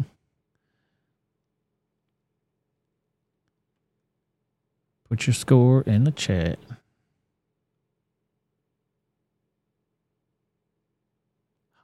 [5.08, 6.58] Put your score in the chat.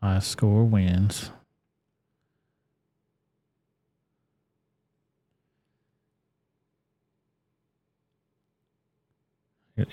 [0.00, 1.30] High score wins.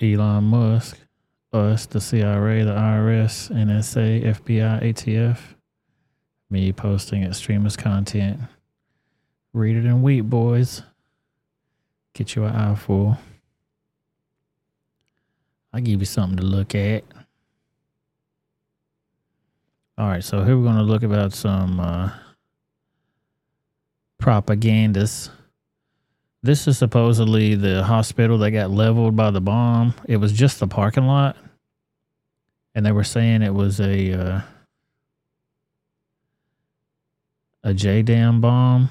[0.02, 0.98] Elon Musk,
[1.52, 5.38] us, the CRA, the IRS, NSA, FBI, ATF.
[6.50, 8.40] Me posting extremist content.
[9.52, 10.82] Read it and weep, boys.
[12.14, 13.18] Get you an eyeful.
[15.72, 17.04] I'll give you something to look at.
[19.98, 22.10] All right, so here we're going to look about some uh,
[24.22, 25.30] propagandas.
[26.48, 29.92] This is supposedly the hospital that got leveled by the bomb.
[30.06, 31.36] It was just the parking lot,
[32.74, 34.40] and they were saying it was a uh,
[37.62, 38.88] a JDAM bomb.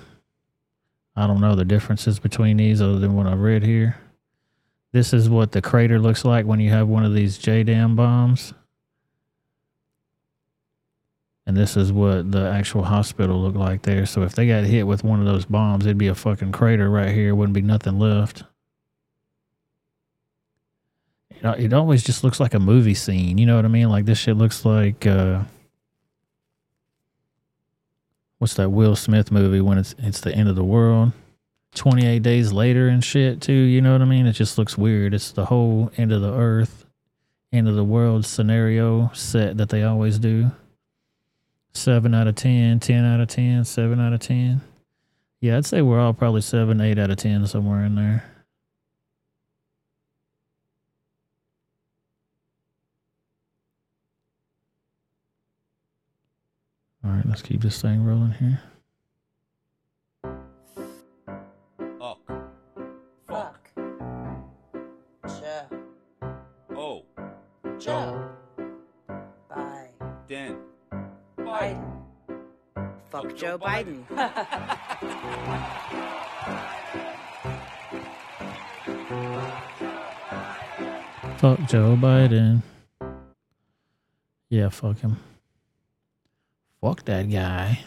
[1.15, 3.97] I don't know the differences between these other than what I read here.
[4.91, 8.53] This is what the crater looks like when you have one of these JDAM bombs.
[11.47, 14.05] And this is what the actual hospital looked like there.
[14.05, 16.89] So if they got hit with one of those bombs, it'd be a fucking crater
[16.89, 17.33] right here.
[17.33, 18.43] Wouldn't be nothing left.
[21.41, 23.37] It, always just looks like a movie scene.
[23.37, 23.87] You know what I mean?
[23.87, 25.43] Like this shit looks like uh
[28.39, 31.13] what's that Will Smith movie when it's it's the end of the world?
[31.75, 34.25] 28 days later and shit too, you know what I mean?
[34.25, 35.13] It just looks weird.
[35.13, 36.85] It's the whole end of the earth,
[37.53, 40.51] end of the world scenario set that they always do.
[41.77, 44.61] 7 out of 10, 10 out of 10, 7 out of 10.
[45.39, 48.23] Yeah, I'd say we're all probably 7, 8 out of 10 somewhere in there.
[57.05, 58.59] All right, let's keep this thing rolling here.
[73.17, 74.07] Fuck Joe Biden.
[81.39, 82.61] Fuck Joe Biden.
[84.49, 85.17] Yeah, fuck him.
[86.79, 87.79] Fuck that guy.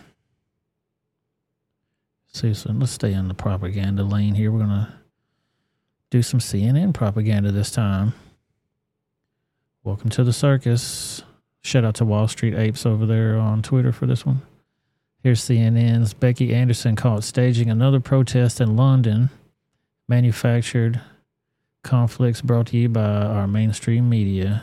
[2.32, 4.50] See, so let's stay in the propaganda lane here.
[4.50, 5.00] We're gonna
[6.10, 8.14] do some CNN propaganda this time.
[9.84, 11.22] Welcome to the circus.
[11.62, 14.42] Shout out to Wall Street Apes over there on Twitter for this one.
[15.22, 19.28] Here's CNN's Becky Anderson caught staging another protest in London.
[20.08, 20.98] Manufactured
[21.82, 24.62] conflicts brought to you by our mainstream media.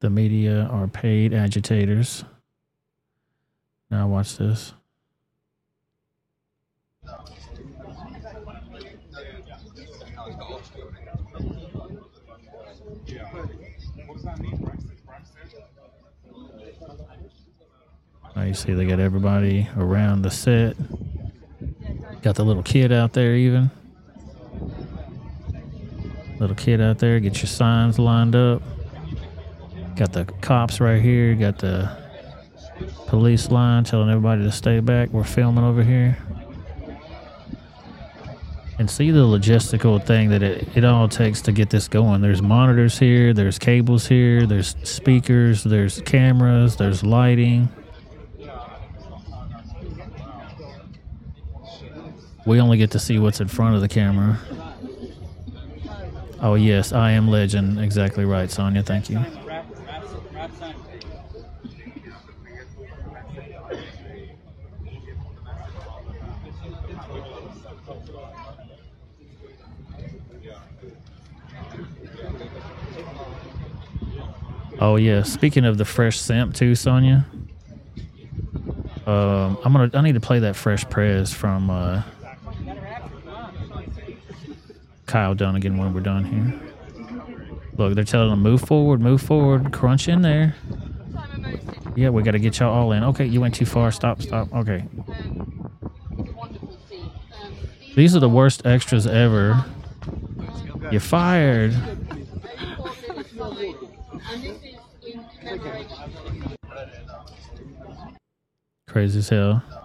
[0.00, 2.24] The media are paid agitators.
[3.90, 4.74] Now, watch this.
[18.46, 20.76] You see they got everybody around the set.
[22.22, 23.70] Got the little kid out there, even.
[26.38, 28.62] Little kid out there, get your signs lined up.
[29.96, 31.34] Got the cops right here.
[31.34, 31.96] Got the
[33.06, 35.10] police line telling everybody to stay back.
[35.10, 36.16] We're filming over here.
[38.78, 42.22] And see the logistical thing that it, it all takes to get this going.
[42.22, 47.68] There's monitors here, there's cables here, there's speakers, there's cameras, there's lighting.
[52.46, 54.38] We only get to see what's in front of the camera.
[56.40, 57.78] Oh, yes, I am legend.
[57.78, 58.82] Exactly right, Sonia.
[58.82, 59.24] Thank you.
[74.82, 75.22] Oh yeah.
[75.22, 77.26] Speaking of the fresh simp too, Sonia.
[79.06, 79.90] Um, I'm gonna.
[79.92, 82.02] I need to play that fresh prez from uh,
[85.10, 86.60] Kyle Dunnigan when we're done here.
[87.76, 90.54] Look, they're telling them move forward, move forward, crunch in there.
[91.96, 93.02] Yeah, we got to get y'all all in.
[93.02, 93.90] Okay, you went too far.
[93.90, 94.54] Stop, stop.
[94.54, 94.84] Okay.
[97.96, 99.64] These are the worst extras ever.
[100.92, 101.74] You're fired.
[108.86, 109.79] Crazy as hell.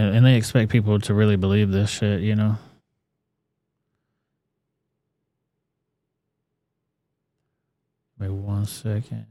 [0.00, 2.56] And, and they expect people to really believe this shit, you know?
[8.18, 9.26] Wait one second.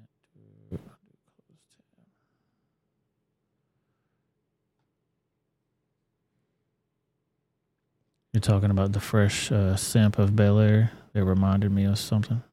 [8.31, 10.91] You're talking about the fresh uh, simp of Bel Air.
[11.15, 12.43] It reminded me of something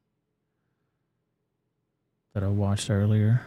[2.32, 3.42] that I watched earlier.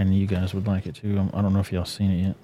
[0.00, 1.18] And you guys would like it too.
[1.18, 2.36] Um, I don't know if y'all seen it yet.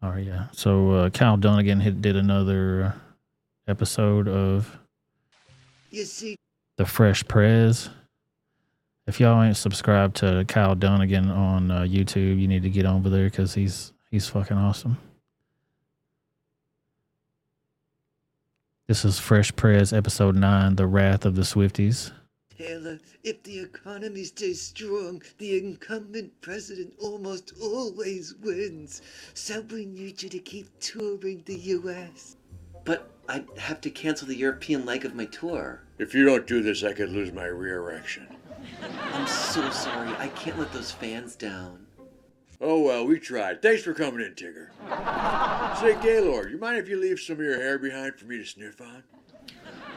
[0.00, 0.46] Oh yeah.
[0.52, 2.94] So uh, Kyle Dunnigan hit, did another
[3.66, 4.78] episode of
[5.90, 6.36] You see,
[6.76, 7.90] the Fresh Prez.
[9.08, 13.10] If y'all ain't subscribed to Kyle Dunnigan on uh, YouTube, you need to get over
[13.10, 14.98] there because he's he's fucking awesome.
[18.86, 22.12] This is Fresh Prez episode nine, The Wrath of the Swifties.
[22.54, 29.00] Taylor, if the economy stays strong, the incumbent president almost always wins.
[29.32, 32.36] So we need you to keep touring the U.S.
[32.84, 35.80] But I'd have to cancel the European leg of my tour.
[35.96, 38.36] If you don't do this, I could lose my rear erection.
[39.14, 40.14] I'm so sorry.
[40.18, 41.83] I can't let those fans down.
[42.60, 43.60] Oh well, we tried.
[43.62, 44.68] Thanks for coming in, Tigger.
[45.80, 48.44] Say, Gaylord, you mind if you leave some of your hair behind for me to
[48.44, 49.02] sniff on?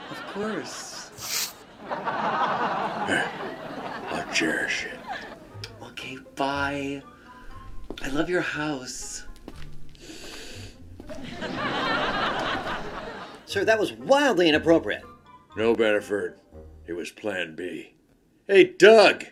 [0.09, 1.53] Of course.
[4.09, 4.99] I'll cherish it.
[5.84, 7.01] Okay, bye.
[8.01, 9.25] I love your house.
[13.45, 15.03] Sir, that was wildly inappropriate.
[15.55, 16.39] No, Beneford.
[16.85, 17.93] It was Plan B.
[18.47, 19.25] Hey, Doug!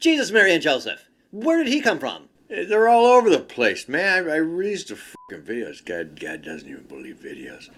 [0.00, 1.10] Jesus, Mary, and Joseph.
[1.30, 2.30] Where did he come from?
[2.48, 4.30] They're all over the place, man.
[4.30, 5.84] I, I released a fucking videos.
[5.84, 7.68] God, God doesn't even believe videos.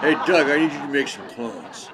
[0.00, 1.88] Hey, Doug, I need you to make some clones.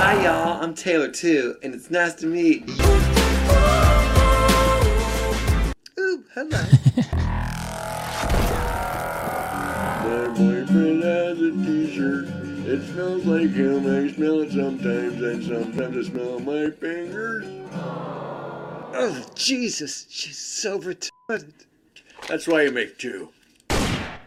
[0.00, 0.62] Hi, y'all.
[0.62, 2.70] I'm Taylor, too, and it's nice to meet.
[6.00, 6.64] Ooh, hello.
[10.04, 12.43] My boyfriend has a t-shirt.
[12.66, 13.86] It smells like him.
[13.86, 17.44] I smell it sometimes, and sometimes I smell my fingers.
[17.74, 21.66] Oh, Jesus, she's so retarded.
[22.26, 23.28] That's why you make two.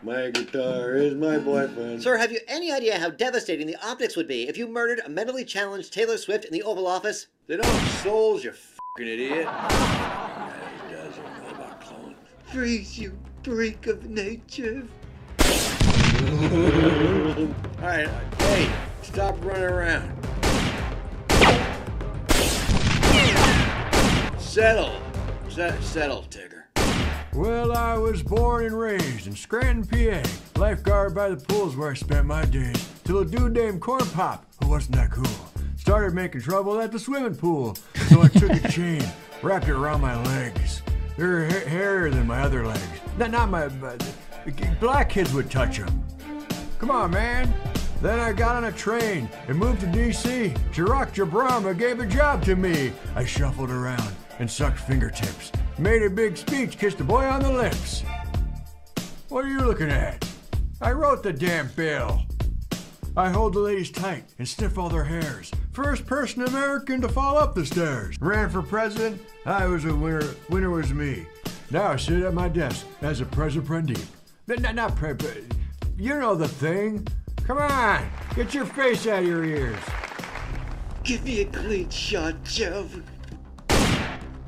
[0.03, 2.03] My guitar is my boyfriend.
[2.03, 5.09] Sir, have you any idea how devastating the optics would be if you murdered a
[5.09, 7.25] mentally challenged Taylor Swift in the Oval Office?
[7.47, 9.45] They don't have souls, you fucking idiot.
[9.45, 10.53] Yeah,
[10.87, 11.17] he does.
[11.17, 12.17] know about clones.
[12.51, 14.83] Freeze, you freak of nature.
[16.27, 18.09] All right,
[18.39, 18.69] hey,
[19.01, 20.11] stop running around.
[24.37, 25.01] Settle.
[25.47, 26.63] Set, settle, Tigger.
[27.33, 30.29] Well, I was born and raised in Scranton, PA.
[30.59, 32.89] Lifeguard by the pool's where I spent my days.
[33.05, 35.25] Till a dude named Corn Pop, who wasn't that cool,
[35.77, 37.77] started making trouble at the swimming pool.
[38.09, 39.01] So I took a chain,
[39.41, 40.81] wrapped it around my legs.
[41.15, 42.83] They're ha- hairier than my other legs.
[43.17, 44.03] Not, not my, but
[44.79, 46.03] black kids would touch them.
[46.79, 47.53] Come on, man.
[48.01, 50.53] Then I got on a train and moved to D.C.
[50.71, 52.93] Chirac Jabrama gave a job to me.
[53.15, 57.51] I shuffled around and sucked fingertips made a big speech, kissed a boy on the
[57.51, 58.03] lips.
[59.29, 60.27] What are you looking at?
[60.81, 62.23] I wrote the damn bill.
[63.15, 65.51] I hold the ladies tight and sniff all their hairs.
[65.71, 68.15] First person American to fall up the stairs.
[68.19, 70.33] Ran for president, I was a winner.
[70.49, 71.25] Winner was me.
[71.71, 74.05] Now I sit at my desk as a president.
[74.47, 75.13] Not, not pre,
[75.97, 77.07] you know the thing.
[77.45, 79.79] Come on, get your face out of your ears.
[81.03, 82.87] Give me a clean shot, Joe.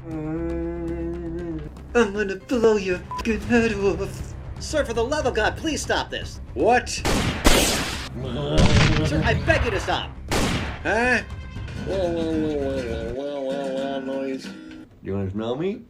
[0.07, 1.61] Mm.
[1.95, 4.35] I'm gonna blow your fucking head off.
[4.59, 6.39] Sir, for the love of God, please stop this.
[6.53, 6.89] What?
[6.89, 7.03] Sir,
[9.23, 10.11] I beg you to stop.
[10.83, 11.21] Huh?
[11.87, 12.13] Well,
[13.15, 14.47] well, well, noise.
[15.01, 15.83] You wanna smell me?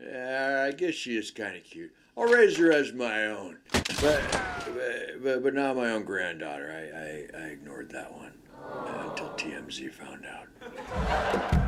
[0.00, 1.92] Yeah, I guess she is kind of cute.
[2.16, 4.22] I'll raise her as my own, but
[4.74, 6.70] but, but, but not my own granddaughter.
[6.70, 8.32] I, I, I ignored that one
[8.62, 10.46] uh, until TMZ found out.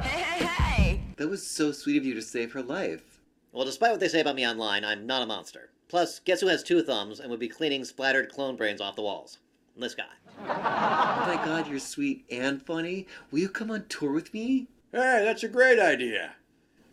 [0.03, 1.01] Hey, hey, hey!
[1.17, 3.21] That was so sweet of you to save her life.
[3.53, 5.71] Well, despite what they say about me online, I'm not a monster.
[5.89, 9.03] Plus, guess who has two thumbs and would be cleaning splattered clone brains off the
[9.03, 9.39] walls?
[9.77, 10.05] This guy.
[10.41, 13.07] Oh my god, you're sweet and funny.
[13.31, 14.69] Will you come on tour with me?
[14.93, 16.35] Hey, that's a great idea.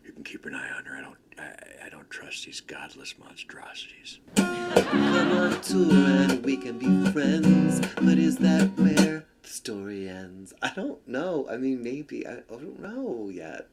[0.06, 0.98] You can keep an eye on her.
[0.98, 4.20] I don't I, I don't trust these godless monstrosities.
[4.36, 7.80] Come on tour and we can be friends.
[7.96, 10.54] But is that where the story ends?
[10.62, 11.48] I don't know.
[11.50, 12.28] I mean, maybe.
[12.28, 13.68] I, I don't know yet.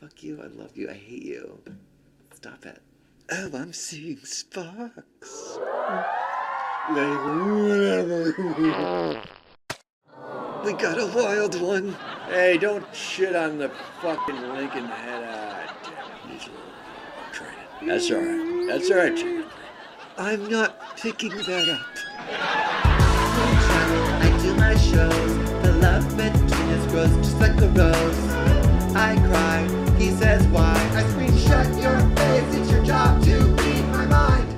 [0.00, 0.40] Fuck you.
[0.42, 0.90] I love you.
[0.90, 1.60] I hate you.
[2.34, 2.80] Stop it.
[3.30, 5.58] Oh, I'm seeing sparks.
[6.88, 6.94] We
[10.72, 11.94] got a wild one.
[12.28, 13.70] Hey, don't shit on the
[14.00, 15.24] fucking Lincoln head.
[15.28, 15.98] Ah, damn it.
[16.32, 17.65] He's a little training.
[17.82, 18.66] That's all right.
[18.68, 19.44] That's all right, Chicken.
[20.18, 21.86] I'm not picking that up.
[24.22, 25.36] I do my shows.
[25.62, 28.18] The love between us grows just like a rose.
[28.96, 29.66] I cry.
[29.98, 30.74] He says why.
[30.94, 32.54] I scream, shut your face.
[32.56, 34.54] It's your job to read my mind.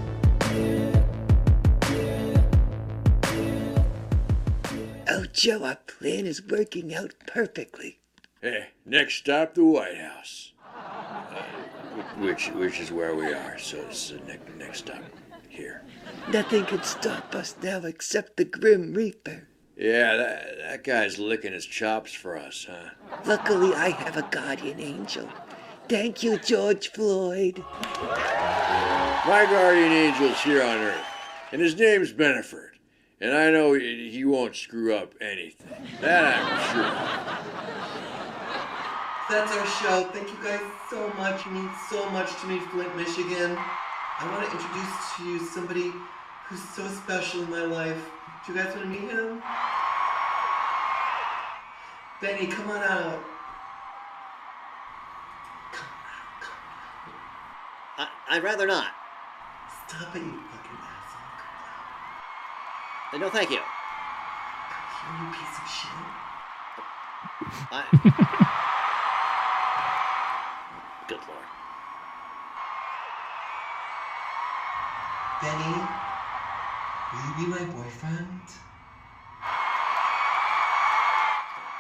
[5.09, 7.99] Oh, Joe, our plan is working out perfectly.
[8.41, 10.53] Hey, next stop, the White House.
[12.19, 13.59] Which, which is where we are.
[13.59, 15.03] So it's the next, next stop
[15.49, 15.83] here.
[16.33, 19.49] Nothing can stop us now except the Grim Reaper.
[19.77, 22.91] Yeah, that, that guy's licking his chops for us, huh?
[23.25, 25.29] Luckily, I have a guardian angel.
[25.89, 27.65] Thank you, George Floyd.
[28.01, 31.07] My guardian angel's here on Earth,
[31.53, 32.79] and his name's Beneford.
[33.21, 35.67] And I know he won't screw up anything.
[36.01, 38.08] That I'm sure.
[39.29, 40.09] That's our show.
[40.11, 41.45] Thank you guys so much.
[41.45, 43.59] You mean so much to me, Flint, Michigan.
[43.59, 45.93] I want to introduce to you somebody
[46.47, 48.11] who's so special in my life.
[48.47, 49.43] Do you guys want to meet him?
[52.23, 53.23] Benny, come on out.
[57.99, 58.93] I, I'd rather not.
[59.89, 61.21] Stop it, you fucking asshole.
[63.13, 63.59] Uh, No, thank you.
[63.59, 65.91] You piece of shit.
[67.71, 68.55] I...
[75.41, 75.77] Benny,
[77.13, 78.41] will you be my boyfriend?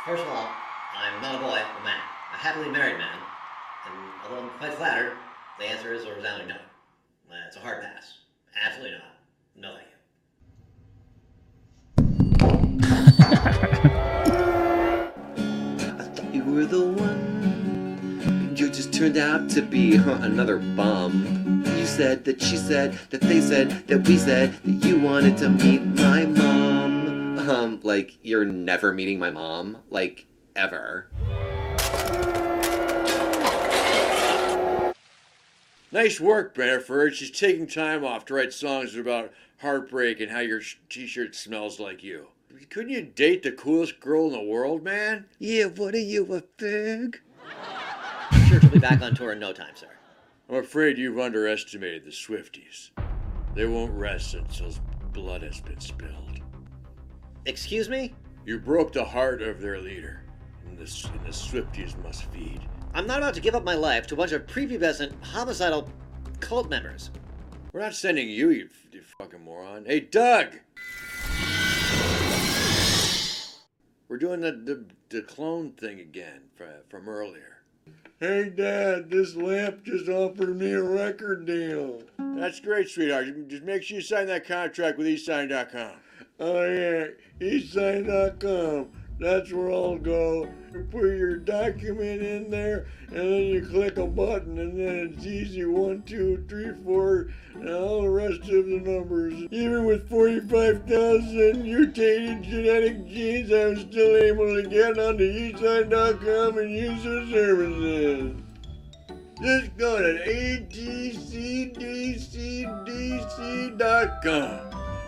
[0.05, 0.49] First of all,
[0.97, 2.01] I'm not a boy, I'm a man.
[2.33, 3.19] A happily married man.
[3.87, 5.17] And although I'm quite flattered,
[5.59, 6.55] the answer is a resounding no.
[6.55, 8.19] Uh, It's a hard pass.
[8.65, 9.17] Absolutely not.
[9.57, 9.95] No thank you.
[15.99, 18.55] I thought you were the one.
[18.57, 21.38] You just turned out to be huh, another bum.
[21.99, 25.49] You said that she said that they said that we said that you wanted to
[25.49, 27.41] meet my mom.
[27.41, 31.09] Um, like you're never meeting my mom, like ever.
[35.91, 37.17] Nice work, Beneford.
[37.17, 42.05] She's taking time off to write songs about heartbreak and how your t-shirt smells like
[42.05, 42.29] you.
[42.71, 45.27] Couldn't you date the coolest girl in the world, man?
[45.41, 47.17] Yeah, what are you, a fag?
[48.31, 49.89] I'm sure she'll be back on tour in no time, sir.
[50.51, 52.89] I'm afraid you've underestimated the Swifties.
[53.55, 54.73] They won't rest until
[55.13, 56.41] blood has been spilled.
[57.45, 58.15] Excuse me?
[58.47, 60.25] You broke the heart of their leader,
[60.67, 62.67] and the, and the Swifties must feed.
[62.95, 65.87] I'm not about to give up my life to a bunch of prepubescent, homicidal
[66.41, 67.11] cult members.
[67.75, 69.85] We're not sending you, you, you fucking moron.
[69.85, 70.55] Hey, Doug!
[74.09, 77.58] We're doing the, the, the clone thing again from, from earlier.
[78.21, 82.03] Hey, Dad, this lamp just offered me a record deal.
[82.19, 83.47] That's great, sweetheart.
[83.47, 85.93] Just make sure you sign that contract with eSign.com.
[86.41, 87.07] Oh, yeah,
[87.41, 88.89] eSign.com.
[89.21, 90.53] That's where I'll go.
[90.73, 95.25] You put your document in there, and then you click a button, and then it's
[95.25, 99.33] easy one, two, three, four, and all the rest of the numbers.
[99.51, 107.03] Even with 45,000 mutated genetic genes, I'm still able to get onto eSign.com and use
[107.03, 108.43] their services.
[109.41, 111.09] Just go to atcdcdcdc.com.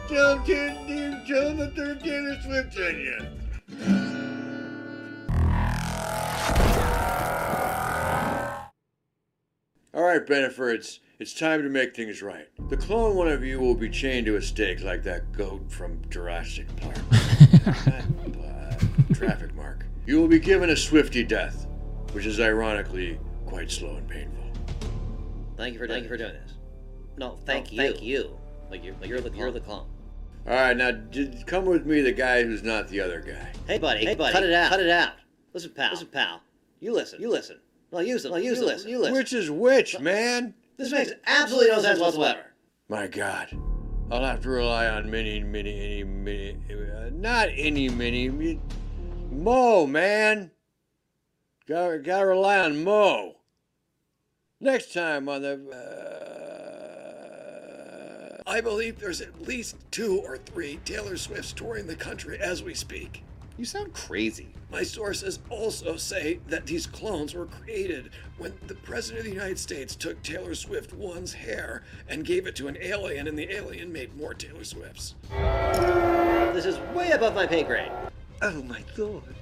[0.08, 4.19] Tell Tim, tell the third Taylor Swift on you.
[9.92, 12.48] All right, Bennifer, it's it's time to make things right.
[12.68, 16.00] The clone one of you will be chained to a stake like that goat from
[16.08, 16.96] Jurassic Park.
[17.66, 18.72] uh,
[19.12, 19.84] traffic mark.
[20.06, 21.66] You will be given a swifty death,
[22.12, 24.44] which is ironically quite slow and painful.
[25.56, 26.52] Thank you for thank you for doing this.
[27.16, 27.78] No, thank you.
[27.78, 28.38] Thank you.
[28.70, 29.88] Like you're like you're the you're the clone.
[30.46, 33.52] All right, now d- come with me, the guy who's not the other guy.
[33.66, 34.70] Hey buddy, hey buddy, cut it out.
[34.70, 35.14] Cut it out.
[35.52, 35.90] Listen, pal.
[35.90, 36.42] Listen, pal.
[36.78, 37.20] You listen.
[37.20, 37.58] You listen.
[37.92, 38.30] No, use it.
[38.30, 38.66] No, use You it.
[38.66, 38.90] listen.
[38.90, 39.14] You listen.
[39.14, 40.54] Which is which, man?
[40.76, 42.40] This makes absolutely no sense whatsoever.
[42.88, 43.48] My God,
[44.10, 48.60] I'll have to rely on many, many, any, many, uh, not any, many, me-
[49.30, 50.50] Mo, man.
[51.68, 53.36] Gotta, gotta rely on Mo.
[54.60, 55.60] Next time on the.
[58.46, 62.62] Uh, I believe there's at least two or three Taylor Swifts touring the country as
[62.62, 63.22] we speak.
[63.60, 64.54] You sound crazy.
[64.72, 68.08] My sources also say that these clones were created
[68.38, 72.56] when the President of the United States took Taylor Swift one's hair and gave it
[72.56, 75.14] to an alien, and the alien made more Taylor Swifts.
[76.54, 77.92] This is way above my pay grade.
[78.40, 79.36] Oh my lord.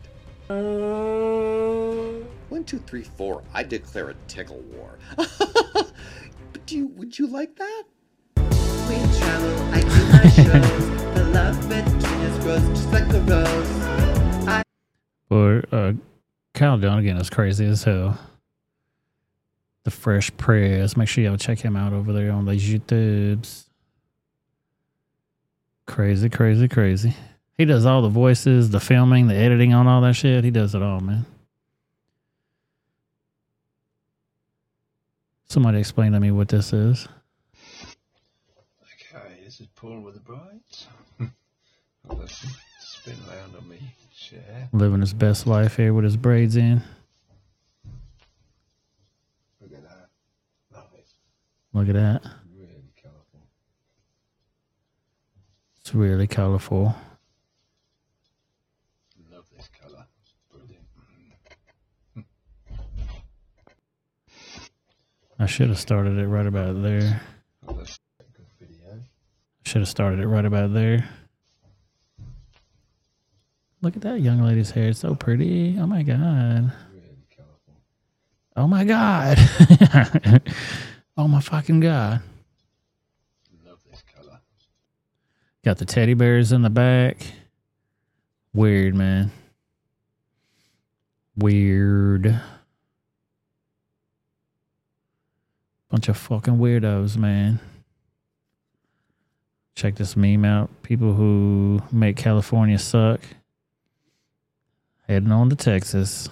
[2.49, 3.45] One, two, three, four.
[3.55, 4.99] I declare a tickle war.
[5.17, 6.89] but do you?
[6.89, 7.85] Would you like that?
[8.37, 9.63] We travel.
[9.73, 11.15] I do my shows.
[11.15, 14.08] the love between us grows just like a rose.
[15.31, 15.93] Or uh,
[16.55, 18.19] Kyle Dunnigan is crazy as hell.
[19.85, 20.97] The Fresh Press.
[20.97, 23.65] Make sure y'all check him out over there on the YouTubes.
[25.87, 27.15] Crazy, crazy, crazy.
[27.57, 30.45] He does all the voices, the filming, the editing on all that shit.
[30.45, 31.27] He does it all, man.
[35.49, 37.09] Somebody explain to me what this is.
[37.83, 40.87] Okay, this is Paul with the Brides.
[42.79, 43.79] Spin round on me
[44.29, 44.69] chair.
[44.73, 46.83] Living his best life here with his braids in.
[49.61, 50.09] Look at that.
[50.75, 51.07] Love it.
[51.73, 52.23] Look at that.
[52.55, 53.41] Really colourful.
[55.81, 56.95] It's really colorful.
[59.33, 60.07] Love this colour.
[60.53, 60.85] Brilliant.
[65.39, 67.23] I should have started it right about there.
[67.67, 69.03] That's a good video.
[69.65, 71.09] Should have started it right about there.
[73.81, 74.89] Look at that young lady's hair.
[74.89, 75.77] It's so pretty.
[75.79, 76.73] Oh my god.
[78.57, 79.39] Oh my god.
[81.17, 82.21] oh my fucking god.
[83.65, 84.41] Love this colour.
[85.65, 87.19] Got the teddy bears in the back.
[88.53, 89.31] Weird, man.
[91.37, 92.41] Weird.
[95.89, 97.61] Bunch of fucking weirdos, man.
[99.77, 100.69] Check this meme out.
[100.83, 103.21] People who make California suck.
[105.09, 106.29] Heading on to Texas.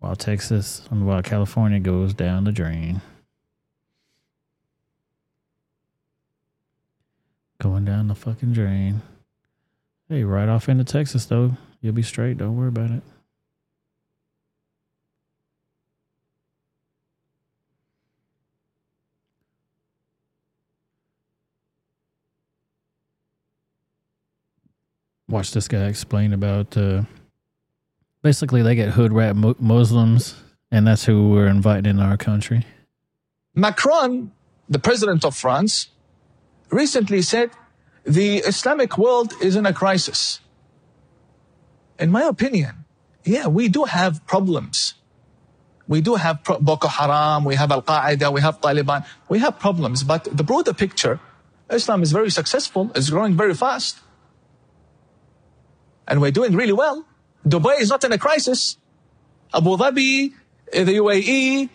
[0.00, 3.00] While Texas, and while California goes down the drain.
[7.58, 9.00] Going down the fucking drain.
[10.10, 11.56] Hey, right off into Texas, though.
[11.80, 12.36] You'll be straight.
[12.36, 13.02] Don't worry about it.
[25.36, 26.78] Watch this guy explain about.
[26.78, 27.02] Uh,
[28.22, 30.34] basically, they get hood rat mu- Muslims,
[30.70, 32.64] and that's who we're inviting in our country.
[33.54, 34.32] Macron,
[34.66, 35.88] the president of France,
[36.70, 37.50] recently said
[38.04, 40.40] the Islamic world is in a crisis.
[41.98, 42.86] In my opinion,
[43.22, 44.94] yeah, we do have problems.
[45.86, 50.02] We do have Boko Haram, we have Al Qaeda, we have Taliban, we have problems.
[50.02, 51.20] But the broader picture,
[51.68, 54.00] Islam is very successful, it's growing very fast.
[56.06, 57.04] And we're doing really well.
[57.46, 58.76] Dubai is not in a crisis.
[59.54, 60.32] Abu Dhabi,
[60.72, 61.68] eh, the UAE,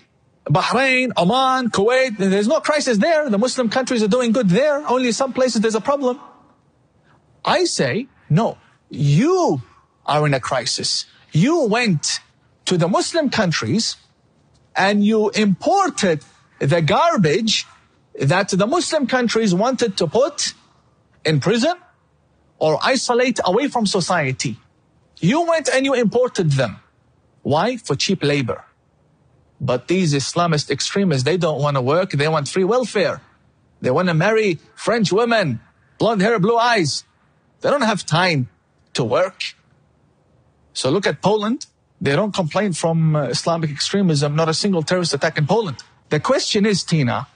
[0.45, 3.29] Bahrain, Oman, Kuwait, there's no crisis there.
[3.29, 4.85] The Muslim countries are doing good there.
[4.87, 6.19] Only some places there's a problem.
[7.45, 8.57] I say, no,
[8.89, 9.61] you
[10.05, 11.05] are in a crisis.
[11.31, 12.19] You went
[12.65, 13.95] to the Muslim countries
[14.75, 16.23] and you imported
[16.59, 17.65] the garbage
[18.19, 20.53] that the Muslim countries wanted to put
[21.25, 21.75] in prison
[22.61, 24.55] or isolate away from society.
[25.19, 26.77] You went and you imported them.
[27.41, 27.77] Why?
[27.77, 28.63] For cheap labor.
[29.59, 32.11] But these Islamist extremists, they don't want to work.
[32.11, 33.19] They want free welfare.
[33.81, 35.59] They want to marry French women,
[35.97, 37.03] blonde hair, blue eyes.
[37.61, 38.49] They don't have time
[38.93, 39.41] to work.
[40.73, 41.65] So look at Poland.
[41.99, 45.77] They don't complain from uh, Islamic extremism, not a single terrorist attack in Poland.
[46.09, 47.27] The question is, Tina,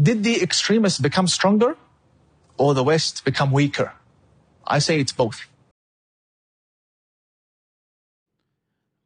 [0.00, 1.76] did the extremists become stronger
[2.56, 3.92] or the West become weaker?
[4.66, 5.46] I say it's both.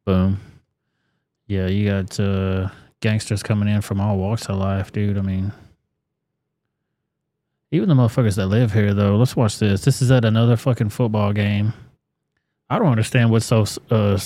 [0.04, 0.40] Boom.
[1.46, 2.68] Yeah, you got uh,
[3.00, 5.18] gangsters coming in from all walks of life, dude.
[5.18, 5.52] I mean,
[7.70, 9.16] even the motherfuckers that live here, though.
[9.16, 9.82] Let's watch this.
[9.82, 11.72] This is at another fucking football game.
[12.70, 14.18] I don't understand what's so uh,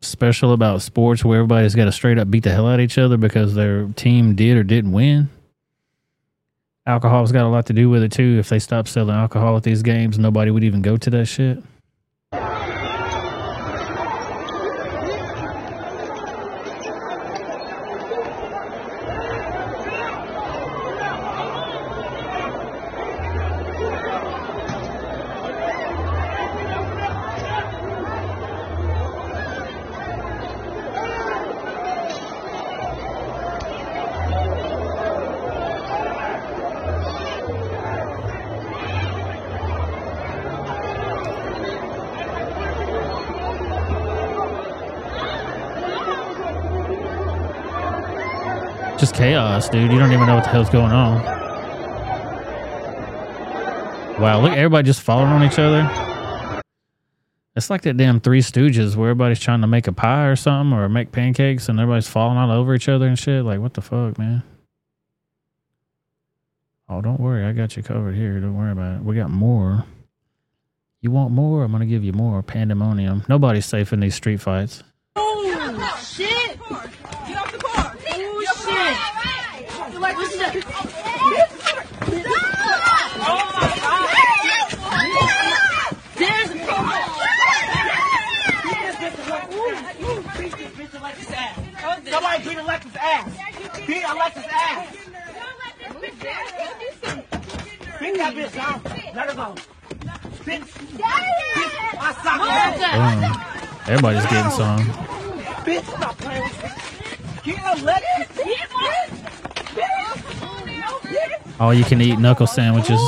[0.00, 2.98] special about sports where everybody's got to straight up beat the hell out of each
[2.98, 5.28] other because their team did or didn't win.
[6.84, 8.38] Alcohol's got a lot to do with it too.
[8.40, 11.62] If they stopped selling alcohol at these games, nobody would even go to that shit.
[49.02, 49.90] Just chaos, dude.
[49.90, 51.24] You don't even know what the hell's going on.
[54.20, 56.62] Wow, look, everybody just falling on each other.
[57.56, 60.78] It's like that damn Three Stooges where everybody's trying to make a pie or something
[60.78, 63.44] or make pancakes and everybody's falling all over each other and shit.
[63.44, 64.44] Like, what the fuck, man?
[66.88, 67.44] Oh, don't worry.
[67.44, 68.38] I got you covered here.
[68.38, 69.02] Don't worry about it.
[69.02, 69.84] We got more.
[71.00, 71.64] You want more?
[71.64, 72.40] I'm going to give you more.
[72.44, 73.24] Pandemonium.
[73.28, 74.84] Nobody's safe in these street fights.
[75.16, 76.56] Oh, shit!
[77.26, 77.96] Get off the car!
[77.96, 78.50] Oh, shit!
[78.50, 78.86] Like, what's
[79.18, 79.90] that?
[79.90, 80.18] Oh, my God!
[80.18, 80.41] There's
[92.10, 93.30] Somebody beat Alexis ass.
[93.86, 94.96] Beat Alexis ass.
[97.98, 98.82] Beat that bitch down.
[99.14, 99.54] Let her go.
[100.44, 100.68] Bitch.
[100.98, 101.72] Bitch.
[101.98, 102.38] I suck.
[102.42, 103.88] Boom.
[103.88, 104.80] Everybody's getting some.
[105.64, 106.70] Bitch, stop playing with me.
[107.52, 108.42] Get Alexis.
[111.60, 113.00] All you can eat knuckle sandwiches.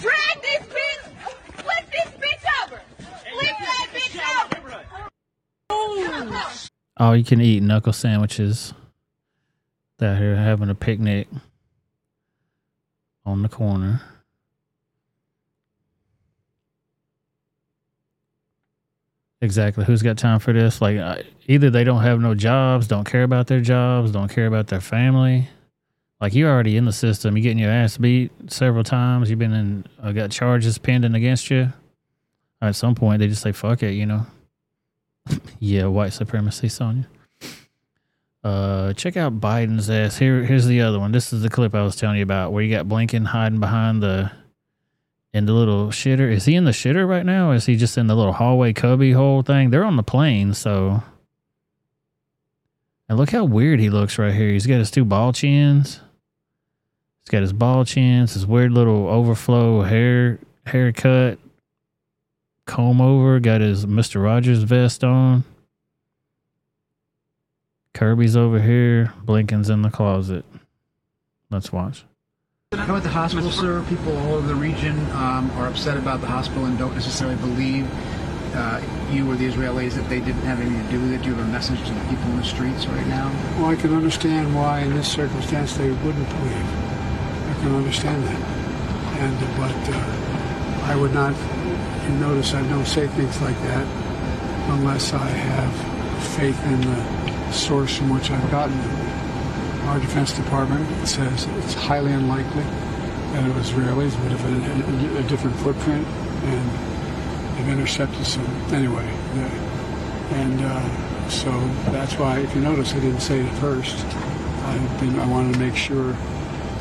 [0.00, 1.02] Drag this bitch!
[1.56, 2.80] Flip this bitch over!
[2.98, 4.18] Flip that bitch
[5.70, 6.04] over!
[6.96, 8.72] All you can eat knuckle sandwiches.
[10.02, 11.28] Out here having a picnic
[13.24, 14.02] on the corner.
[19.40, 19.84] Exactly.
[19.84, 20.80] Who's got time for this?
[20.80, 24.46] Like, uh, either they don't have no jobs, don't care about their jobs, don't care
[24.46, 25.48] about their family.
[26.24, 27.36] Like, you're already in the system.
[27.36, 29.28] You're getting your ass beat several times.
[29.28, 31.70] You've been in, uh, got charges pending against you.
[32.62, 34.24] At some point, they just say, fuck it, you know?
[35.58, 37.06] yeah, white supremacy, Sonya.
[38.42, 40.16] Uh, check out Biden's ass.
[40.16, 41.12] Here, here's the other one.
[41.12, 44.02] This is the clip I was telling you about, where you got Blinken hiding behind
[44.02, 44.32] the
[45.34, 46.32] in the little shitter.
[46.32, 47.50] Is he in the shitter right now?
[47.50, 49.68] Is he just in the little hallway cubby hole thing?
[49.68, 51.02] They're on the plane, so.
[53.10, 54.48] And look how weird he looks right here.
[54.48, 56.00] He's got his two ball chins.
[57.24, 61.38] He's got his ball chins, his weird little overflow hair haircut,
[62.66, 63.40] comb over.
[63.40, 65.44] Got his Mister Rogers vest on.
[67.94, 69.14] Kirby's over here.
[69.24, 70.44] Blinken's in the closet.
[71.50, 72.04] Let's watch.
[72.72, 73.82] How about the hospital, sir?
[73.88, 77.88] People all over the region um, are upset about the hospital and don't necessarily believe
[78.54, 81.22] uh, you or the Israelis that they didn't have anything to do with it.
[81.22, 83.30] Do you have a message to the people in the streets right now?
[83.58, 86.83] Well, I can understand why in this circumstance they wouldn't believe.
[87.64, 88.40] I can understand that.
[89.20, 91.34] And uh, but uh, I would not.
[92.04, 93.86] You notice I don't say things like that
[94.68, 95.72] unless I have
[96.36, 99.88] faith in the source from which I've gotten them.
[99.88, 102.64] Our Defense Department says it's highly unlikely
[103.32, 108.44] that it was Israelis, but if a, a, a different footprint, and they've intercepted some
[108.74, 109.08] anyway.
[110.32, 111.50] and uh, so
[111.92, 114.04] that's why, if you notice, I didn't say it first.
[114.04, 116.14] I've been, I wanted to make sure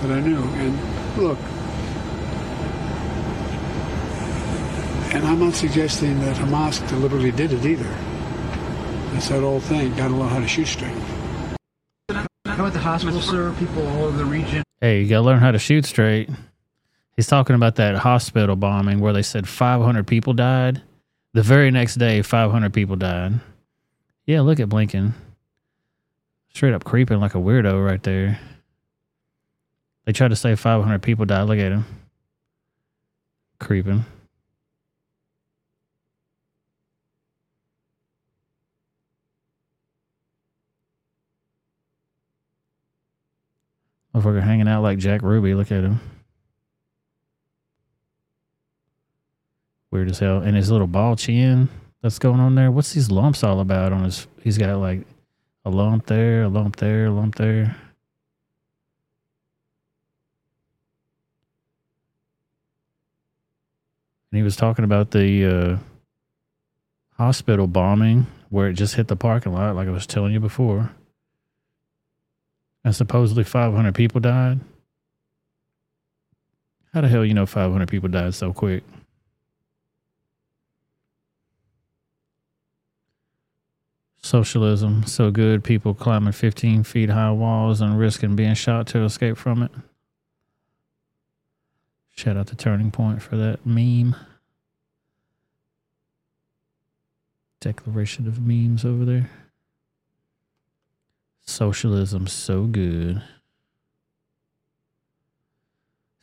[0.04, 0.42] that I knew.
[0.42, 1.40] And look,
[5.14, 7.98] and I'm not suggesting that Hamas deliberately did it either.
[9.16, 9.96] It's that old thing.
[9.96, 10.98] Got to learn how to shoot straight.
[12.10, 13.52] How about the hospital, sir?
[13.58, 14.64] People all over the region.
[14.80, 16.30] Hey, you gotta learn how to shoot straight.
[17.16, 20.82] He's talking about that hospital bombing where they said 500 people died.
[21.34, 23.40] The very next day, 500 people died.
[24.26, 25.14] Yeah, look at Blinken.
[26.54, 28.40] Straight up creeping like a weirdo right there.
[30.06, 31.44] They tried to say 500 people died.
[31.44, 31.86] Look at him.
[33.60, 34.06] Creeping.
[44.14, 45.56] Motherfucker hanging out like Jack Ruby.
[45.56, 46.00] Look at him.
[49.90, 50.40] Weird as hell.
[50.40, 51.70] And his little ball chin
[52.02, 52.72] that's going on there.
[52.72, 54.28] What's these lumps all about on his?
[54.42, 55.02] He's got like
[55.66, 57.76] a lump there, a lump there, a lump there.
[64.34, 65.78] And he was talking about the uh,
[67.18, 70.90] hospital bombing where it just hit the parking lot, like I was telling you before.
[72.84, 74.60] And supposedly 500 people died.
[76.96, 78.84] How the hell you know 500 people died so quick?
[84.24, 85.64] Socialism, so good.
[85.64, 89.72] People climbing 15 feet high walls and risking being shot to escape from it.
[92.16, 94.16] Shout out to Turning Point for that meme.
[97.60, 99.32] Declaration of memes over there.
[101.46, 103.22] Socialism, so good.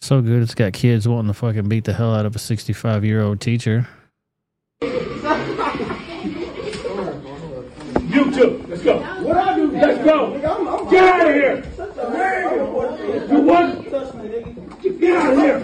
[0.01, 3.05] So good, it's got kids wanting to fucking beat the hell out of a 65
[3.05, 3.89] year old teacher.
[4.81, 4.89] You
[8.33, 8.65] too.
[8.69, 9.01] Let's go.
[9.23, 9.71] What I do?
[9.73, 10.89] Let's go.
[10.91, 11.65] Get out of here.
[13.31, 13.80] You?
[15.01, 15.61] Get out of here.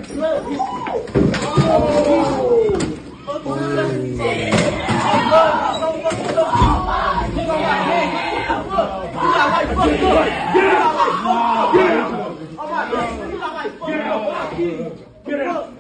[14.57, 15.27] Get!
[15.27, 15.73] Get out.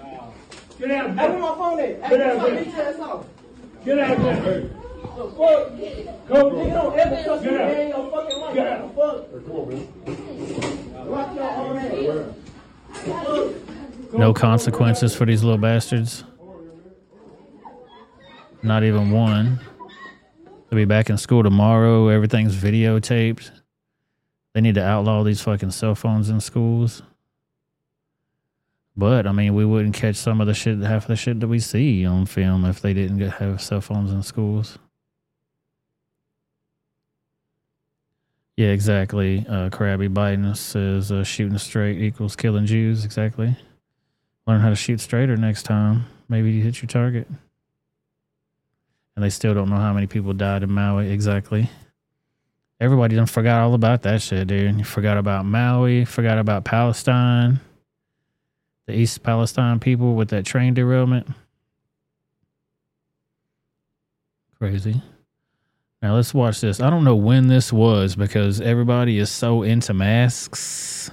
[0.78, 1.16] Get out.
[1.16, 2.02] Hey, where my phone at?
[2.02, 3.26] Hey, Get out ass off.
[3.86, 4.18] Get out.
[4.18, 6.28] The fuck?
[6.28, 6.50] Go.
[6.50, 7.70] Nigga, don't ever trust me Get out.
[7.70, 8.54] in your fucking life.
[8.54, 8.94] Get out.
[8.94, 9.46] What the fuck?
[9.46, 11.08] Come on, man.
[11.08, 12.45] Rock your own ass.
[14.12, 16.24] No consequences for these little bastards.
[18.62, 19.60] Not even one.
[20.68, 22.08] They'll be back in school tomorrow.
[22.08, 23.50] Everything's videotaped.
[24.54, 27.02] They need to outlaw these fucking cell phones in schools.
[28.96, 31.48] But I mean, we wouldn't catch some of the shit, half of the shit that
[31.48, 34.78] we see on film if they didn't have cell phones in schools.
[38.56, 39.44] Yeah, exactly.
[39.46, 43.04] Uh, Krabby Biden says uh, shooting straight equals killing Jews.
[43.04, 43.54] Exactly.
[44.46, 46.06] Learn how to shoot straighter next time.
[46.28, 47.28] Maybe you hit your target.
[49.14, 51.68] And they still don't know how many people died in Maui exactly.
[52.80, 54.78] Everybody done forgot all about that shit, dude.
[54.78, 57.60] You forgot about Maui, forgot about Palestine,
[58.86, 61.26] the East Palestine people with that train derailment.
[64.58, 65.02] Crazy.
[66.02, 66.80] Now let's watch this.
[66.80, 71.10] I don't know when this was because everybody is so into masks.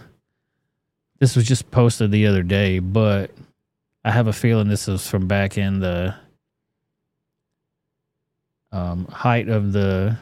[1.19, 3.31] This was just posted the other day, but
[4.03, 6.15] I have a feeling this is from back in the
[8.71, 10.17] um, height of the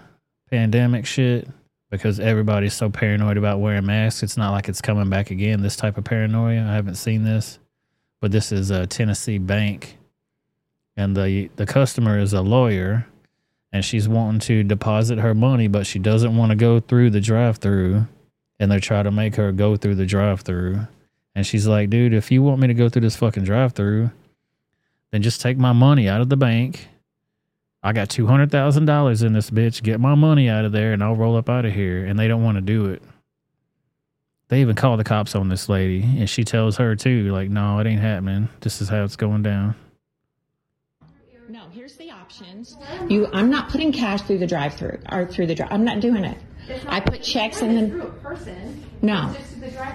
[0.52, 1.48] pandemic shit
[1.90, 4.22] because everybody's so paranoid about wearing masks.
[4.22, 6.62] It's not like it's coming back again, this type of paranoia.
[6.62, 7.58] I haven't seen this,
[8.20, 9.98] but this is a Tennessee bank
[10.98, 13.08] and the the customer is a lawyer
[13.72, 17.22] and she's wanting to deposit her money, but she doesn't want to go through the
[17.22, 18.08] drive through.
[18.60, 20.82] And they're trying to make her go through the drive through.
[21.34, 24.12] And she's like, dude, if you want me to go through this fucking drive through,
[25.12, 26.88] then just take my money out of the bank.
[27.82, 29.82] I got $200,000 in this bitch.
[29.82, 32.06] Get my money out of there and I'll roll up out of here.
[32.06, 33.02] And they don't want to do it.
[34.50, 36.04] They even call the cops on this lady.
[36.04, 38.50] And she tells her, too, like, no, it ain't happening.
[38.60, 39.76] This is how it's going down.
[42.42, 43.12] No, here's the options.
[43.12, 45.70] You, I'm not putting cash through the drive-through or through the drive.
[45.72, 46.38] I'm not doing it.
[46.88, 48.12] I put checks in the.
[49.02, 49.36] No,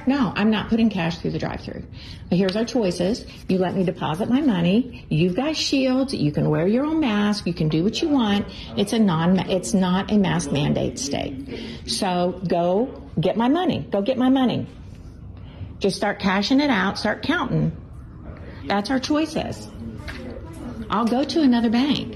[0.06, 1.82] no, I'm not putting cash through the drive-through.
[2.28, 3.24] But here's our choices.
[3.48, 5.06] You let me deposit my money.
[5.08, 6.12] You've got shields.
[6.12, 7.46] You can wear your own mask.
[7.46, 8.46] You can do what you want.
[8.76, 9.38] It's a non.
[9.50, 11.86] It's not a mask mandate state.
[11.86, 13.86] So go get my money.
[13.90, 14.66] Go get my money.
[15.78, 16.98] Just start cashing it out.
[16.98, 17.76] Start counting.
[18.66, 19.68] That's our choices.
[20.90, 22.15] I'll go to another bank.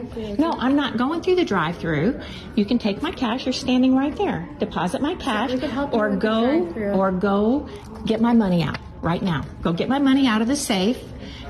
[0.00, 0.36] Drive-through.
[0.38, 2.20] No, I'm not going through the drive-through.
[2.54, 3.46] You can take my cash.
[3.46, 4.48] You're standing right there.
[4.58, 7.68] Deposit my cash, or with the go, or go
[8.04, 9.44] get my money out right now.
[9.62, 10.98] Go get my money out of the safe.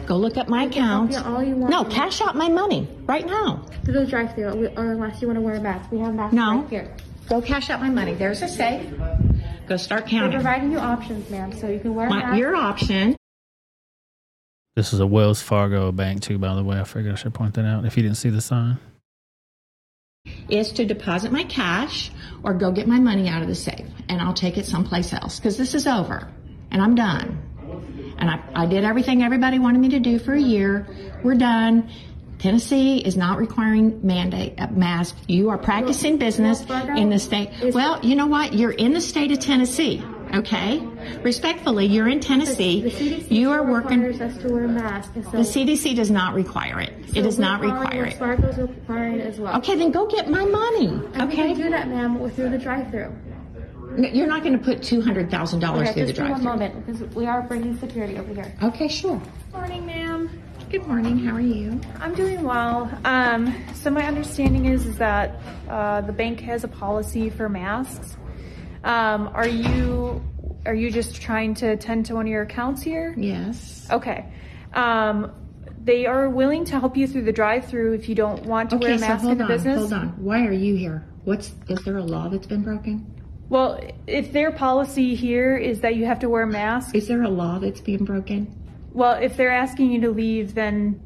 [0.06, 1.12] Go look up my account.
[1.12, 1.70] you all you want.
[1.70, 3.66] No, cash out my money right now.
[3.84, 5.90] To the drive-through, or unless you want to wear a mask.
[5.90, 6.60] We have masks No.
[6.60, 6.94] right here.
[7.28, 8.14] Go cash out my money.
[8.14, 8.86] There's a safe.
[9.66, 10.30] Go start counting.
[10.30, 12.38] We're providing you options, ma'am, so you can wear a My, mask.
[12.38, 13.16] your option.
[14.76, 16.78] This is a Wells Fargo bank too, by the way.
[16.78, 18.76] I figured I should point that out if you didn't see the sign.
[20.50, 22.10] is to deposit my cash
[22.42, 25.40] or go get my money out of the safe and I'll take it someplace else
[25.40, 26.30] because this is over
[26.70, 27.42] and I'm done.
[28.18, 30.86] And I, I did everything everybody wanted me to do for a year.
[31.24, 31.88] We're done.
[32.38, 35.16] Tennessee is not requiring mandate uh, mask.
[35.26, 36.60] You are practicing business
[36.96, 37.48] in the state.
[37.72, 38.52] Well, you know what?
[38.52, 40.04] You're in the state of Tennessee.
[40.36, 40.78] Okay.
[41.22, 42.82] Respectfully, you're in Tennessee.
[42.82, 44.00] The CDC You are working.
[44.02, 45.12] requires us to wear a mask.
[45.14, 46.92] So The CDC does not require it.
[47.14, 48.14] It does not require it.
[48.16, 49.56] Sparkles requiring it as well.
[49.58, 50.88] Okay, then go get my money.
[50.88, 51.36] And we Okay.
[51.54, 53.12] can do that, ma'am, through the drive-through.
[53.98, 56.34] You're not going to put two hundred thousand dollars Okay, through the drive-through.
[56.36, 56.82] just one drive-through.
[56.82, 58.52] moment, because we are bringing security over here.
[58.62, 59.20] Okay, sure.
[59.54, 60.28] Morning, ma'am.
[60.70, 61.16] Good morning.
[61.18, 61.80] How are you?
[62.00, 62.90] I'm doing well.
[63.04, 65.40] Um, so my understanding is is that
[65.70, 68.16] uh, the bank has a policy for masks.
[68.86, 70.22] Um, are you
[70.64, 73.14] are you just trying to attend to one of your accounts here?
[73.18, 73.86] Yes.
[73.90, 74.32] Okay.
[74.74, 75.32] Um,
[75.82, 78.92] they are willing to help you through the drive-through if you don't want to wear
[78.92, 79.78] Okay, a so mask in the on, business.
[79.78, 80.08] hold on.
[80.22, 81.04] Why are you here?
[81.24, 83.12] What's is there a law that's been broken?
[83.48, 87.22] Well, if their policy here is that you have to wear a mask, Is there
[87.22, 88.52] a law that's being broken?
[88.92, 91.00] well, if they're asking you to leave, then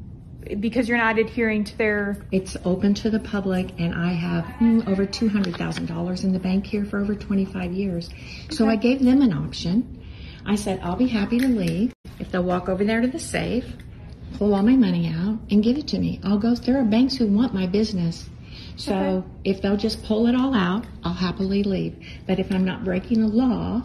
[0.59, 4.87] because you're not adhering to their It's open to the public, and I have mm,
[4.87, 8.09] over two hundred thousand dollars in the bank here for over twenty-five years.
[8.49, 10.03] So I gave them an option.
[10.45, 13.65] I said I'll be happy to leave if they'll walk over there to the safe,
[14.37, 16.19] pull all my money out, and give it to me.
[16.23, 16.55] I'll go.
[16.55, 18.29] There are banks who want my business.
[18.77, 22.03] So if they'll just pull it all out, I'll happily leave.
[22.25, 23.83] But if I'm not breaking a law,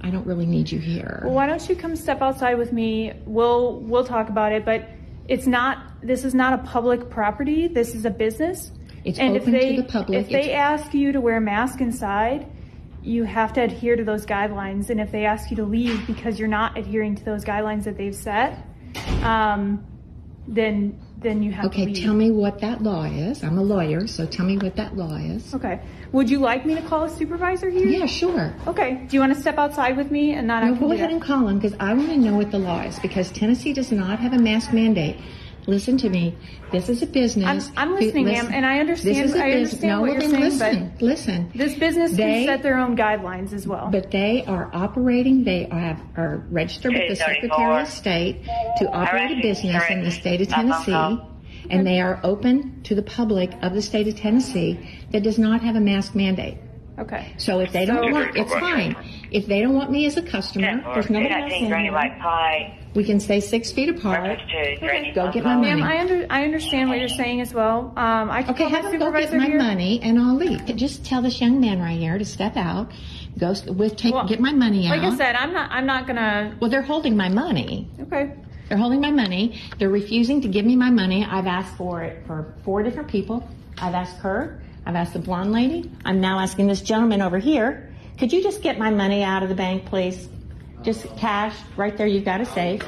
[0.00, 1.20] I don't really need you here.
[1.24, 3.12] Well, why don't you come step outside with me?
[3.26, 4.88] We'll we'll talk about it, but
[5.28, 5.78] it's not.
[6.02, 7.68] This is not a public property.
[7.68, 8.72] This is a business.
[9.04, 10.18] It's and open if they, to the public.
[10.18, 12.50] If they ask you to wear a mask inside,
[13.02, 14.90] you have to adhere to those guidelines.
[14.90, 17.96] And if they ask you to leave because you're not adhering to those guidelines that
[17.96, 18.66] they've set,
[19.22, 19.86] um,
[20.46, 23.42] then then you have to Okay, tell me what that law is.
[23.42, 25.54] I'm a lawyer, so tell me what that law is.
[25.54, 25.80] Okay.
[26.12, 27.86] Would you like me to call a supervisor here?
[27.86, 28.54] Yeah, sure.
[28.66, 29.04] Okay.
[29.08, 30.62] Do you want to step outside with me and not?
[30.62, 32.98] No, go ahead and call him because I want to know what the law is
[33.00, 35.16] because Tennessee does not have a mask mandate.
[35.68, 36.34] Listen to me.
[36.72, 37.70] This is a business.
[37.76, 39.16] I'm who- listening, listen, ma'am, and I understand.
[39.16, 39.82] This is a I business.
[39.82, 41.52] understand no, what you're saying, listen, listen.
[41.54, 43.90] this business They- can set their own guidelines as well.
[43.92, 45.44] But they are operating.
[45.44, 48.44] They are, are registered with the Secretary of State
[48.78, 51.18] to operate a business in the state of Tennessee,
[51.68, 54.80] and they are open to the public of the state of Tennessee
[55.10, 56.56] that does not have a mask mandate.
[56.98, 57.34] Okay.
[57.36, 58.96] So if they don't want, it's fine.
[59.30, 62.77] If they don't want me as a customer, there's nobody else in here.
[62.98, 64.40] We can stay six feet apart.
[65.14, 65.68] Go get my money.
[65.76, 67.92] Ma'am, I, under, I understand what you're saying as well.
[67.96, 69.56] Um, I can Okay, have my them go get my here.
[69.56, 70.66] money and I'll leave.
[70.74, 72.90] Just tell this young man right here to step out.
[73.38, 74.98] Go with take Well, get my money out.
[74.98, 75.70] Like I said, I'm not.
[75.70, 76.56] I'm not gonna.
[76.58, 77.88] well, they're holding my money.
[78.00, 78.32] Okay.
[78.68, 79.60] They're holding my money.
[79.78, 81.24] They're refusing to give me my money.
[81.24, 83.48] I've asked for it for four different people.
[83.80, 84.60] I've asked her.
[84.84, 85.88] I've asked the blonde lady.
[86.04, 87.94] I'm now asking this gentleman over here.
[88.18, 90.28] Could you just get my money out of the bank, please?
[90.82, 92.06] Just cash right there.
[92.06, 92.82] You've got a safe.
[92.84, 92.86] I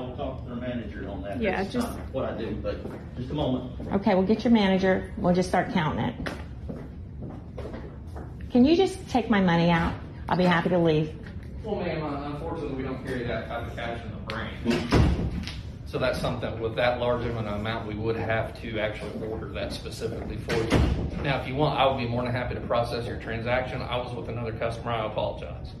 [0.00, 1.40] will talk to their manager on that.
[1.40, 2.76] Yeah, That's just- not What I do, but
[3.16, 3.72] just a moment.
[3.92, 5.12] Okay, we'll get your manager.
[5.18, 6.14] We'll just start counting it.
[8.50, 9.92] Can you just take my money out?
[10.28, 11.12] I'll be happy to leave.
[11.64, 15.12] Well, ma'am, uh, unfortunately, we don't carry that type of cash in the branch.
[15.86, 19.48] So that's something, with that large of an amount, we would have to actually order
[19.48, 21.22] that specifically for you.
[21.22, 23.82] Now, if you want, I would be more than happy to process your transaction.
[23.82, 25.72] I was with another customer, I apologize.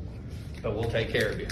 [0.62, 1.46] But we'll take care of you.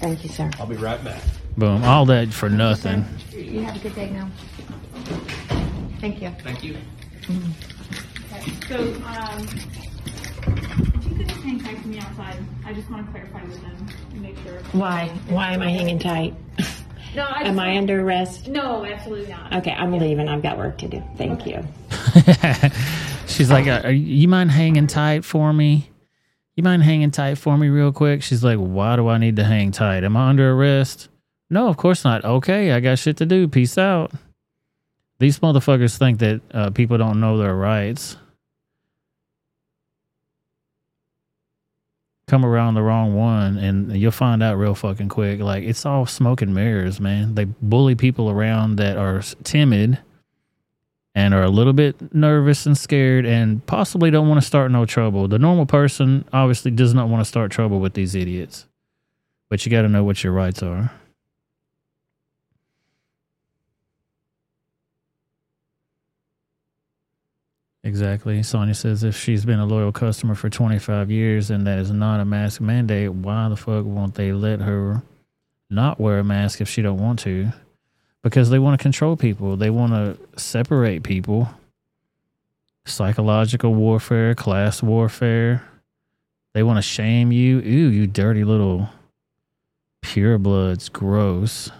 [0.00, 0.50] Thank you, sir.
[0.58, 1.22] I'll be right back.
[1.56, 1.84] Boom.
[1.84, 3.04] All that for nothing.
[3.30, 4.28] You have a good day now.
[6.00, 6.30] Thank you.
[6.42, 6.76] Thank you.
[8.32, 8.52] Okay.
[8.68, 9.46] So, um,
[10.96, 12.36] if you could just hang tight to me outside.
[12.64, 14.58] I just want to clarify with them and make sure.
[14.72, 15.08] Why?
[15.28, 16.34] Why am I hanging tight?
[17.14, 18.48] No, I Am just I under arrest?
[18.48, 19.52] No, absolutely not.
[19.56, 20.28] Okay, I'm leaving.
[20.28, 21.02] I've got work to do.
[21.18, 21.62] Thank you.
[23.26, 25.90] She's like, uh, are, you mind hanging tight for me?
[26.62, 28.22] You mind hanging tight for me real quick?
[28.22, 30.04] She's like, why do I need to hang tight?
[30.04, 31.08] Am I under arrest?
[31.50, 32.24] No, of course not.
[32.24, 33.48] Okay, I got shit to do.
[33.48, 34.12] Peace out.
[35.18, 38.16] These motherfuckers think that uh, people don't know their rights.
[42.28, 45.40] Come around the wrong one, and you'll find out real fucking quick.
[45.40, 47.34] Like it's all smoke and mirrors, man.
[47.34, 49.98] They bully people around that are timid
[51.14, 54.86] and are a little bit nervous and scared and possibly don't want to start no
[54.86, 55.28] trouble.
[55.28, 58.66] The normal person obviously does not want to start trouble with these idiots.
[59.50, 60.90] But you got to know what your rights are.
[67.84, 68.42] Exactly.
[68.42, 72.20] Sonia says if she's been a loyal customer for 25 years and that is not
[72.20, 75.02] a mask mandate, why the fuck won't they let her
[75.68, 77.52] not wear a mask if she don't want to?
[78.22, 79.56] Because they want to control people.
[79.56, 81.48] They want to separate people.
[82.84, 85.64] Psychological warfare, class warfare.
[86.54, 87.58] They want to shame you.
[87.58, 88.88] Ooh, you dirty little
[90.02, 90.92] purebloods.
[90.92, 91.70] Gross.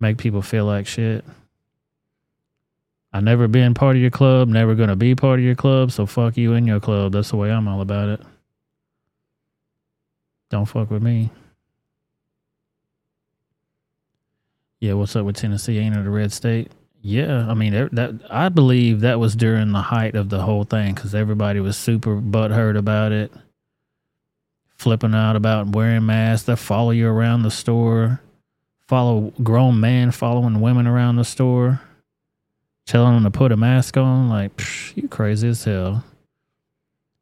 [0.00, 1.24] Make people feel like shit.
[3.12, 6.06] I never been part of your club, never gonna be part of your club, so
[6.06, 7.12] fuck you and your club.
[7.12, 8.20] That's the way I'm all about it.
[10.50, 11.30] Don't fuck with me.
[14.82, 15.78] Yeah, what's up with Tennessee?
[15.78, 16.72] Ain't it a red state?
[17.02, 20.92] Yeah, I mean that, I believe that was during the height of the whole thing
[20.92, 23.30] because everybody was super butthurt about it,
[24.74, 26.46] flipping out about wearing masks.
[26.46, 28.20] They follow you around the store,
[28.88, 31.80] follow grown men following women around the store
[32.84, 34.28] telling them to put a mask on.
[34.28, 34.60] Like,
[34.96, 36.02] you crazy as hell.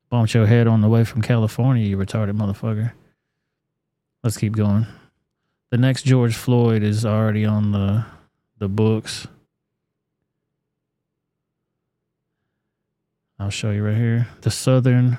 [0.08, 2.92] Bumped your head on the way from California, you retarded motherfucker.
[4.24, 4.86] Let's keep going.
[5.70, 8.04] The next George Floyd is already on the
[8.58, 9.28] the books.
[13.38, 14.28] I'll show you right here.
[14.42, 15.16] The Southern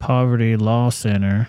[0.00, 1.48] Poverty Law Center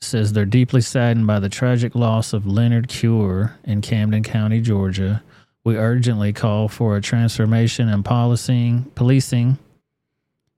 [0.00, 5.22] says they're deeply saddened by the tragic loss of Leonard Cure in Camden County, Georgia.
[5.64, 9.58] We urgently call for a transformation in policing, policing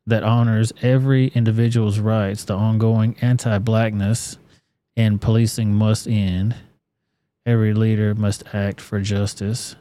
[0.06, 2.44] that honors every individual's rights.
[2.44, 4.38] The ongoing anti blackness
[4.96, 6.56] in policing must end.
[7.44, 9.76] Every leader must act for justice.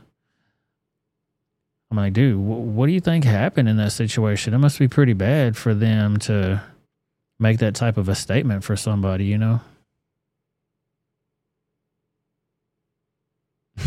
[1.90, 4.54] I'm like, dude, wh- what do you think happened in that situation?
[4.54, 6.62] It must be pretty bad for them to
[7.40, 9.62] make that type of a statement for somebody, you know?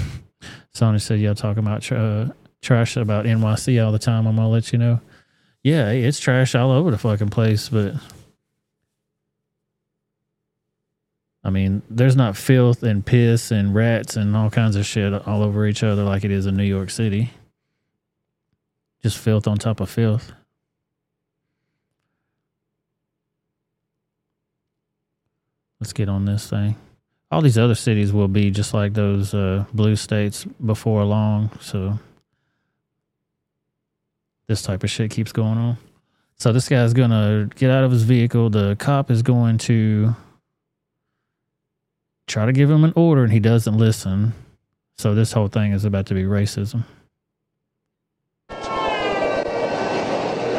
[0.75, 2.27] Sony said, y'all talking about uh,
[2.63, 4.27] trash about NYC all the time.
[4.27, 5.01] I'm going to let you know.
[5.63, 7.95] Yeah, it's trash all over the fucking place, but
[11.49, 15.43] I mean, there's not filth and piss and rats and all kinds of shit all
[15.43, 17.31] over each other like it is in New York City.
[19.03, 20.31] Just filth on top of filth.
[25.81, 26.77] Let's get on this thing.
[27.31, 31.51] All these other cities will be just like those uh, blue states before long.
[31.63, 31.99] So
[34.49, 35.79] this type of shit keeps going on.
[36.37, 38.51] So this guy's gonna get out of his vehicle.
[38.51, 40.15] The cop is going to
[42.29, 44.35] try to give him an order, and he doesn't listen.
[44.99, 46.85] So this whole thing is about to be racism.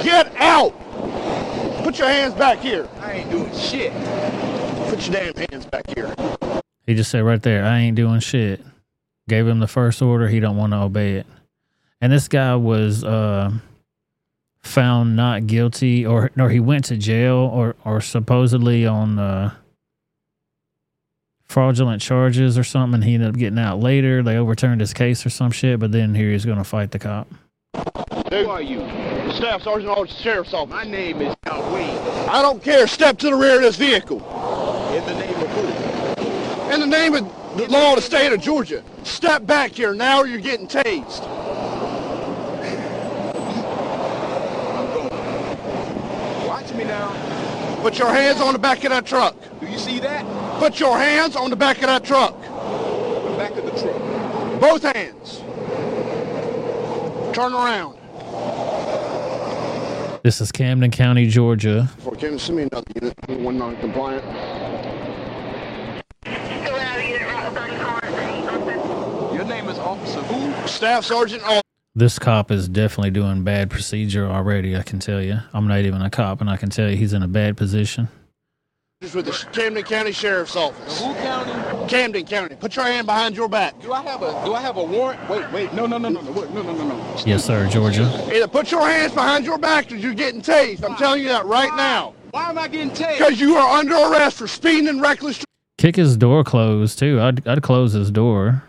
[0.04, 0.74] Get out!
[1.84, 2.88] Put your hands back here.
[3.02, 3.94] I ain't doing shit.
[4.90, 6.14] Put your damn hands back here.
[6.86, 8.64] He just said right there, I ain't doing shit.
[9.28, 10.28] Gave him the first order.
[10.28, 11.28] He don't want to obey it.
[12.02, 13.52] And this guy was uh,
[14.64, 19.54] found not guilty, or or he went to jail, or or supposedly on uh,
[21.50, 22.96] fraudulent charges or something.
[22.96, 24.24] And he ended up getting out later.
[24.24, 25.80] They overturned his case or some shit.
[25.80, 27.28] But then here he's going to fight the cop.
[28.32, 28.80] Who are you?
[29.34, 30.74] Staff Sergeant of Sheriff's Office.
[30.74, 31.98] My name is Al Wayne.
[32.30, 32.88] I don't care.
[32.88, 34.20] Step to the rear of this vehicle.
[34.94, 36.74] In the name of who?
[36.74, 38.84] In the name of the law of the state of Georgia.
[39.04, 41.28] Step back here now or you're getting tased.
[46.48, 47.82] Watch me now.
[47.82, 49.36] Put your hands on the back of that truck.
[49.86, 50.60] Do you see that?
[50.60, 52.40] Put your hands on the back of that truck.
[52.42, 54.60] The back of the truck.
[54.62, 55.38] Both hands.
[57.36, 57.96] Turn around.
[60.24, 61.90] This is Camden County, Georgia.
[61.96, 63.42] Before Kim, send me another unit.
[63.42, 64.26] One non-compliant.
[69.34, 70.68] Your name is Officer who?
[70.68, 71.42] Staff Sergeant.
[71.44, 71.62] Al-
[71.96, 74.76] This cop is definitely doing bad procedure already.
[74.76, 75.40] I can tell you.
[75.54, 78.10] I'm not even a cop, and I can tell you he's in a bad position.
[79.02, 81.00] Just with the Camden County Sheriff's Office.
[81.00, 81.88] Who county?
[81.88, 82.58] Camden County.
[82.58, 83.82] Put your hand behind your back.
[83.82, 85.30] Do I have a Do I have a warrant?
[85.30, 85.74] Wait, wait.
[85.74, 87.16] No, no, no, no, no, wait, no, no, no, no.
[87.26, 88.04] Yes, sir, Georgia.
[88.30, 90.84] Either put your hands behind your back or you're getting tased.
[90.84, 92.14] I'm telling you that right now.
[92.32, 93.20] Why am I getting tased?
[93.20, 95.46] Because you are under arrest for speeding and reckless.
[95.78, 97.22] Kick his door closed too.
[97.22, 98.64] I'd I'd close his door.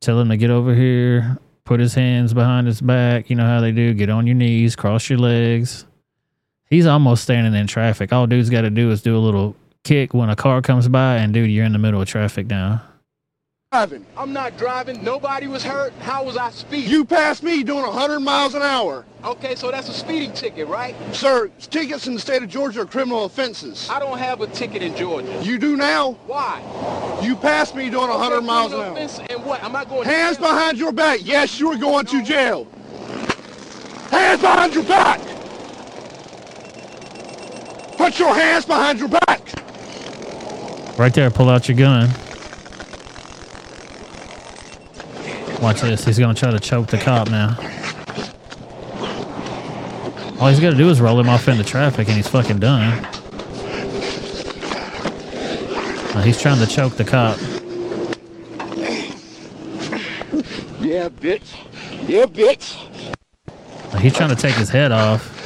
[0.00, 1.38] Tell him to get over here.
[1.64, 3.30] Put his hands behind his back.
[3.30, 3.94] You know how they do.
[3.94, 4.76] Get on your knees.
[4.76, 5.86] Cross your legs.
[6.70, 8.12] He's almost standing in traffic.
[8.12, 11.16] All dude's got to do is do a little kick when a car comes by,
[11.16, 12.82] and dude, you're in the middle of traffic now.
[13.72, 14.06] driving.
[14.16, 15.02] I'm not driving.
[15.02, 15.92] Nobody was hurt.
[16.00, 16.88] How was I speeding?
[16.90, 19.04] You passed me doing 100 miles an hour.
[19.24, 20.94] Okay, so that's a speeding ticket, right?
[21.12, 23.88] Sir, tickets in the state of Georgia are criminal offenses.
[23.90, 25.40] I don't have a ticket in Georgia.
[25.42, 26.12] You do now?
[26.26, 26.60] Why?
[27.22, 28.96] You passed me doing 100 Okay, miles an hour.
[29.30, 29.62] And what?
[29.64, 30.46] Am I going to Hands jail?
[30.46, 31.20] behind your back.
[31.22, 32.66] Yes, you are going to jail.
[34.10, 35.20] Hands behind your back.
[38.00, 39.42] Put your hands behind your back.
[40.98, 42.08] Right there, pull out your gun.
[45.60, 46.06] Watch this.
[46.06, 47.58] He's gonna try to choke the cop now.
[50.40, 53.04] All he's got to do is roll him off into traffic, and he's fucking done.
[56.24, 57.36] He's trying to choke the cop.
[60.80, 61.54] Yeah, bitch.
[62.08, 62.78] Yeah, bitch.
[64.00, 65.39] He's trying to take his head off.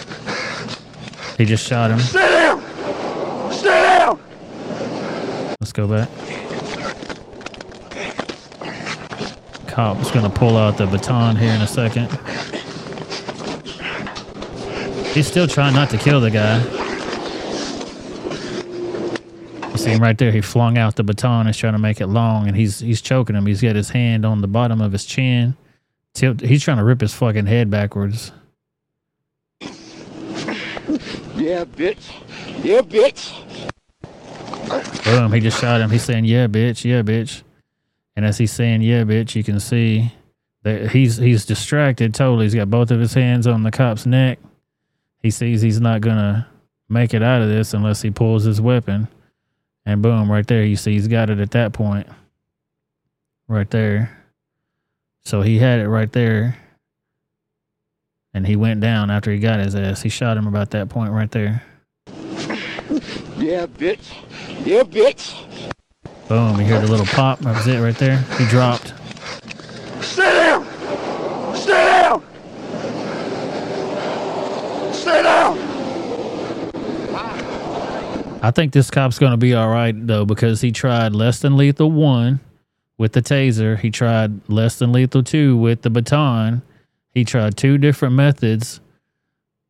[1.37, 1.99] He just shot him.
[1.99, 3.53] Stay down.
[3.53, 4.21] Stay down.
[5.61, 6.09] Let's go back.
[9.67, 12.09] Cop's gonna pull out the baton here in a second.
[15.13, 16.61] He's still trying not to kill the guy.
[19.71, 20.31] You see him right there.
[20.31, 21.47] He flung out the baton.
[21.47, 23.47] He's trying to make it long, and he's he's choking him.
[23.47, 25.57] He's got his hand on the bottom of his chin.
[26.15, 26.41] Tilt.
[26.41, 28.31] He's trying to rip his fucking head backwards.
[31.37, 32.13] Yeah, bitch.
[32.65, 33.33] Yeah, bitch.
[35.05, 35.91] Boom, he just shot him.
[35.91, 37.43] He's saying, "Yeah, bitch, yeah, bitch."
[38.17, 40.13] And as he's saying, "Yeah, bitch," you can see
[40.63, 42.47] that he's he's distracted totally.
[42.47, 44.39] He's got both of his hands on the cop's neck.
[45.23, 46.47] He sees he's not gonna
[46.89, 49.09] make it out of this unless he pulls his weapon.
[49.87, 52.07] And boom, right there, you see he's got it at that point.
[53.49, 54.25] Right there.
[55.25, 56.57] So he had it right there.
[58.35, 60.03] And he went down after he got his ass.
[60.03, 61.63] He shot him about that point right there.
[63.37, 64.13] Yeah, bitch.
[64.67, 65.35] Yeah, bitch.
[66.29, 67.39] Boom, you hear the little pop.
[67.41, 68.17] That was it right there.
[68.39, 68.93] He dropped.
[70.01, 70.67] Stay down.
[71.55, 72.23] Stay down.
[74.93, 75.59] Stay down.
[78.43, 81.57] I think this cop's going to be all right though because he tried less than
[81.57, 82.41] lethal one
[82.99, 83.79] with the taser.
[83.79, 86.63] He tried less than lethal two with the baton.
[87.15, 88.81] He tried two different methods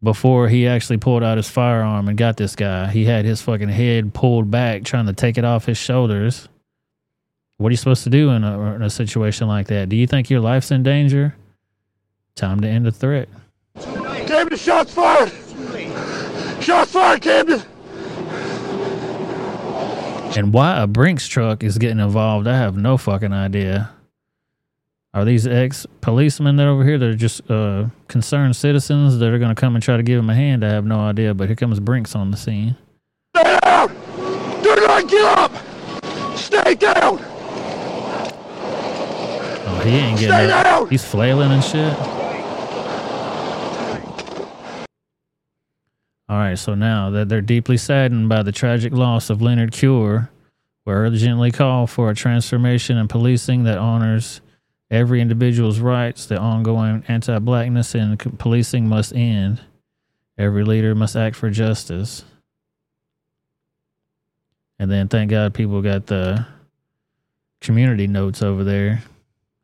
[0.03, 2.91] before he actually pulled out his firearm and got this guy.
[2.91, 6.49] He had his fucking head pulled back trying to take it off his shoulders.
[7.59, 9.89] What are you supposed to do in a, in a situation like that?
[9.89, 11.37] Do you think your life's in danger?
[12.35, 13.29] Time to end the threat.
[13.81, 15.31] Camden, shots fired.
[16.63, 17.63] Shots fired, Camden.
[20.37, 23.91] And why a Brinks truck is getting involved, I have no fucking idea.
[25.15, 29.33] Are these ex policemen that are over here that are just uh, concerned citizens that
[29.33, 30.65] are going to come and try to give him a hand?
[30.65, 32.75] I have no idea, but here comes Brinks on the scene.
[33.37, 33.89] Stay down.
[34.61, 36.37] Do not get up.
[36.37, 37.21] Stay down.
[39.67, 40.65] Oh, he ain't getting Stay up.
[40.65, 40.91] down.
[40.91, 41.97] He's flailing and shit.
[46.29, 50.29] All right, so now that they're deeply saddened by the tragic loss of Leonard Cure,
[50.85, 54.41] we urgently call for a transformation in policing that honors
[54.91, 56.27] every individual's rights.
[56.27, 59.61] The ongoing anti blackness c- policing must end.
[60.37, 62.25] Every leader must act for justice.
[64.79, 66.47] And then, thank God, people got the
[67.61, 69.03] community notes over there.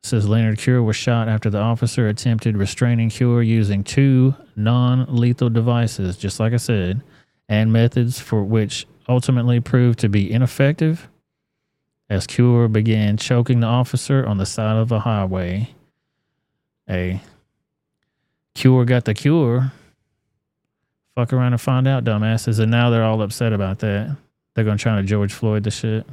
[0.03, 5.05] It says Leonard Cure was shot after the officer attempted restraining Cure using two non
[5.15, 7.01] lethal devices, just like I said,
[7.47, 11.09] and methods for which ultimately proved to be ineffective
[12.11, 15.73] as Cure began choking the officer on the side of a highway.
[16.89, 17.21] A
[18.53, 19.71] Cure got the cure.
[21.15, 22.59] Fuck around and find out, dumbasses.
[22.59, 24.17] And now they're all upset about that.
[24.53, 26.05] They're going to try to George Floyd the shit.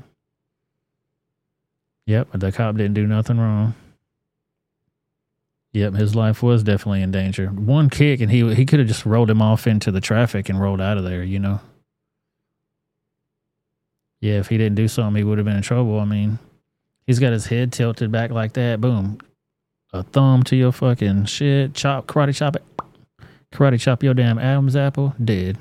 [2.06, 3.74] Yep, but the cop didn't do nothing wrong.
[5.72, 7.48] Yep, his life was definitely in danger.
[7.48, 10.60] One kick and he he could have just rolled him off into the traffic and
[10.60, 11.60] rolled out of there, you know.
[14.20, 16.00] Yeah, if he didn't do something, he would have been in trouble.
[16.00, 16.38] I mean,
[17.06, 18.80] he's got his head tilted back like that.
[18.80, 19.18] Boom.
[19.92, 21.74] A thumb to your fucking shit.
[21.74, 22.64] Chop, karate chop it.
[23.52, 25.14] Karate chop your damn Adam's apple.
[25.22, 25.56] Dead.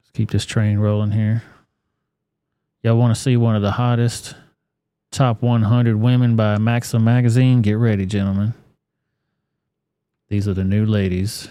[0.00, 1.42] Let's keep this train rolling here.
[2.82, 4.34] Y'all want to see one of the hottest
[5.10, 7.62] top 100 women by Maxim magazine?
[7.62, 8.54] Get ready, gentlemen.
[10.28, 11.48] These are the new ladies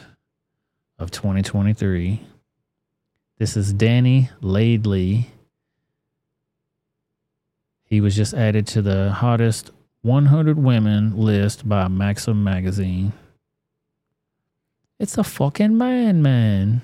[1.00, 2.22] of 2023.
[3.38, 5.26] This is Danny Laidley.
[7.84, 9.72] He was just added to the hottest
[10.04, 13.12] 100 women list by Maxim magazine.
[15.00, 16.82] It's a fucking man, man.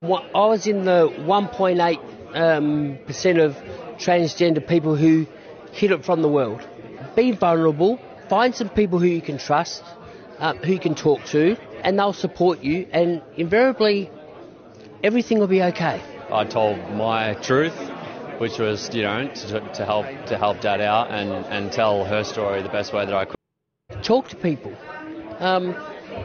[0.00, 2.00] One- I was in the 1.8
[2.34, 3.56] um, percent of
[3.98, 5.26] transgender people who
[5.70, 6.66] hid it from the world.
[7.14, 8.00] Be vulnerable.
[8.28, 9.84] Find some people who you can trust,
[10.40, 12.88] um, who you can talk to, and they'll support you.
[12.90, 14.10] And invariably,
[15.02, 16.00] everything will be okay.
[16.30, 17.76] I told my truth,
[18.38, 22.24] which was, you know, to, to help to help Dad out and, and tell her
[22.24, 23.36] story the best way that I could.
[24.02, 24.74] Talk to people.
[25.38, 25.76] Um,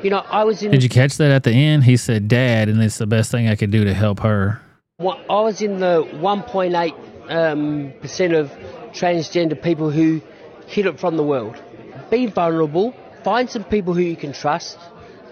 [0.03, 0.71] you know, I was in.
[0.71, 1.83] Did you catch that at the end?
[1.83, 4.61] He said, "Dad," and it's the best thing I could do to help her.
[4.99, 6.93] Well, I was in the 1.8
[7.29, 8.51] um, percent of
[8.93, 10.21] transgender people who
[10.67, 11.61] hid it from the world.
[12.09, 12.93] Be vulnerable.
[13.23, 14.77] Find some people who you can trust,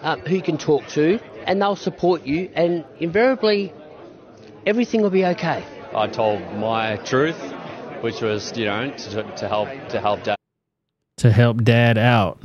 [0.01, 2.49] um, who you can talk to, and they'll support you.
[2.53, 3.73] And invariably,
[4.65, 5.63] everything will be okay.
[5.95, 7.39] I told my truth,
[8.01, 10.37] which was, you know, to, to help to help Dad.
[11.17, 12.39] To help Dad out.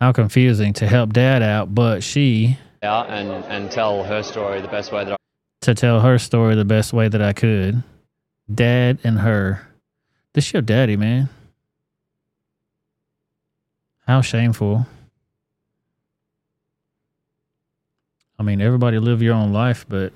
[0.00, 4.68] How confusing to help Dad out, but she out and, and tell her story the
[4.68, 5.16] best way that I
[5.62, 7.82] to tell her story the best way that I could.
[8.52, 9.66] Dad and her.
[10.32, 11.28] This your daddy, man.
[14.06, 14.86] How shameful.
[18.38, 20.12] I mean, everybody live your own life, but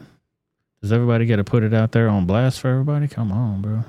[0.80, 3.08] does everybody get to put it out there on blast for everybody?
[3.08, 3.84] Come on, bro.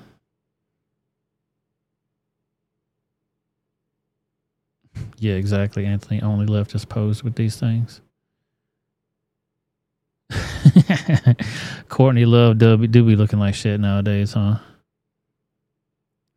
[5.19, 5.85] Yeah, exactly.
[5.85, 8.01] Anthony only left us posed with these things.
[11.89, 14.57] Courtney Love do do be looking like shit nowadays, huh?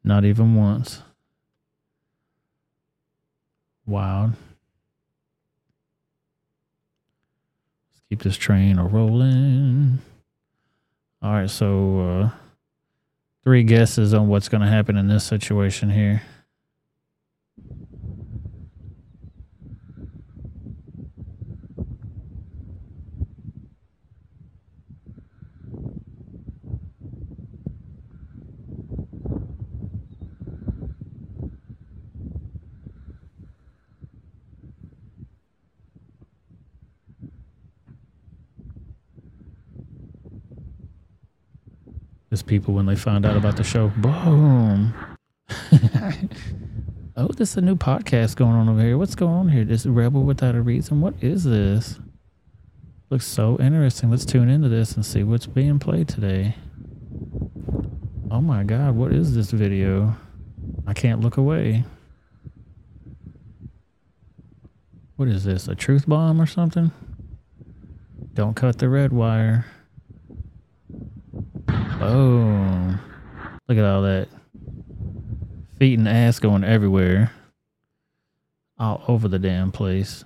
[0.05, 1.03] Not even once.
[3.87, 4.33] Wild.
[8.09, 9.99] Keep this train a rolling.
[11.23, 12.31] All right, so uh,
[13.45, 16.23] three guesses on what's going to happen in this situation here.
[42.37, 44.93] As people when they find out about the show, boom.
[47.17, 48.99] oh, this is a new podcast going on over here.
[48.99, 49.65] What's going on here?
[49.65, 51.01] This Rebel Without a Reason.
[51.01, 51.99] What is this?
[53.09, 54.11] Looks so interesting.
[54.11, 56.57] Let's tune into this and see what's being played today.
[58.31, 60.15] Oh my god, what is this video?
[60.87, 61.85] I can't look away.
[65.17, 65.69] What is this?
[65.69, 66.91] A truth bomb or something?
[68.35, 69.65] Don't cut the red wire.
[71.99, 72.99] Oh,
[73.69, 74.29] look at all that
[75.79, 77.33] feet and ass going everywhere,
[78.79, 80.25] all over the damn place.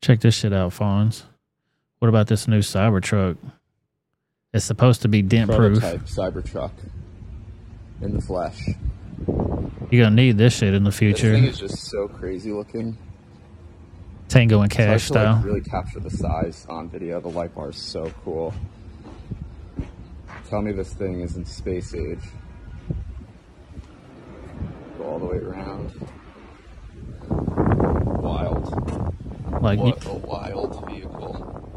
[0.00, 1.24] Check this shit out, Fawns.
[1.98, 3.36] What about this new Cybertruck?
[4.52, 5.78] It's supposed to be dent proof.
[5.80, 6.72] Cybertruck
[8.00, 8.60] in the flesh.
[9.90, 11.32] You're gonna need this shit in the future.
[11.32, 12.96] This thing is just so crazy looking.
[14.34, 15.42] Tango and Cash to, like, style.
[15.44, 17.20] really capture the size on video.
[17.20, 18.52] The light bar is so cool.
[20.50, 22.18] Tell me this thing is in space age.
[24.98, 25.92] Go all the way around.
[28.20, 29.12] Wild.
[29.62, 31.70] Like, what a wild vehicle.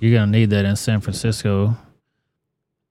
[0.00, 1.76] You're gonna need that in San Francisco.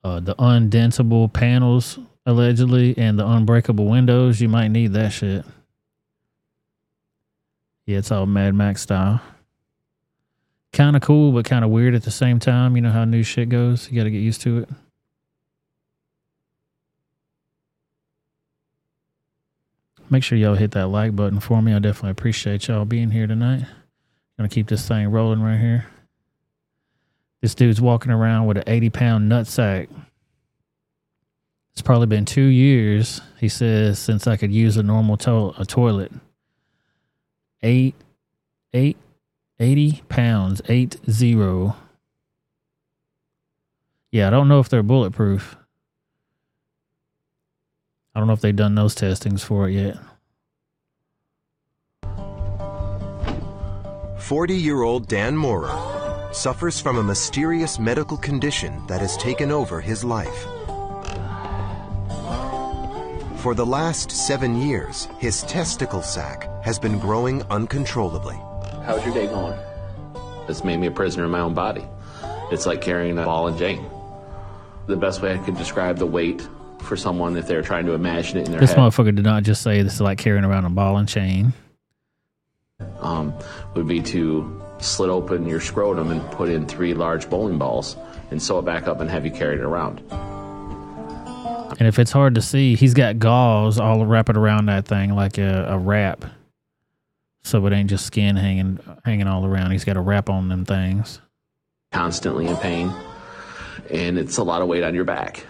[0.03, 1.97] Uh, the undentable panels
[2.27, 4.39] allegedly and the unbreakable windows.
[4.39, 5.43] You might need that shit.
[7.85, 9.21] Yeah, it's all Mad Max style.
[10.71, 12.75] Kind of cool, but kind of weird at the same time.
[12.75, 13.91] You know how new shit goes.
[13.91, 14.69] You got to get used to it.
[20.09, 21.73] Make sure y'all hit that like button for me.
[21.73, 23.65] I definitely appreciate y'all being here tonight.
[24.37, 25.87] Gonna keep this thing rolling right here.
[27.41, 29.89] This dude's walking around with an 80 pound nutsack.
[31.73, 35.65] It's probably been two years, he says, since I could use a normal to- a
[35.65, 36.11] toilet.
[37.63, 37.95] Eight,
[38.73, 38.97] eight,
[39.59, 41.77] 80 pounds, eight zero.
[44.11, 45.55] Yeah, I don't know if they're bulletproof.
[48.13, 49.97] I don't know if they've done those testings for it yet.
[54.19, 59.79] 40 year old Dan Mora suffers from a mysterious medical condition that has taken over
[59.81, 60.43] his life.
[63.37, 68.37] For the last seven years, his testicle sac has been growing uncontrollably.
[68.85, 69.57] How's your day going?
[70.47, 71.83] It's made me a prisoner in my own body.
[72.51, 73.85] It's like carrying a ball and chain.
[74.87, 76.45] The best way I could describe the weight
[76.81, 78.67] for someone if they're trying to imagine it in their head.
[78.69, 81.07] This head motherfucker did not just say this is like carrying around a ball and
[81.07, 81.53] chain.
[82.99, 83.33] um,
[83.75, 87.95] would be to slit open your scrotum and put in three large bowling balls
[88.31, 90.01] and sew it back up and have you carry it around.
[91.79, 95.37] And if it's hard to see, he's got gauze all wrapped around that thing like
[95.37, 96.25] a, a wrap.
[97.43, 99.71] So it ain't just skin hanging hanging all around.
[99.71, 101.21] He's got a wrap on them things.
[101.91, 102.91] Constantly in pain,
[103.91, 105.45] and it's a lot of weight on your back.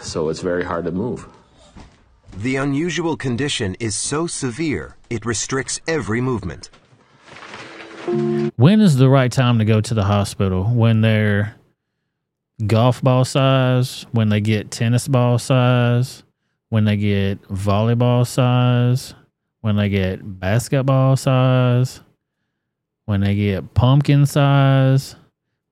[0.00, 1.26] So it's very hard to move.
[2.36, 6.68] The unusual condition is so severe, it restricts every movement.
[8.56, 10.64] When is the right time to go to the hospital?
[10.64, 11.56] When they're
[12.66, 16.22] golf ball size, when they get tennis ball size,
[16.68, 19.14] when they get volleyball size,
[19.64, 22.02] when they get basketball size,
[23.06, 25.16] when they get pumpkin size.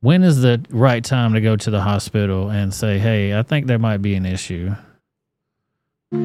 [0.01, 3.67] When is the right time to go to the hospital and say, hey, I think
[3.67, 4.75] there might be an issue?
[6.11, 6.21] This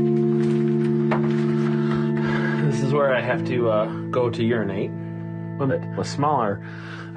[2.81, 4.91] is where I have to uh, go to urinate.
[5.59, 6.65] When it was smaller,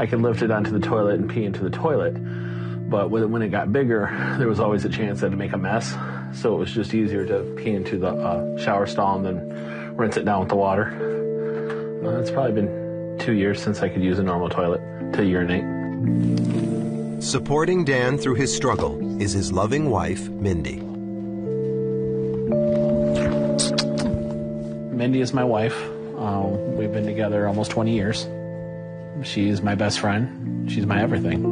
[0.01, 2.15] I could lift it onto the toilet and pee into the toilet.
[2.91, 5.95] But when it got bigger, there was always a chance that it'd make a mess.
[6.33, 10.17] So it was just easier to pee into the uh, shower stall and then rinse
[10.17, 10.87] it down with the water.
[12.05, 14.81] Uh, it's probably been two years since I could use a normal toilet
[15.15, 15.65] to urinate.
[17.23, 20.81] Supporting Dan through his struggle is his loving wife, Mindy.
[24.97, 25.77] Mindy is my wife.
[26.17, 28.27] Uh, we've been together almost 20 years.
[29.23, 30.71] She's my best friend.
[30.71, 31.45] She's my everything.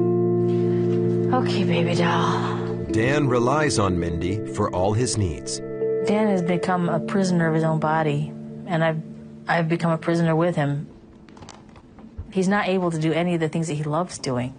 [1.34, 2.56] Okay, baby doll.
[2.90, 5.60] Dan relies on Mindy for all his needs.
[6.08, 8.32] Dan has become a prisoner of his own body,
[8.66, 9.02] and I've
[9.46, 10.88] I've become a prisoner with him.
[12.32, 14.54] He's not able to do any of the things that he loves doing.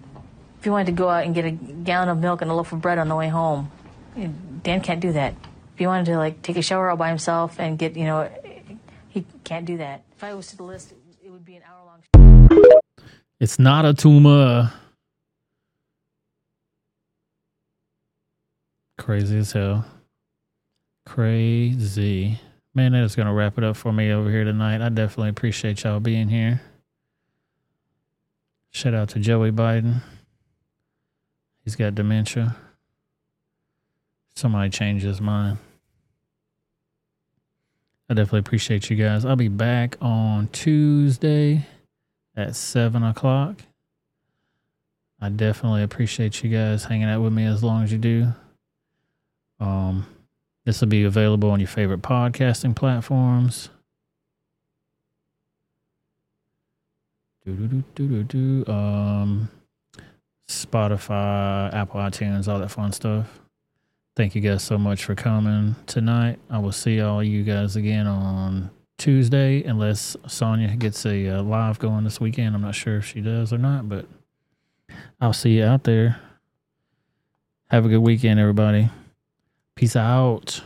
[0.58, 2.70] If he wanted to go out and get a gallon of milk and a loaf
[2.70, 3.68] of bread on the way home,
[4.62, 5.34] Dan can't do that.
[5.72, 8.30] If he wanted to like take a shower all by himself and get, you know,
[9.08, 10.04] he can't do that.
[10.16, 12.80] If I was to the list, it would be an hour long.
[13.40, 14.72] It's not a tumor.
[18.98, 19.84] Crazy as hell.
[21.10, 22.38] Crazy.
[22.72, 24.80] Man, that is going to wrap it up for me over here tonight.
[24.80, 26.60] I definitely appreciate y'all being here.
[28.70, 30.02] Shout out to Joey Biden.
[31.64, 32.54] He's got dementia.
[34.36, 35.58] Somebody changed his mind.
[38.08, 39.24] I definitely appreciate you guys.
[39.24, 41.66] I'll be back on Tuesday
[42.36, 43.56] at 7 o'clock.
[45.20, 48.28] I definitely appreciate you guys hanging out with me as long as you do.
[49.58, 50.06] Um,
[50.70, 53.70] this will be available on your favorite podcasting platforms.
[57.44, 59.50] Um,
[60.48, 63.40] Spotify, Apple iTunes, all that fun stuff.
[64.14, 66.38] Thank you guys so much for coming tonight.
[66.48, 71.80] I will see all you guys again on Tuesday, unless Sonya gets a uh, live
[71.80, 72.54] going this weekend.
[72.54, 74.06] I'm not sure if she does or not, but
[75.20, 76.20] I'll see you out there.
[77.70, 78.88] Have a good weekend, everybody.
[79.76, 80.62] Peace out.